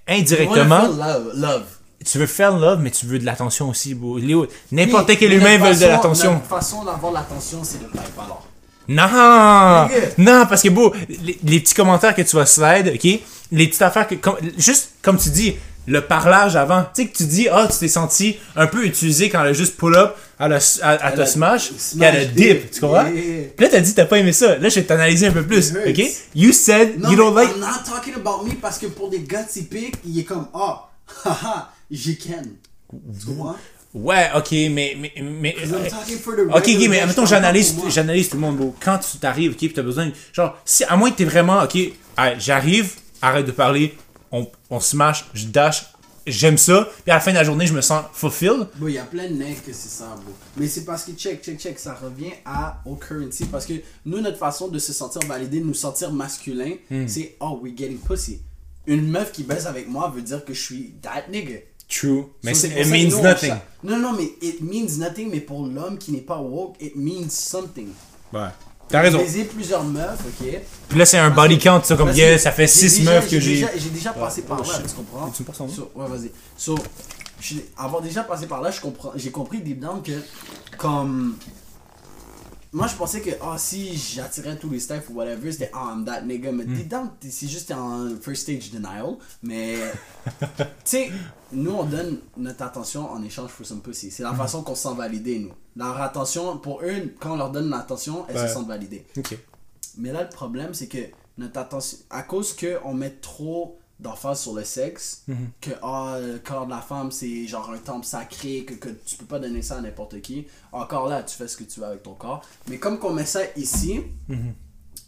Indirectement, 0.08 0.88
love, 0.90 1.32
love. 1.36 1.64
tu 2.06 2.18
veux 2.18 2.26
faire 2.28 2.58
love, 2.58 2.82
mais 2.82 2.92
tu 2.92 3.06
veux 3.06 3.18
de 3.18 3.24
l'attention 3.26 3.70
aussi. 3.70 3.96
Léo, 4.20 4.46
N'importe 4.74 5.18
quel 5.18 5.32
humain 5.32 5.58
veut 5.58 5.74
de 5.74 5.86
l'attention. 5.86 6.34
Notre 6.34 6.46
façon 6.48 6.84
d'avoir 6.84 7.14
l'attention, 7.14 7.64
c'est 7.64 7.80
de 7.82 7.86
pipe 7.88 8.02
alors. 8.18 8.46
Non! 8.88 9.88
Non, 10.18 10.46
parce 10.48 10.62
que 10.62 10.70
beau, 10.70 10.94
les, 11.24 11.38
les 11.44 11.60
petits 11.60 11.74
commentaires 11.74 12.16
que 12.16 12.22
tu 12.22 12.36
vas 12.36 12.46
slide, 12.46 12.92
ok? 12.96 13.20
Les 13.52 13.68
petites 13.68 13.82
affaires 13.82 14.08
que, 14.08 14.16
juste 14.58 14.92
comme 15.02 15.18
tu 15.18 15.30
dis, 15.30 15.56
le 15.86 16.02
parlage 16.02 16.56
avant. 16.56 16.84
Tu 16.96 17.04
sais 17.04 17.08
que 17.10 17.18
tu 17.18 17.26
dis, 17.26 17.48
ah, 17.50 17.68
tu 17.70 17.78
t'es 17.78 17.88
senti 17.90 18.38
un 18.56 18.68
peu 18.68 18.86
utilisé 18.86 19.30
quand 19.30 19.42
elle 19.42 19.50
a 19.50 19.54
juste 19.54 19.76
pull 19.76 19.96
up, 19.96 20.16
elle 20.40 20.54
a, 20.54 20.58
elle, 20.84 21.00
elle 21.04 21.14
te 21.16 21.22
a- 21.22 21.26
smash, 21.26 21.72
elle 22.00 22.04
a 22.16 22.26
dip, 22.26 22.36
dip. 22.36 22.72
tu 22.72 22.80
comprends? 22.80 23.04
Yeah. 23.06 23.48
Puis 23.56 23.66
là, 23.66 23.68
t'as 23.70 23.80
dit, 23.82 23.94
t'as 23.94 24.06
pas 24.06 24.18
aimé 24.20 24.32
ça. 24.32 24.58
Là, 24.58 24.70
je 24.70 24.76
vais 24.76 24.84
t'analyser 24.84 25.28
un 25.28 25.32
peu 25.32 25.44
plus, 25.46 25.74
ok? 25.76 26.02
You 26.36 26.54
said 26.54 27.00
Non, 27.00 27.10
you 27.12 27.18
don't 27.18 27.36
like. 27.36 27.50
I'm 27.54 27.60
not 27.60 27.84
talking 27.86 28.14
about 28.16 28.46
me 28.46 28.54
parce 28.56 28.78
que 28.80 28.86
pour 28.88 29.10
des 29.10 29.20
gars 29.20 29.44
typiques, 29.44 29.96
il 30.06 30.20
est 30.20 30.24
comme, 30.24 30.48
ah, 30.54 30.90
haha, 31.26 31.72
j'ai 31.92 32.16
ken. 32.16 32.46
Tu 32.90 33.26
comprends? 33.28 33.56
Ouais, 33.94 34.30
ok, 34.36 34.52
mais. 34.72 34.98
mais, 35.00 35.14
mais 35.22 35.56
the 35.62 35.74
Ok, 36.50 36.68
ok, 36.68 36.88
mais 36.90 37.00
admettons, 37.00 37.26
j'analyse, 37.26 37.76
j'analyse 37.90 38.30
tout 38.30 38.38
le 38.38 38.42
monde, 38.42 38.58
bro. 38.58 38.76
Quand 38.80 38.98
tu 39.00 39.18
t'arrives, 39.18 39.52
ok, 39.52 39.58
pis 39.60 39.74
t'as 39.74 39.84
besoin, 39.84 40.12
genre, 40.34 40.58
si, 40.66 40.84
à 40.86 40.96
moins 40.96 41.12
que 41.12 41.18
t'es 41.18 41.26
vraiment, 41.26 41.62
ok, 41.64 41.78
j'arrive, 42.40 42.94
arrête 43.22 43.46
de 43.46 43.52
parler, 43.52 43.96
on, 44.32 44.48
on 44.72 44.80
smash, 44.80 45.26
je 45.36 45.46
dash, 45.46 45.86
j'aime 46.26 46.58
ça, 46.58 46.90
puis 47.04 47.12
à 47.12 47.16
la 47.16 47.20
fin 47.20 47.32
de 47.32 47.38
la 47.38 47.44
journée, 47.44 47.68
je 47.68 47.74
me 47.74 47.82
sens 47.82 48.04
fulfilled. 48.14 48.68
Bon, 48.78 48.88
il 48.88 48.96
y 48.96 48.98
a 48.98 49.04
plein 49.04 49.28
de 49.30 49.36
mecs 49.36 49.64
que 49.64 49.74
c'est 49.74 49.90
ça, 49.90 50.06
bro. 50.24 50.34
Mais 50.58 50.68
c'est 50.68 50.86
parce 50.86 51.04
que, 51.04 51.12
check, 51.12 51.44
check, 51.44 51.60
check, 51.60 51.78
ça 51.78 51.94
revient 51.94 52.32
à, 52.46 52.82
au 52.86 52.96
currency. 52.96 53.46
Parce 53.46 53.66
que 53.68 53.74
nous, 54.06 54.22
notre 54.22 54.38
façon 54.40 54.70
de 54.70 54.80
se 54.80 54.92
sentir 54.94 55.22
validé, 55.28 55.60
de 55.60 55.66
nous 55.66 55.74
sentir 55.76 56.12
masculin, 56.12 56.72
Hmm. 56.90 57.08
c'est, 57.08 57.36
oh, 57.42 57.60
we're 57.62 57.76
getting 57.78 58.00
pussy. 58.00 58.42
une 58.86 59.08
meuf 59.08 59.32
qui 59.32 59.44
baisse 59.44 59.66
avec 59.66 59.88
moi 59.88 60.12
veut 60.14 60.22
dire 60.22 60.44
que 60.44 60.54
je 60.54 60.62
suis 60.62 60.94
that 61.02 61.26
nigga. 61.32 61.60
True. 61.90 62.26
Mais 62.44 62.54
So, 62.54 62.68
it 62.68 62.88
means 62.88 63.10
nous, 63.10 63.22
nothing. 63.22 63.54
Non, 63.84 63.98
non, 63.98 64.14
mais 64.14 64.32
it 64.42 64.62
means 64.62 64.98
nothing, 64.98 65.30
mais 65.30 65.42
pour 65.42 65.66
l'homme 65.68 65.98
qui 65.98 66.12
n'est 66.12 66.22
pas 66.22 66.38
woke, 66.38 66.76
it 66.82 66.96
means 66.96 67.30
something. 67.30 67.90
Ouais. 68.32 68.48
T'as 68.90 69.02
raison. 69.02 69.20
J'ai 69.20 69.24
baisé 69.26 69.44
plusieurs 69.46 69.84
meufs, 69.84 70.20
ok? 70.26 70.48
Puis 70.90 71.00
là, 71.00 71.06
c'est 71.06 71.18
un 71.18 71.30
body 71.30 71.58
count, 71.58 71.82
ça, 71.84 71.96
comme 71.96 72.12
yeah, 72.12 72.38
ça 72.38 72.52
fait 72.52 72.68
j'ai 72.68 72.90
6 72.90 73.00
déjà- 73.00 73.12
meufs 73.14 73.30
que 73.30 73.40
j'ai. 73.40 73.66
J'ai 73.78 73.90
déjà 73.90 74.12
passé 74.14 74.42
par 74.44 74.62
Oh, 74.62 74.72
là, 74.72 74.80
tu 74.88 74.94
comprends? 74.96 75.30
Tu 75.30 75.44
me 75.44 75.48
passes 75.48 75.60
nom? 75.60 75.70
So, 75.70 75.92
ouais, 75.96 76.08
vas-y. 76.08 76.32
So, 76.58 76.76
avoir 77.78 78.02
déjà 78.02 78.24
passé 78.24 78.46
par 78.48 78.62
là, 78.62 78.72
je 78.72 78.80
comprends, 78.82 79.12
j'ai 79.16 79.32
compris 79.32 79.62
deep 79.62 79.80
down 79.80 80.02
que, 80.02 80.12
comme. 80.78 81.38
Moi, 82.74 82.88
je 82.88 82.96
pensais 82.96 83.22
que, 83.22 83.30
ah, 83.42 83.56
si 83.60 83.96
j'attirais 83.96 84.58
tous 84.58 84.70
les 84.70 84.80
staffs 84.80 85.08
ou 85.10 85.14
whatever, 85.14 85.52
c'était, 85.52 85.70
ah, 85.74 85.94
I'm 85.96 86.04
that 86.06 86.22
nigga. 86.24 86.52
Mais 86.52 86.64
Hmm. 86.66 87.10
t'es- 87.20 87.30
c'est 87.30 87.48
juste 87.48 87.72
en 87.72 88.10
first 88.20 88.42
stage 88.44 88.72
denial. 88.72 89.16
Mais, 89.44 89.76
tu 90.58 90.64
sais, 90.84 91.12
nous, 91.52 91.72
on 91.72 91.84
donne 91.84 92.20
notre 92.36 92.64
attention 92.64 93.12
en 93.12 93.22
échange 93.24 93.52
pour 93.52 93.66
some 93.66 93.82
pussy. 93.82 94.10
C'est 94.10 94.24
la 94.24 94.34
Hmm. 94.34 94.38
façon 94.38 94.64
qu'on 94.64 94.74
se 94.74 94.84
sent 94.90 94.96
validé, 94.98 95.38
nous. 95.40 95.52
Leur 95.76 96.02
attention, 96.02 96.58
pour 96.58 96.82
eux, 96.82 97.14
quand 97.20 97.34
on 97.34 97.38
leur 97.38 97.52
donne 97.52 97.70
l'attention, 97.70 98.26
elles 98.28 98.38
Ouais. 98.38 98.48
se 98.48 98.54
sentent 98.56 98.68
validées. 98.68 99.06
Ok. 99.18 99.38
Mais 100.00 100.12
là, 100.12 100.24
le 100.24 100.30
problème, 100.30 100.74
c'est 100.74 100.88
que 100.88 100.98
notre 101.38 101.60
attention, 101.60 102.00
à 102.10 102.24
cause 102.24 102.56
qu'on 102.56 102.94
met 102.96 103.12
trop 103.22 103.78
d'emphase 104.04 104.42
sur 104.42 104.54
le 104.54 104.64
sexe, 104.64 105.24
Mhm. 105.28 105.36
que 105.62 105.72
ah, 105.82 106.18
le 106.22 106.38
corps 106.40 106.66
de 106.66 106.72
la 106.72 106.82
femme, 106.82 107.12
c'est 107.12 107.48
genre 107.48 107.72
un 107.72 107.78
temple 107.78 108.06
sacré, 108.06 108.66
que, 108.66 108.74
que 108.76 108.90
tu 108.90 109.16
peux 109.16 109.26
pas 109.26 109.40
donner 109.40 109.62
ça 109.62 109.78
à 109.78 109.82
n'importe 109.82 110.22
qui. 110.22 110.46
Encore 110.72 111.08
là, 111.10 111.24
tu 111.24 111.36
fais 111.36 111.48
ce 111.48 111.58
que 111.58 111.64
tu 111.64 111.80
veux 111.80 111.86
avec 111.88 112.04
ton 112.04 112.14
corps. 112.14 112.42
Mais 112.68 112.78
comme 112.78 113.00
qu'on 113.00 113.14
met 113.14 113.26
ça 113.26 113.40
ici, 113.56 114.02
Mhm. 114.28 114.54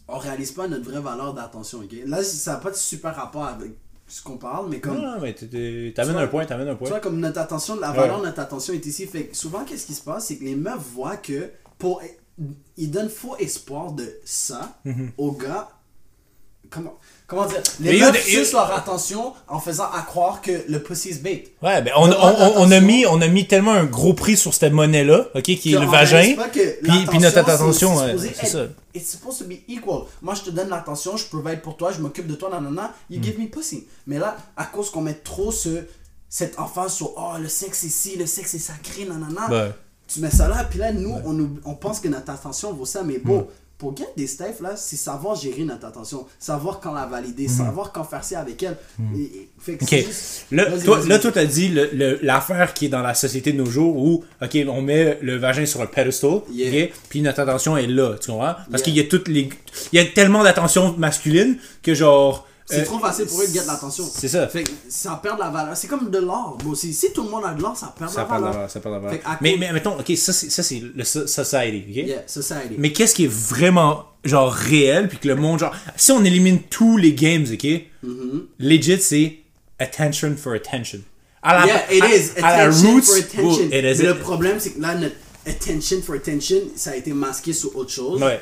on 0.08 0.18
réalise 0.18 0.52
pas 0.52 0.66
notre 0.68 0.84
vraie 0.90 1.00
valeur 1.00 1.34
d'attention. 1.34 1.78
ok? 1.78 1.94
Là, 2.06 2.22
ça 2.24 2.52
n'a 2.54 2.58
pas 2.58 2.70
de 2.70 2.76
super 2.76 3.14
rapport 3.14 3.44
avec 3.44 3.72
ce 4.08 4.22
qu'on 4.22 4.38
parle, 4.38 4.68
mais 4.70 4.80
comme. 4.80 4.94
Non, 4.96 5.12
non, 5.16 5.20
mais 5.20 5.34
t'amènes 5.34 5.92
Tu 6.16 6.20
un 6.22 6.26
point, 6.28 6.46
t'amènes 6.46 6.68
un 6.68 6.72
Tu 6.72 6.78
point. 6.78 6.88
vois, 6.90 7.00
comme 7.00 7.18
notre 7.20 7.40
attention, 7.40 7.74
la 7.78 7.92
valeur 7.92 8.20
de 8.20 8.26
notre 8.26 8.40
attention 8.40 8.72
est 8.72 8.86
ici. 8.86 9.06
Fait 9.06 9.26
que 9.26 9.36
souvent, 9.36 9.64
qu'est-ce 9.64 9.86
qui 9.86 9.94
se 9.94 10.02
passe, 10.02 10.26
c'est 10.26 10.36
que 10.38 10.44
les 10.44 10.56
meufs 10.56 10.78
voient 10.94 11.16
que 11.16 11.50
pour. 11.78 12.00
Ils 12.76 12.90
donnent 12.90 13.08
faux 13.08 13.34
espoir 13.38 13.92
de 13.92 14.06
ça 14.24 14.78
Mhm. 14.84 15.10
aux 15.18 15.32
gars. 15.32 15.68
Comment, 16.70 16.94
comment 17.26 17.46
dire? 17.46 17.62
Mais 17.80 17.92
Les 17.92 17.98
yo, 17.98 18.06
meufs 18.06 18.24
sucent 18.24 18.52
leur 18.52 18.72
attention 18.72 19.32
en 19.48 19.60
faisant 19.60 19.90
à 19.92 20.02
croire 20.02 20.40
que 20.40 20.52
le 20.68 20.82
pussy 20.82 21.10
is 21.10 21.18
bait. 21.18 21.44
Ouais, 21.62 21.82
ben 21.82 21.92
on, 21.96 22.10
on, 22.10 22.12
on, 22.12 22.52
on 22.56 22.70
a 22.70 22.80
mis, 22.80 23.06
on 23.06 23.20
a 23.20 23.28
mis 23.28 23.46
tellement 23.46 23.72
un 23.72 23.84
gros 23.84 24.14
prix 24.14 24.36
sur 24.36 24.54
cette 24.54 24.72
monnaie-là, 24.72 25.26
ok, 25.34 25.42
qui 25.42 25.74
est 25.74 25.78
le 25.78 25.86
vagin. 25.86 26.34
Puis, 26.52 27.06
puis 27.08 27.18
notre 27.18 27.38
attention, 27.38 27.96
c'est 27.96 28.14
ouais, 28.14 28.46
ça. 28.46 28.66
It's 28.94 29.10
supposed 29.10 29.38
to 29.38 29.44
be 29.44 29.58
equal. 29.68 30.04
Moi, 30.22 30.34
je 30.34 30.42
te 30.42 30.50
donne 30.50 30.68
l'attention, 30.70 31.16
je 31.16 31.26
provide 31.26 31.60
pour 31.60 31.76
toi, 31.76 31.92
je 31.92 32.00
m'occupe 32.00 32.26
de 32.26 32.34
toi, 32.34 32.48
nanana. 32.50 32.94
You 33.10 33.22
give 33.22 33.38
me 33.38 33.46
pussy. 33.46 33.86
Mais 34.06 34.18
là, 34.18 34.36
à 34.56 34.64
cause 34.64 34.90
qu'on 34.90 35.02
met 35.02 35.14
trop 35.14 35.52
ce, 35.52 35.84
cette 36.28 36.58
emphase 36.58 36.94
sur 36.94 37.12
oh, 37.16 37.38
le 37.38 37.48
sexe 37.48 37.82
ici, 37.82 38.16
le 38.16 38.26
sexe 38.26 38.54
est 38.54 38.58
sacré, 38.58 39.04
nanana. 39.04 39.50
Ouais. 39.50 39.72
Tu 40.08 40.20
mets 40.20 40.30
ça 40.30 40.48
là, 40.48 40.64
puis 40.64 40.78
là, 40.78 40.92
nous, 40.92 41.12
on, 41.24 41.32
nous- 41.32 41.58
on 41.64 41.74
pense 41.74 41.98
que 41.98 42.06
notre 42.08 42.30
attention 42.30 42.72
vaut 42.72 42.86
ça, 42.86 43.02
mais 43.02 43.18
bon, 43.18 43.48
pour 43.78 43.94
get 43.96 44.06
des 44.16 44.26
staffs, 44.26 44.60
là, 44.60 44.74
c'est 44.74 44.96
savoir 44.96 45.34
gérer 45.36 45.64
notre 45.64 45.86
attention, 45.86 46.24
savoir 46.38 46.80
quand 46.80 46.94
la 46.94 47.04
valider, 47.06 47.46
savoir 47.46 47.92
quand 47.92 48.04
faire 48.04 48.24
ça 48.24 48.40
avec 48.40 48.62
elle. 48.62 48.76
Et- 49.14 49.48
fait 49.58 49.76
que 49.76 49.84
juste- 49.84 50.46
toi, 50.84 51.00
là, 51.06 51.18
toi, 51.18 51.30
t'as 51.32 51.44
dit 51.44 51.74
l'affaire 52.22 52.72
qui 52.72 52.86
est 52.86 52.88
dans 52.88 53.02
la 53.02 53.12
société 53.14 53.52
de 53.52 53.58
nos 53.58 53.66
jours 53.70 53.94
où, 53.96 54.24
ok, 54.42 54.56
on 54.68 54.80
met 54.80 55.18
le 55.20 55.36
vagin 55.36 55.66
sur 55.66 55.80
un 55.82 55.86
pedestal, 55.86 56.40
Yeah. 56.50 56.88
puis 57.10 57.20
notre 57.20 57.40
attention 57.40 57.76
est 57.76 57.86
là, 57.86 58.14
tu 58.20 58.30
comprends? 58.30 58.54
Parce 58.54 58.66
Yeah. 58.70 58.80
qu'il 58.82 58.96
y 58.96 59.00
a 59.00 59.04
toutes 59.04 59.28
les, 59.28 59.50
il 59.92 59.96
y 59.96 59.98
a 59.98 60.06
tellement 60.06 60.42
d'attention 60.42 60.94
masculine 60.96 61.58
que 61.82 61.92
genre. 61.94 62.46
C'est 62.68 62.80
euh, 62.80 62.84
trop 62.84 62.98
facile 62.98 63.26
pour 63.26 63.40
eux 63.40 63.46
de 63.46 63.52
get 63.52 63.62
l'attention. 63.64 64.04
C'est 64.12 64.26
ça. 64.26 64.48
Fait 64.48 64.64
que 64.64 64.70
ça 64.88 65.20
perd 65.22 65.36
de 65.36 65.40
la 65.42 65.50
valeur. 65.50 65.76
C'est 65.76 65.86
comme 65.86 66.10
de 66.10 66.18
l'or. 66.18 66.58
Bon, 66.64 66.74
si, 66.74 66.92
si 66.92 67.12
tout 67.12 67.22
le 67.22 67.30
monde 67.30 67.44
a 67.44 67.54
de 67.54 67.62
l'or, 67.62 67.76
ça 67.76 67.94
perd 67.96 68.10
de 68.10 68.16
la 68.16 68.24
valeur. 68.24 68.68
ça 68.70 68.80
parle 68.80 68.96
d'avant. 68.96 69.08
Fait 69.08 69.20
qu'à 69.20 69.38
Mais, 69.40 69.56
mais 69.58 69.72
mettons, 69.72 69.96
ok, 69.98 70.16
ça 70.16 70.32
c'est, 70.32 70.82
le 70.94 71.04
so- 71.04 71.26
society, 71.28 71.84
ok? 71.88 71.96
Yeah, 72.08 72.22
society. 72.26 72.74
Mais 72.76 72.92
qu'est-ce 72.92 73.14
qui 73.14 73.24
est 73.26 73.32
vraiment, 73.32 74.06
genre, 74.24 74.52
réel, 74.52 75.08
puis 75.08 75.18
que 75.18 75.28
le 75.28 75.36
monde, 75.36 75.60
genre, 75.60 75.74
si 75.96 76.10
on 76.10 76.24
élimine 76.24 76.60
tous 76.62 76.96
les 76.96 77.14
games, 77.14 77.46
ok? 77.52 77.64
Mm-hmm. 78.04 78.42
Legit, 78.58 79.00
c'est 79.00 79.36
attention 79.78 80.34
for 80.36 80.54
attention. 80.54 81.00
À 81.42 81.60
la, 81.60 81.66
yeah, 81.66 81.92
it 81.92 82.02
à- 82.02 82.08
is. 82.16 82.30
À, 82.38 82.40
la 82.40 82.62
Attention 82.64 82.94
roots, 82.94 83.02
for 83.02 83.16
attention. 83.16 83.64
it 83.66 83.72
is 83.72 83.80
Mais 83.82 83.92
it. 83.94 84.02
le 84.02 84.18
problème, 84.18 84.58
c'est 84.58 84.70
que 84.72 84.80
là, 84.80 84.94
notre 84.96 85.14
attention 85.46 86.02
for 86.02 86.16
attention, 86.16 86.56
ça 86.74 86.90
a 86.90 86.96
été 86.96 87.12
masqué 87.12 87.52
sur 87.52 87.76
autre 87.76 87.90
chose. 87.92 88.20
Ouais. 88.20 88.40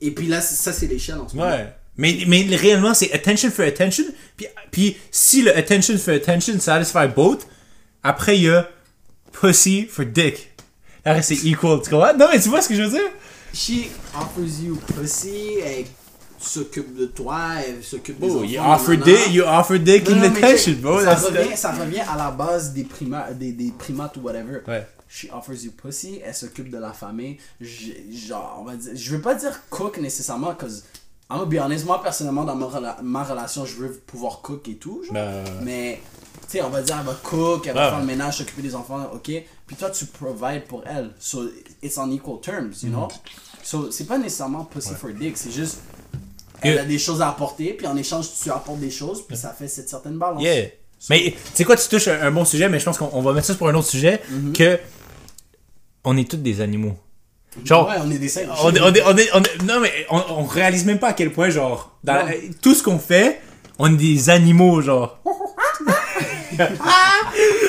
Et 0.00 0.12
puis 0.12 0.28
là, 0.28 0.40
ça, 0.40 0.72
c'est 0.72 0.86
l'échelle 0.86 1.18
en 1.18 1.28
ce 1.28 1.36
moment. 1.36 1.50
Ouais. 1.50 1.74
Mais, 1.96 2.24
mais 2.26 2.44
réellement, 2.56 2.94
c'est 2.94 3.12
attention 3.12 3.50
for 3.50 3.64
attention. 3.64 4.04
Puis, 4.36 4.46
puis 4.70 4.96
si 5.10 5.42
le 5.42 5.56
attention 5.56 5.98
for 5.98 6.14
attention 6.14 6.58
satisfy 6.58 7.06
both, 7.14 7.46
après, 8.02 8.36
il 8.38 8.44
y 8.44 8.50
a 8.50 8.68
pussy 9.32 9.86
for 9.86 10.04
dick. 10.06 10.50
Là, 11.04 11.20
c'est 11.22 11.34
equal, 11.44 11.80
tu 11.82 11.90
comprends? 11.90 12.14
Non, 12.16 12.28
mais 12.32 12.40
tu 12.40 12.48
vois 12.48 12.62
ce 12.62 12.68
que 12.68 12.74
je 12.74 12.82
veux 12.82 12.90
dire? 12.90 13.10
She 13.52 13.88
offers 14.14 14.62
you 14.62 14.78
pussy, 14.96 15.58
elle 15.64 15.84
s'occupe 16.38 16.94
de 16.96 17.06
toi, 17.06 17.48
elle 17.66 17.82
s'occupe 17.82 18.18
des 18.20 18.28
Oh, 18.30 18.36
enfants. 18.38 18.44
you 18.44 18.60
offer 18.60 18.96
dick, 18.96 19.32
you 19.32 19.44
offer 19.44 19.78
dick 19.78 20.08
Non, 20.08 20.12
and 20.16 20.20
non, 20.20 20.30
mais 20.30 20.44
attention, 20.44 20.72
bro. 20.80 21.00
Ça 21.00 21.06
That's 21.16 21.24
revient, 21.24 21.56
ça 21.56 21.72
revient 21.72 22.00
à 22.00 22.16
la 22.16 22.30
base 22.30 22.72
des, 22.72 22.84
prima, 22.84 23.32
des, 23.32 23.52
des 23.52 23.72
primates 23.76 24.16
ou 24.16 24.20
whatever. 24.20 24.60
Ouais. 24.68 24.86
She 25.08 25.26
offers 25.32 25.64
you 25.64 25.72
pussy, 25.72 26.20
elle 26.24 26.34
s'occupe 26.34 26.70
de 26.70 26.78
la 26.78 26.92
famille. 26.92 27.38
J- 27.60 27.96
Genre, 28.28 28.58
on 28.60 28.64
va 28.64 28.76
dire, 28.76 28.92
je 28.94 29.10
veux 29.10 29.20
pas 29.20 29.34
dire 29.34 29.60
cook 29.68 29.98
nécessairement, 29.98 30.54
cause 30.54 30.84
I'm 31.30 31.38
gonna 31.38 31.44
be 31.46 31.58
honest, 31.58 31.84
moi 31.86 32.02
personnellement 32.02 32.44
dans 32.44 32.56
ma, 32.56 32.66
rela- 32.66 32.96
ma 33.02 33.22
relation, 33.22 33.64
je 33.64 33.76
veux 33.76 33.92
pouvoir 34.06 34.40
cook 34.40 34.68
et 34.68 34.74
tout. 34.74 35.02
genre. 35.04 35.14
Ben, 35.14 35.44
Mais, 35.62 36.00
tu 36.50 36.58
sais, 36.58 36.62
on 36.62 36.70
va 36.70 36.82
dire, 36.82 36.96
elle 36.98 37.06
va 37.06 37.14
cook, 37.22 37.66
elle 37.68 37.74
va 37.74 37.90
faire 37.90 38.00
le 38.00 38.06
ménage, 38.06 38.38
s'occuper 38.38 38.62
des 38.62 38.74
enfants, 38.74 38.98
ok? 39.14 39.30
Puis 39.66 39.76
toi, 39.76 39.90
tu 39.90 40.06
provides 40.06 40.64
pour 40.64 40.82
elle. 40.86 41.10
So, 41.20 41.44
it's 41.82 41.96
on 41.98 42.10
equal 42.10 42.40
terms, 42.40 42.72
you 42.82 42.88
know? 42.90 43.06
Mm-hmm. 43.06 43.62
So, 43.62 43.90
c'est 43.92 44.06
pas 44.06 44.18
nécessairement 44.18 44.64
pussy 44.64 44.94
for 44.94 45.10
dick, 45.10 45.36
c'est 45.38 45.52
juste. 45.52 45.78
Elle 46.62 46.74
Yeah. 46.74 46.82
a 46.82 46.84
des 46.84 46.98
choses 46.98 47.22
à 47.22 47.28
apporter, 47.28 47.72
puis 47.74 47.86
en 47.86 47.96
échange, 47.96 48.26
tu 48.42 48.50
apportes 48.50 48.80
des 48.80 48.90
choses, 48.90 49.22
puis 49.26 49.36
ça 49.36 49.50
fait 49.54 49.68
cette 49.68 49.88
certaine 49.88 50.18
balance. 50.18 50.42
Yeah. 50.42 50.68
Mais 51.08 51.30
tu 51.30 51.36
sais 51.54 51.64
quoi, 51.64 51.76
tu 51.76 51.88
touches 51.88 52.08
un, 52.08 52.20
un 52.20 52.30
bon 52.30 52.44
sujet, 52.44 52.68
mais 52.68 52.78
je 52.78 52.84
pense 52.84 52.98
qu'on 52.98 53.08
on 53.12 53.22
va 53.22 53.32
mettre 53.32 53.46
ça 53.46 53.54
pour 53.54 53.68
un 53.68 53.74
autre 53.74 53.88
sujet, 53.88 54.20
Mm-hmm. 54.30 54.52
que 54.52 54.78
on 56.04 56.16
est 56.16 56.28
tous 56.30 56.36
des 56.38 56.60
animaux. 56.60 56.96
Genre, 57.64 57.88
ouais, 57.88 57.96
on 58.04 58.10
est 58.10 58.18
des 58.18 58.28
singes. 58.28 58.46
on, 58.62 58.72
est- 58.72 58.80
on 58.80 58.92
est- 58.94 59.02
on 59.04 59.16
est- 59.16 59.30
on 59.34 59.42
est- 59.42 59.62
non 59.64 59.80
mais 59.80 59.92
on, 60.10 60.44
réalise 60.44 60.84
même 60.84 60.98
pas 60.98 61.08
à 61.08 61.12
quel 61.14 61.32
point, 61.32 61.50
genre, 61.50 61.96
dans 62.04 62.14
la- 62.14 62.26
tout 62.62 62.74
ce 62.74 62.82
qu'on 62.82 62.98
fait, 62.98 63.40
on 63.78 63.92
est 63.92 63.96
des 63.96 64.30
animaux, 64.30 64.80
genre. 64.82 65.18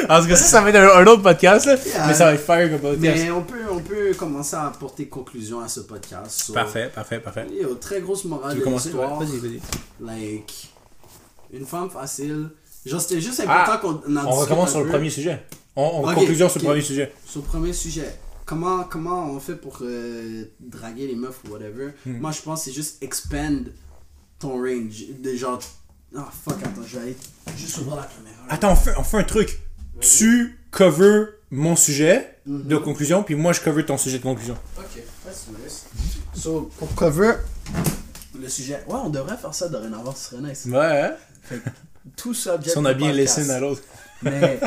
En 0.10 0.22
tout 0.22 0.28
cas, 0.28 0.36
ça, 0.36 0.44
ça 0.46 0.62
va 0.62 0.70
être 0.70 0.76
un, 0.76 1.00
un 1.02 1.06
autre 1.08 1.22
podcast, 1.22 1.66
là, 1.66 1.76
Yeah. 1.86 2.08
mais 2.08 2.14
ça 2.14 2.26
va 2.26 2.34
être 2.34 2.44
fire 2.44 2.70
comme 2.70 2.80
podcast. 2.80 3.22
Mais 3.24 3.32
on 3.32 3.44
peut, 3.44 3.62
on 3.72 3.80
peut 3.80 4.14
commencer 4.18 4.56
à 4.56 4.66
apporter 4.68 5.08
conclusion 5.08 5.62
à 5.62 5.68
ce 5.70 5.82
podcast. 5.82 6.42
So, 6.48 6.54
Parfait, 6.54 6.90
parfait, 6.94 7.20
parfait. 7.20 7.46
Yo, 7.62 7.76
très 7.76 8.02
grosse 8.02 8.26
morale 8.26 8.58
Tu 8.60 8.66
de 8.68 8.70
l'histoire. 8.74 9.18
Vas-y, 9.20 9.38
vas-y. 9.38 9.62
Like, 10.02 10.70
une 11.54 11.66
femme 11.66 11.90
facile. 11.90 12.50
Genre, 12.86 13.00
c'était 13.00 13.22
juste 13.22 13.42
Ah, 13.48 13.62
important 13.64 14.02
qu'on 14.04 14.18
en 14.18 14.26
On 14.26 14.32
recommence 14.32 14.72
sur 14.72 14.80
le 14.80 14.86
peu. 14.86 14.92
premier 14.92 15.10
sujet. 15.10 15.42
On, 15.76 15.84
on 16.04 16.08
Ok, 16.10 16.16
conclusion 16.16 16.50
sur 16.50 16.60
le 16.60 16.66
premier 16.66 16.82
sujet. 16.82 17.14
Sur 17.26 17.42
le 17.42 17.46
premier 17.48 17.72
sujet. 17.74 18.10
Comment, 18.52 18.84
comment 18.84 19.32
on 19.32 19.40
fait 19.40 19.56
pour 19.56 19.78
euh, 19.82 20.44
draguer 20.60 21.08
les 21.08 21.16
meufs 21.16 21.40
ou 21.46 21.54
whatever? 21.54 21.92
Hmm. 22.06 22.18
Moi, 22.18 22.32
je 22.32 22.42
pense 22.42 22.60
que 22.60 22.66
c'est 22.66 22.76
juste 22.76 23.02
expand 23.02 23.72
ton 24.40 24.58
range. 24.62 25.06
De 25.24 25.34
genre. 25.38 25.62
Ah, 26.14 26.30
fuck, 26.44 26.58
attends, 26.62 26.82
je 26.86 26.98
vais 26.98 27.02
aller 27.04 27.18
juste 27.56 27.78
ouvrir 27.78 27.96
la 27.96 28.04
caméra. 28.04 28.44
Attends, 28.50 28.74
on 28.74 28.76
fait, 28.76 28.92
on 28.98 29.04
fait 29.04 29.20
un 29.20 29.24
truc. 29.24 29.58
Tu 30.02 30.60
cover 30.70 31.28
mon 31.50 31.78
sujet 31.78 32.40
Mhm. 32.46 32.64
de 32.68 32.76
conclusion, 32.76 33.24
puis 33.24 33.36
moi 33.36 33.54
je 33.54 33.62
cover 33.62 33.86
ton 33.86 33.98
sujet 33.98 34.18
de 34.18 34.24
conclusion. 34.24 34.58
Ok, 34.78 35.02
let's 35.26 35.46
do 35.48 35.56
this. 35.66 35.86
So, 36.34 36.70
pour 36.78 36.94
cover 36.96 37.36
le 38.38 38.50
sujet. 38.50 38.84
Ouais, 38.90 39.00
on 39.02 39.10
devrait 39.10 39.38
faire 39.38 39.54
ça 39.54 39.70
dorénavant, 39.70 40.14
ce 40.14 40.32
serait 40.32 40.42
nice. 40.42 40.66
Ouais, 40.66 41.14
hein? 41.54 41.58
Tout 42.18 42.34
subject. 42.34 42.72
Si 42.72 42.78
on 42.78 42.84
a 42.84 42.94
bien 42.94 43.12
podcast. 43.12 43.38
laissé 43.38 43.48
l'un 43.48 43.54
à 43.56 43.60
l'autre. 43.62 43.82
Mais, 44.24 44.60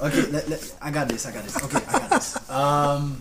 ok, 0.00 0.14
let, 0.32 0.48
let, 0.48 0.60
I 0.82 0.90
got 0.90 1.08
this, 1.08 1.26
I 1.26 1.32
got 1.32 1.42
this. 1.44 1.56
Ok, 1.56 1.74
I 1.74 1.98
got 1.98 2.10
this. 2.10 2.34
Um, 2.50 3.16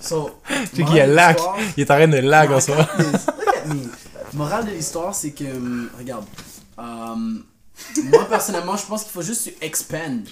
so, 0.00 0.30
Tu 0.48 0.76
sais 0.76 0.84
qu'il 0.84 0.96
y 0.96 1.00
a 1.00 1.06
lag. 1.06 1.36
Il 1.76 1.82
est 1.82 1.90
en 1.90 1.94
train 1.96 2.08
de 2.08 2.18
lag 2.18 2.50
en 2.52 2.58
I 2.58 2.62
ce 2.62 2.70
moment. 2.70 2.84
got 2.96 3.04
this. 3.12 3.26
Look 3.26 3.56
at 3.56 3.66
me. 3.74 3.90
Morale 4.34 4.66
de 4.66 4.70
l'histoire, 4.72 5.14
c'est 5.14 5.30
que, 5.32 5.44
hum, 5.44 5.90
regarde, 5.98 6.24
um, 6.76 7.44
moi 8.04 8.24
personnellement, 8.28 8.76
je 8.76 8.86
pense 8.86 9.02
qu'il 9.04 9.12
faut 9.12 9.22
juste 9.22 9.52
expand 9.60 10.24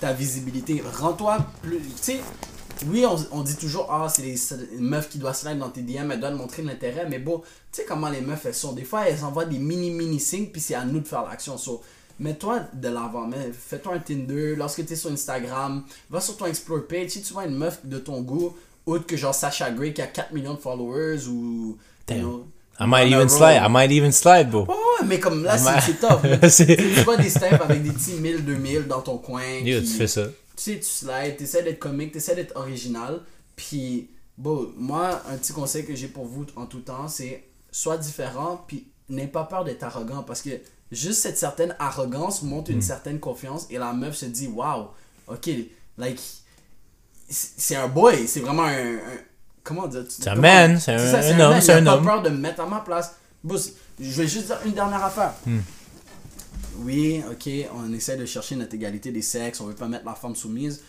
ta 0.00 0.12
visibilité. 0.12 0.82
Rends-toi 1.00 1.38
plus. 1.62 1.78
Tu 1.80 1.92
sais, 2.00 2.20
oui, 2.86 3.04
on, 3.04 3.16
on 3.32 3.42
dit 3.42 3.56
toujours, 3.56 3.88
ah, 3.90 4.08
c'est 4.08 4.22
les, 4.22 4.36
c'est 4.36 4.56
les 4.70 4.78
meufs 4.78 5.08
qui 5.08 5.18
doivent 5.18 5.34
slide 5.36 5.58
dans 5.58 5.70
tes 5.70 5.82
DM, 5.82 6.12
elles 6.12 6.20
doivent 6.20 6.34
montrer 6.36 6.62
de 6.62 6.68
l'intérêt, 6.68 7.06
mais 7.10 7.18
bon, 7.18 7.38
tu 7.72 7.80
sais 7.80 7.84
comment 7.84 8.08
les 8.08 8.20
meufs 8.20 8.46
elles 8.46 8.54
sont. 8.54 8.72
Des 8.72 8.84
fois, 8.84 9.08
elles 9.08 9.24
envoient 9.24 9.44
des 9.46 9.58
mini-mini 9.58 10.20
signes, 10.20 10.46
puis 10.46 10.60
c'est 10.60 10.76
à 10.76 10.84
nous 10.84 11.00
de 11.00 11.08
faire 11.08 11.24
l'action. 11.28 11.58
So, 11.58 11.82
Mets-toi 12.20 12.60
de 12.74 12.88
l'avant, 12.88 13.26
mais 13.28 13.52
fais-toi 13.52 13.94
un 13.94 13.98
Tinder, 14.00 14.56
lorsque 14.56 14.84
tu 14.84 14.92
es 14.92 14.96
sur 14.96 15.10
Instagram, 15.10 15.84
va 16.10 16.20
sur 16.20 16.36
ton 16.36 16.46
Explore 16.46 16.86
page, 16.88 17.10
si 17.10 17.22
tu 17.22 17.32
vois 17.32 17.44
une 17.46 17.56
meuf 17.56 17.84
de 17.84 17.98
ton 17.98 18.20
goût, 18.22 18.56
autre 18.86 19.06
que 19.06 19.16
genre 19.16 19.34
Sacha 19.34 19.70
Gray 19.70 19.92
qui 19.94 20.02
a 20.02 20.06
4 20.06 20.32
millions 20.32 20.54
de 20.54 20.58
followers 20.58 21.26
ou. 21.28 21.76
you 21.76 21.78
Damn. 22.06 22.20
know, 22.22 22.46
I 22.80 22.86
might 22.86 23.08
even 23.12 23.28
slide. 23.28 23.60
I 23.62 23.68
might 23.68 23.90
even 23.92 24.12
slide, 24.12 24.50
bro. 24.50 24.62
Ouais, 24.62 24.68
ouais, 24.74 25.06
mais 25.06 25.20
comme 25.20 25.42
là, 25.44 25.58
c'est. 25.58 26.48
C'est- 26.48 26.76
Tu 26.76 27.02
vois 27.02 27.16
des 27.16 27.28
steps 27.28 27.60
avec 27.60 27.82
des 27.82 27.90
petits 27.90 28.14
1000, 28.14 28.44
2000 28.44 28.86
dans 28.86 29.00
ton 29.02 29.18
coin. 29.18 29.42
Yo, 29.62 29.80
tu 29.80 29.86
fais 29.86 30.06
ça. 30.06 30.26
tu 30.26 30.32
sais, 30.56 30.76
tu 30.78 30.84
slides, 30.86 31.36
tu 31.36 31.42
essaies 31.44 31.62
d'être 31.62 31.78
comique, 31.80 32.12
tu 32.12 32.18
essaies 32.18 32.34
d'être 32.36 32.56
original. 32.56 33.20
Puis, 33.56 34.08
bon, 34.36 34.72
moi, 34.76 35.22
un 35.30 35.36
petit 35.36 35.52
conseil 35.52 35.84
que 35.84 35.94
j'ai 35.94 36.08
pour 36.08 36.24
vous 36.24 36.46
en 36.56 36.66
tout 36.66 36.80
temps, 36.80 37.08
c'est 37.08 37.44
sois 37.70 37.98
différent, 37.98 38.64
puis 38.66 38.86
n'aie 39.08 39.26
pas 39.26 39.44
peur 39.44 39.64
d'être 39.64 39.82
arrogant. 39.82 40.22
Parce 40.22 40.40
que 40.42 40.50
juste 40.92 41.22
cette 41.22 41.38
certaine 41.38 41.74
arrogance 41.78 42.42
montre 42.42 42.70
Mm. 42.70 42.74
une 42.74 42.82
certaine 42.82 43.20
confiance 43.20 43.66
et 43.70 43.78
la 43.78 43.92
meuf 43.92 44.16
se 44.16 44.26
dit, 44.26 44.46
wow, 44.48 44.88
ok, 45.26 45.50
like, 45.98 46.20
c'est 47.28 47.76
un 47.76 47.88
boy, 47.88 48.26
c'est 48.26 48.40
vraiment 48.40 48.64
un. 48.64 48.94
un- 48.96 49.00
comment 49.62 49.86
dire 49.86 50.04
C'est 50.08 50.28
un 50.28 50.34
man, 50.36 50.78
c'est 50.80 50.92
un- 50.94 50.98
un 51.36 51.40
homme, 51.40 51.60
c'est 51.60 51.72
un 51.72 51.84
pas 51.84 51.96
homme. 51.96 52.04
peur 52.04 52.22
de 52.22 52.30
me 52.30 52.38
mettre 52.38 52.60
à 52.62 52.66
ma 52.66 52.80
place. 52.80 53.14
Bon, 53.44 53.56
je 54.00 54.22
vais 54.22 54.26
juste 54.26 54.46
dire 54.46 54.58
une 54.64 54.72
dernière 54.72 55.04
affaire. 55.04 55.34
Hmm. 55.46 55.58
Oui, 56.80 57.22
ok, 57.30 57.50
on 57.74 57.92
essaie 57.92 58.16
de 58.16 58.24
chercher 58.24 58.56
notre 58.56 58.74
égalité 58.74 59.10
des 59.10 59.20
sexes, 59.22 59.60
on 59.60 59.66
veut 59.66 59.74
pas 59.74 59.88
mettre 59.88 60.04
la 60.06 60.14
femme 60.14 60.36
soumise. 60.36 60.80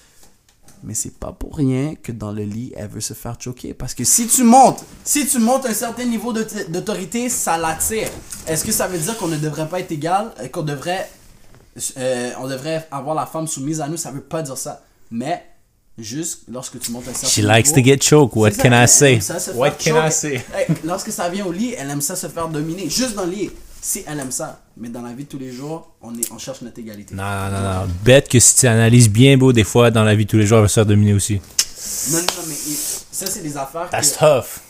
Mais 0.83 0.93
c'est 0.93 1.17
pas 1.19 1.33
pour 1.33 1.57
rien 1.57 1.95
que 2.01 2.11
dans 2.13 2.31
le 2.31 2.43
lit, 2.43 2.71
elle 2.77 2.87
veut 2.87 3.01
se 3.01 3.13
faire 3.13 3.35
choquer. 3.39 3.73
Parce 3.73 3.93
que 3.93 4.03
si 4.05 4.27
tu 4.27 4.43
montes, 4.43 4.79
si 5.03 5.27
tu 5.27 5.37
montes 5.39 5.65
un 5.65 5.73
certain 5.73 6.05
niveau 6.05 6.31
d'auto- 6.31 6.55
d'autorité, 6.69 7.27
ça 7.29 7.57
l'attire. 7.57 8.07
Est-ce 8.47 8.63
que 8.63 8.71
ça 8.71 8.87
veut 8.87 8.97
dire 8.97 9.17
qu'on 9.17 9.27
ne 9.27 9.37
devrait 9.37 9.67
pas 9.67 9.81
être 9.81 9.91
égal, 9.91 10.31
euh, 10.39 10.47
qu'on 10.47 10.63
devrait, 10.63 11.09
euh, 11.97 12.31
on 12.39 12.47
devrait 12.47 12.87
avoir 12.91 13.13
la 13.15 13.25
femme 13.25 13.45
soumise 13.47 13.81
à 13.81 13.87
nous? 13.89 13.97
Ça 13.97 14.11
veut 14.11 14.21
pas 14.21 14.41
dire 14.41 14.57
ça. 14.57 14.81
Mais 15.11 15.43
juste 15.97 16.43
lorsque 16.49 16.79
tu 16.79 16.91
montes 16.91 17.07
un 17.09 17.13
certain 17.13 17.27
She 17.27 17.39
niveau, 17.39 17.51
likes 17.53 17.73
to 17.73 17.83
get 17.83 17.97
choked. 17.99 18.35
What 18.37 18.51
ça, 18.51 18.63
can 18.63 18.71
I 18.83 18.87
say? 18.87 19.19
What 19.55 19.71
can 19.83 20.07
I 20.07 20.11
say? 20.11 20.41
Lorsque 20.85 21.11
ça 21.11 21.27
vient 21.27 21.45
au 21.45 21.51
lit, 21.51 21.73
elle 21.77 21.89
aime 21.89 21.99
ça 22.01 22.15
se 22.15 22.27
faire 22.27 22.47
dominer. 22.47 22.89
Juste 22.89 23.15
dans 23.15 23.25
le 23.25 23.31
lit. 23.31 23.51
Si 23.81 24.03
elle 24.07 24.19
aime 24.19 24.31
ça. 24.31 24.61
Mais 24.77 24.89
dans 24.89 25.01
la 25.01 25.13
vie 25.13 25.23
de 25.23 25.29
tous 25.29 25.37
les 25.39 25.51
jours, 25.51 25.95
on, 26.01 26.13
est, 26.17 26.31
on 26.31 26.37
cherche 26.37 26.61
notre 26.61 26.79
égalité. 26.79 27.15
Non, 27.15 27.23
non, 27.23 27.61
non. 27.61 27.87
Bête 28.03 28.27
que 28.29 28.39
si 28.39 28.55
tu 28.55 28.67
analyses 28.67 29.09
bien, 29.09 29.37
beau, 29.37 29.53
des 29.53 29.63
fois, 29.63 29.89
dans 29.91 30.03
la 30.03 30.15
vie 30.15 30.25
de 30.25 30.29
tous 30.31 30.37
les 30.37 30.45
jours, 30.45 30.57
elle 30.57 30.63
va 30.63 30.67
se 30.67 30.73
faire 30.75 30.85
dominer 30.85 31.13
aussi. 31.13 31.35
Non, 31.35 32.17
non, 32.17 32.23
non, 32.23 32.43
mais 32.47 32.55
ça, 32.55 33.25
c'est 33.25 33.41
des 33.41 33.55
affaires 33.57 33.89
That's 33.89 34.11
que... 34.13 34.19
tough. 34.19 34.61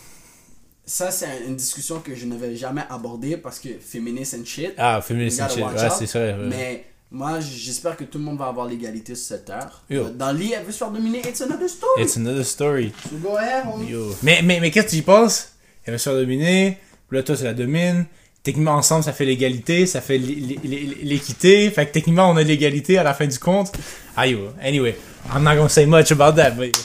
Ça, 0.85 1.11
c'est 1.11 1.25
un- 1.25 1.47
une 1.47 1.55
discussion 1.55 1.99
que 1.99 2.15
je 2.15 2.25
ne 2.25 2.35
vais 2.35 2.55
jamais 2.55 2.83
aborder 2.89 3.37
parce 3.37 3.59
que 3.59 3.69
féministe 3.79 4.35
and 4.39 4.45
shit. 4.45 4.73
Ah, 4.77 5.01
féministe, 5.01 5.39
gotta 5.39 5.53
shit. 5.53 5.63
Ouais, 5.63 5.89
c'est 5.99 6.07
ça. 6.07 6.19
ouais. 6.19 6.35
Mais 6.47 6.85
moi, 7.11 7.39
j'espère 7.39 7.95
que 7.95 8.03
tout 8.05 8.17
le 8.17 8.23
monde 8.23 8.37
va 8.39 8.47
avoir 8.47 8.65
l'égalité 8.67 9.13
sur 9.15 9.27
cette 9.27 9.45
terre. 9.45 9.83
Yo. 9.89 10.09
Dans 10.09 10.31
le 10.31 10.37
lit, 10.39 10.53
elle 10.53 10.65
veut 10.65 10.71
se 10.71 10.77
faire 10.79 10.89
dominer. 10.91 11.19
It's 11.27 11.41
another 11.41 11.69
story. 11.69 12.03
It's 12.03 12.17
another 12.17 12.43
story. 12.45 12.91
So 13.09 13.17
go 13.17 13.35
ahead. 13.37 13.65
Yo. 13.87 14.15
Mais, 14.23 14.41
mais, 14.43 14.59
mais 14.59 14.71
qu'est-ce 14.71 14.85
que 14.87 14.91
tu 14.91 14.97
y 14.97 15.01
penses? 15.03 15.49
Elle 15.83 15.93
va 15.93 15.97
se 15.99 16.09
faire 16.09 16.17
dominer. 16.19 16.77
puis 17.07 17.17
Là, 17.17 17.23
toi, 17.23 17.35
tu 17.35 17.43
la 17.43 17.53
domines. 17.53 18.05
Techniquement, 18.49 18.71
ensemble, 18.77 19.03
ça 19.03 19.13
fait 19.13 19.25
l'égalité. 19.25 19.85
Ça 19.85 20.01
fait 20.01 20.17
l'é- 20.17 20.57
l'é- 20.63 20.97
l'équité. 21.03 21.69
Fait 21.69 21.85
que 21.85 21.91
techniquement, 21.91 22.31
on 22.31 22.35
a 22.35 22.41
l'égalité 22.41 22.97
à 22.97 23.03
la 23.03 23.13
fin 23.13 23.27
du 23.27 23.37
compte. 23.37 23.71
Ah, 24.17 24.25
yo. 24.25 24.39
Anyway, 24.59 24.95
I'm 25.31 25.43
not 25.43 25.55
gonna 25.55 25.69
say 25.69 25.85
much 25.85 26.11
about 26.11 26.33
that. 26.41 26.51
But... 26.57 26.75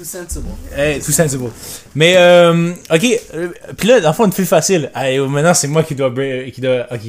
Too 0.00 0.06
sensible. 0.06 0.46
Hey, 0.74 0.98
tout 0.98 1.12
sensible. 1.12 1.50
Mais, 1.94 2.14
euh, 2.16 2.72
ok. 2.90 3.06
euh, 3.34 3.48
Puis 3.76 3.86
là, 3.86 4.00
dans 4.00 4.08
le 4.08 4.14
fond, 4.14 4.24
une 4.24 4.32
fille 4.32 4.46
facile. 4.46 4.90
Hey, 4.94 5.16
yo, 5.16 5.28
maintenant, 5.28 5.52
c'est 5.52 5.68
moi 5.68 5.82
qui 5.82 5.94
dois. 5.94 6.08
bra- 6.08 6.50
Qui 6.50 6.58
dois 6.62 6.86
ok. 6.90 7.00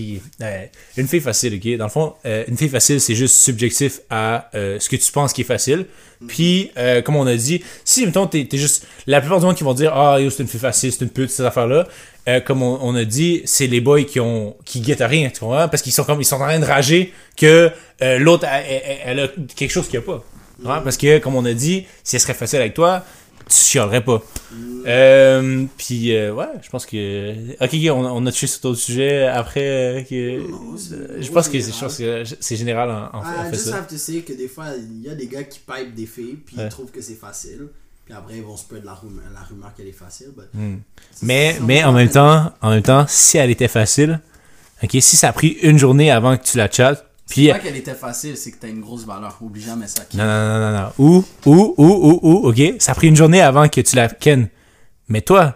euh, 0.42 0.66
une 0.98 1.08
fille 1.08 1.22
facile, 1.22 1.56
ok. 1.56 1.78
Dans 1.78 1.86
le 1.86 1.90
fond, 1.90 2.14
euh, 2.26 2.44
une 2.50 2.58
fille 2.58 2.68
facile, 2.68 3.00
c'est 3.00 3.16
juste 3.16 3.38
subjectif 3.38 4.02
à 4.10 4.50
euh, 4.56 4.78
ce 4.78 4.90
que 4.90 4.98
tu 4.98 5.10
penses 5.10 5.32
qui 5.32 5.40
est 5.42 5.46
facile. 5.46 5.86
Puis, 6.28 6.70
euh, 6.78 7.02
comme 7.02 7.16
on 7.16 7.26
a 7.28 7.36
dit, 7.36 7.64
si, 7.86 8.06
mettons, 8.06 8.28
t'es 8.28 8.46
juste. 8.54 8.86
La 9.08 9.22
plupart 9.22 9.40
du 9.40 9.46
monde 9.46 9.56
qui 9.56 9.64
vont 9.64 9.74
dire, 9.74 9.94
ah, 9.96 10.20
yo, 10.20 10.30
c'est 10.30 10.44
une 10.44 10.50
fille 10.50 10.60
facile, 10.60 10.92
c'est 10.92 11.02
une 11.06 11.12
pute, 11.12 11.30
ces 11.30 11.44
affaires-là. 11.44 11.88
euh, 12.28 12.42
comme 12.42 12.62
on, 12.62 12.78
on 12.82 12.94
a 12.96 13.06
dit, 13.06 13.42
c'est 13.46 13.68
les 13.68 13.80
boys 13.80 14.04
qui 14.04 14.20
ont 14.20 14.58
qui 14.66 14.82
guettent 14.82 15.00
à 15.02 15.08
rien, 15.08 15.30
tu 15.30 15.40
comprends? 15.40 15.70
Parce 15.70 15.82
qu'ils 15.82 15.94
sont 15.94 16.04
comme 16.04 16.20
ils 16.20 16.26
sont 16.26 16.36
en 16.36 16.40
train 16.40 16.60
de 16.60 16.66
rager 16.66 17.14
que 17.38 17.72
euh, 18.02 18.20
l'autre 18.20 18.46
elle, 18.52 18.82
elle- 18.86 18.98
elle 19.06 19.20
a 19.22 19.28
quelque 19.56 19.72
chose 19.72 19.88
qu'il 19.88 19.98
n'y 20.00 20.06
a 20.06 20.08
pas. 20.08 20.24
Ouais, 20.64 20.80
parce 20.84 20.98
que 20.98 21.18
comme 21.20 21.36
on 21.36 21.46
a 21.46 21.54
dit, 21.54 21.86
si 22.04 22.16
elle 22.16 22.22
serait 22.22 22.34
facile 22.34 22.60
avec 22.60 22.74
toi, 22.74 23.04
tu 23.50 23.56
chialerais 23.58 24.04
pas. 24.04 24.22
Euh, 24.88 25.66
puis 25.78 26.16
euh, 26.16 26.34
ouais, 26.34 26.46
je 26.62 26.70
pense 26.70 26.86
que 26.86 27.34
ok, 27.64 27.76
on, 27.92 28.06
on 28.06 28.26
a 28.26 28.32
touché 28.32 28.48
sur 28.48 28.62
d'autres 28.62 28.80
sujets 28.80 29.28
après. 29.28 29.62
euh, 29.64 30.02
que, 30.04 30.42
je 31.22 31.32
pense 31.32 31.50
que 31.50 31.60
c'est 32.40 32.56
général. 32.56 32.90
en, 32.90 32.94
en, 33.18 33.22
Ah, 33.24 33.36
en 33.42 33.44
fait 33.46 33.56
just 33.58 33.68
ça. 33.70 33.78
have 33.78 33.88
to 33.88 33.98
say 33.98 34.22
que 34.22 34.34
des 34.34 34.48
fois, 34.48 34.66
il 34.78 35.04
y 35.08 35.10
a 35.10 35.16
des 35.16 35.28
gars 35.28 35.44
qui 35.44 35.60
pipe 35.60 35.94
des 35.96 36.06
filles, 36.06 36.38
puis 36.46 36.58
Ouais. 36.58 36.64
ils 36.66 36.70
trouvent 36.70 36.92
que 36.92 37.02
c'est 37.02 37.16
facile. 37.20 37.68
Puis 38.06 38.14
après, 38.16 38.36
ils 38.38 38.44
vont 38.44 38.58
se 38.58 38.66
perdre 38.66 38.86
la 38.86 38.94
rumeur, 38.96 39.24
la 39.34 39.42
rumeur 39.42 39.72
qu'elle 39.76 39.88
est 39.88 39.92
facile. 39.92 40.30
but 40.36 40.46
Hmm. 40.54 40.78
Mais 41.22 41.58
mais 41.62 41.84
en 41.84 41.92
même 41.92 42.10
temps, 42.10 42.52
en 42.62 42.70
même 42.72 42.82
temps, 42.84 43.06
si 43.08 43.38
elle 43.38 43.50
était 43.52 43.68
facile, 43.68 44.20
ok, 44.84 44.90
si 45.00 45.16
ça 45.18 45.30
a 45.30 45.34
pris 45.34 45.58
une 45.62 45.78
journée 45.78 46.10
avant 46.12 46.36
que 46.38 46.44
tu 46.44 46.58
la 46.58 46.70
chattes, 46.70 47.06
puis 47.32 47.46
C'est 47.46 47.52
pas 47.54 47.60
qu'elle 47.60 47.78
était 47.78 47.94
facile, 47.96 48.36
c'est 48.36 48.52
que 48.52 48.58
t'as 48.60 48.68
une 48.68 48.82
grosse 48.82 49.06
valeur. 49.06 49.38
Oublie 49.42 49.62
jamais 49.62 49.88
ça. 49.88 50.04
Non, 50.14 50.26
non, 50.26 50.60
non, 50.60 50.60
non, 50.60 50.78
non. 50.82 50.90
Ou, 50.98 51.26
ou, 51.46 51.74
ou, 51.78 51.86
ou, 51.88 52.20
ou, 52.22 52.48
ok? 52.50 52.62
Ça 52.80 52.92
a 52.92 52.96
pris 52.96 53.08
une 53.08 53.16
journée 53.16 53.42
avant 53.42 53.70
que 53.70 53.80
tu 53.80 53.96
la 53.96 54.10
ken. 54.10 54.50
Mais 55.08 55.22
toi, 55.22 55.56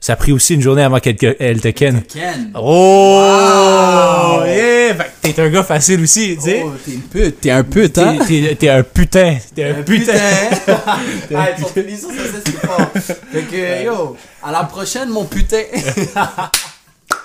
ça 0.00 0.14
a 0.14 0.16
pris 0.16 0.32
aussi 0.32 0.54
une 0.54 0.60
journée 0.60 0.82
avant 0.82 0.98
qu'elle 0.98 1.16
te- 1.16 1.70
ken. 1.70 2.02
Ken. 2.02 2.50
Oh! 2.54 3.20
Wow! 3.20 4.42
Que 4.44 5.30
t'es 5.30 5.40
un 5.40 5.48
gars 5.48 5.62
facile 5.62 6.02
aussi, 6.02 6.34
tu 6.36 6.42
sais. 6.42 6.62
Oh, 6.64 6.72
t'es 6.84 6.92
une 6.92 7.00
pute. 7.02 7.40
T'es 7.40 7.50
un 7.50 7.62
pute, 7.64 7.96
hein? 7.98 8.18
T'es- 8.26 8.68
un 8.68 8.82
putain. 8.82 9.36
T'es 9.54 9.64
un, 9.64 9.78
Un 9.78 9.82
putain. 9.82 10.12
putain. 10.12 10.76
ah, 11.34 11.48
ils 11.56 11.62
sont 11.62 11.68
finis 11.68 11.96
sur 11.98 12.10
ça, 12.10 12.40
c'est 12.44 12.66
fort. 12.66 12.90
Fait 13.32 13.42
que, 13.42 13.84
yo, 13.84 14.16
à 14.42 14.52
la 14.52 14.64
prochaine, 14.64 15.08
mon 15.10 15.24
putain. 15.24 15.62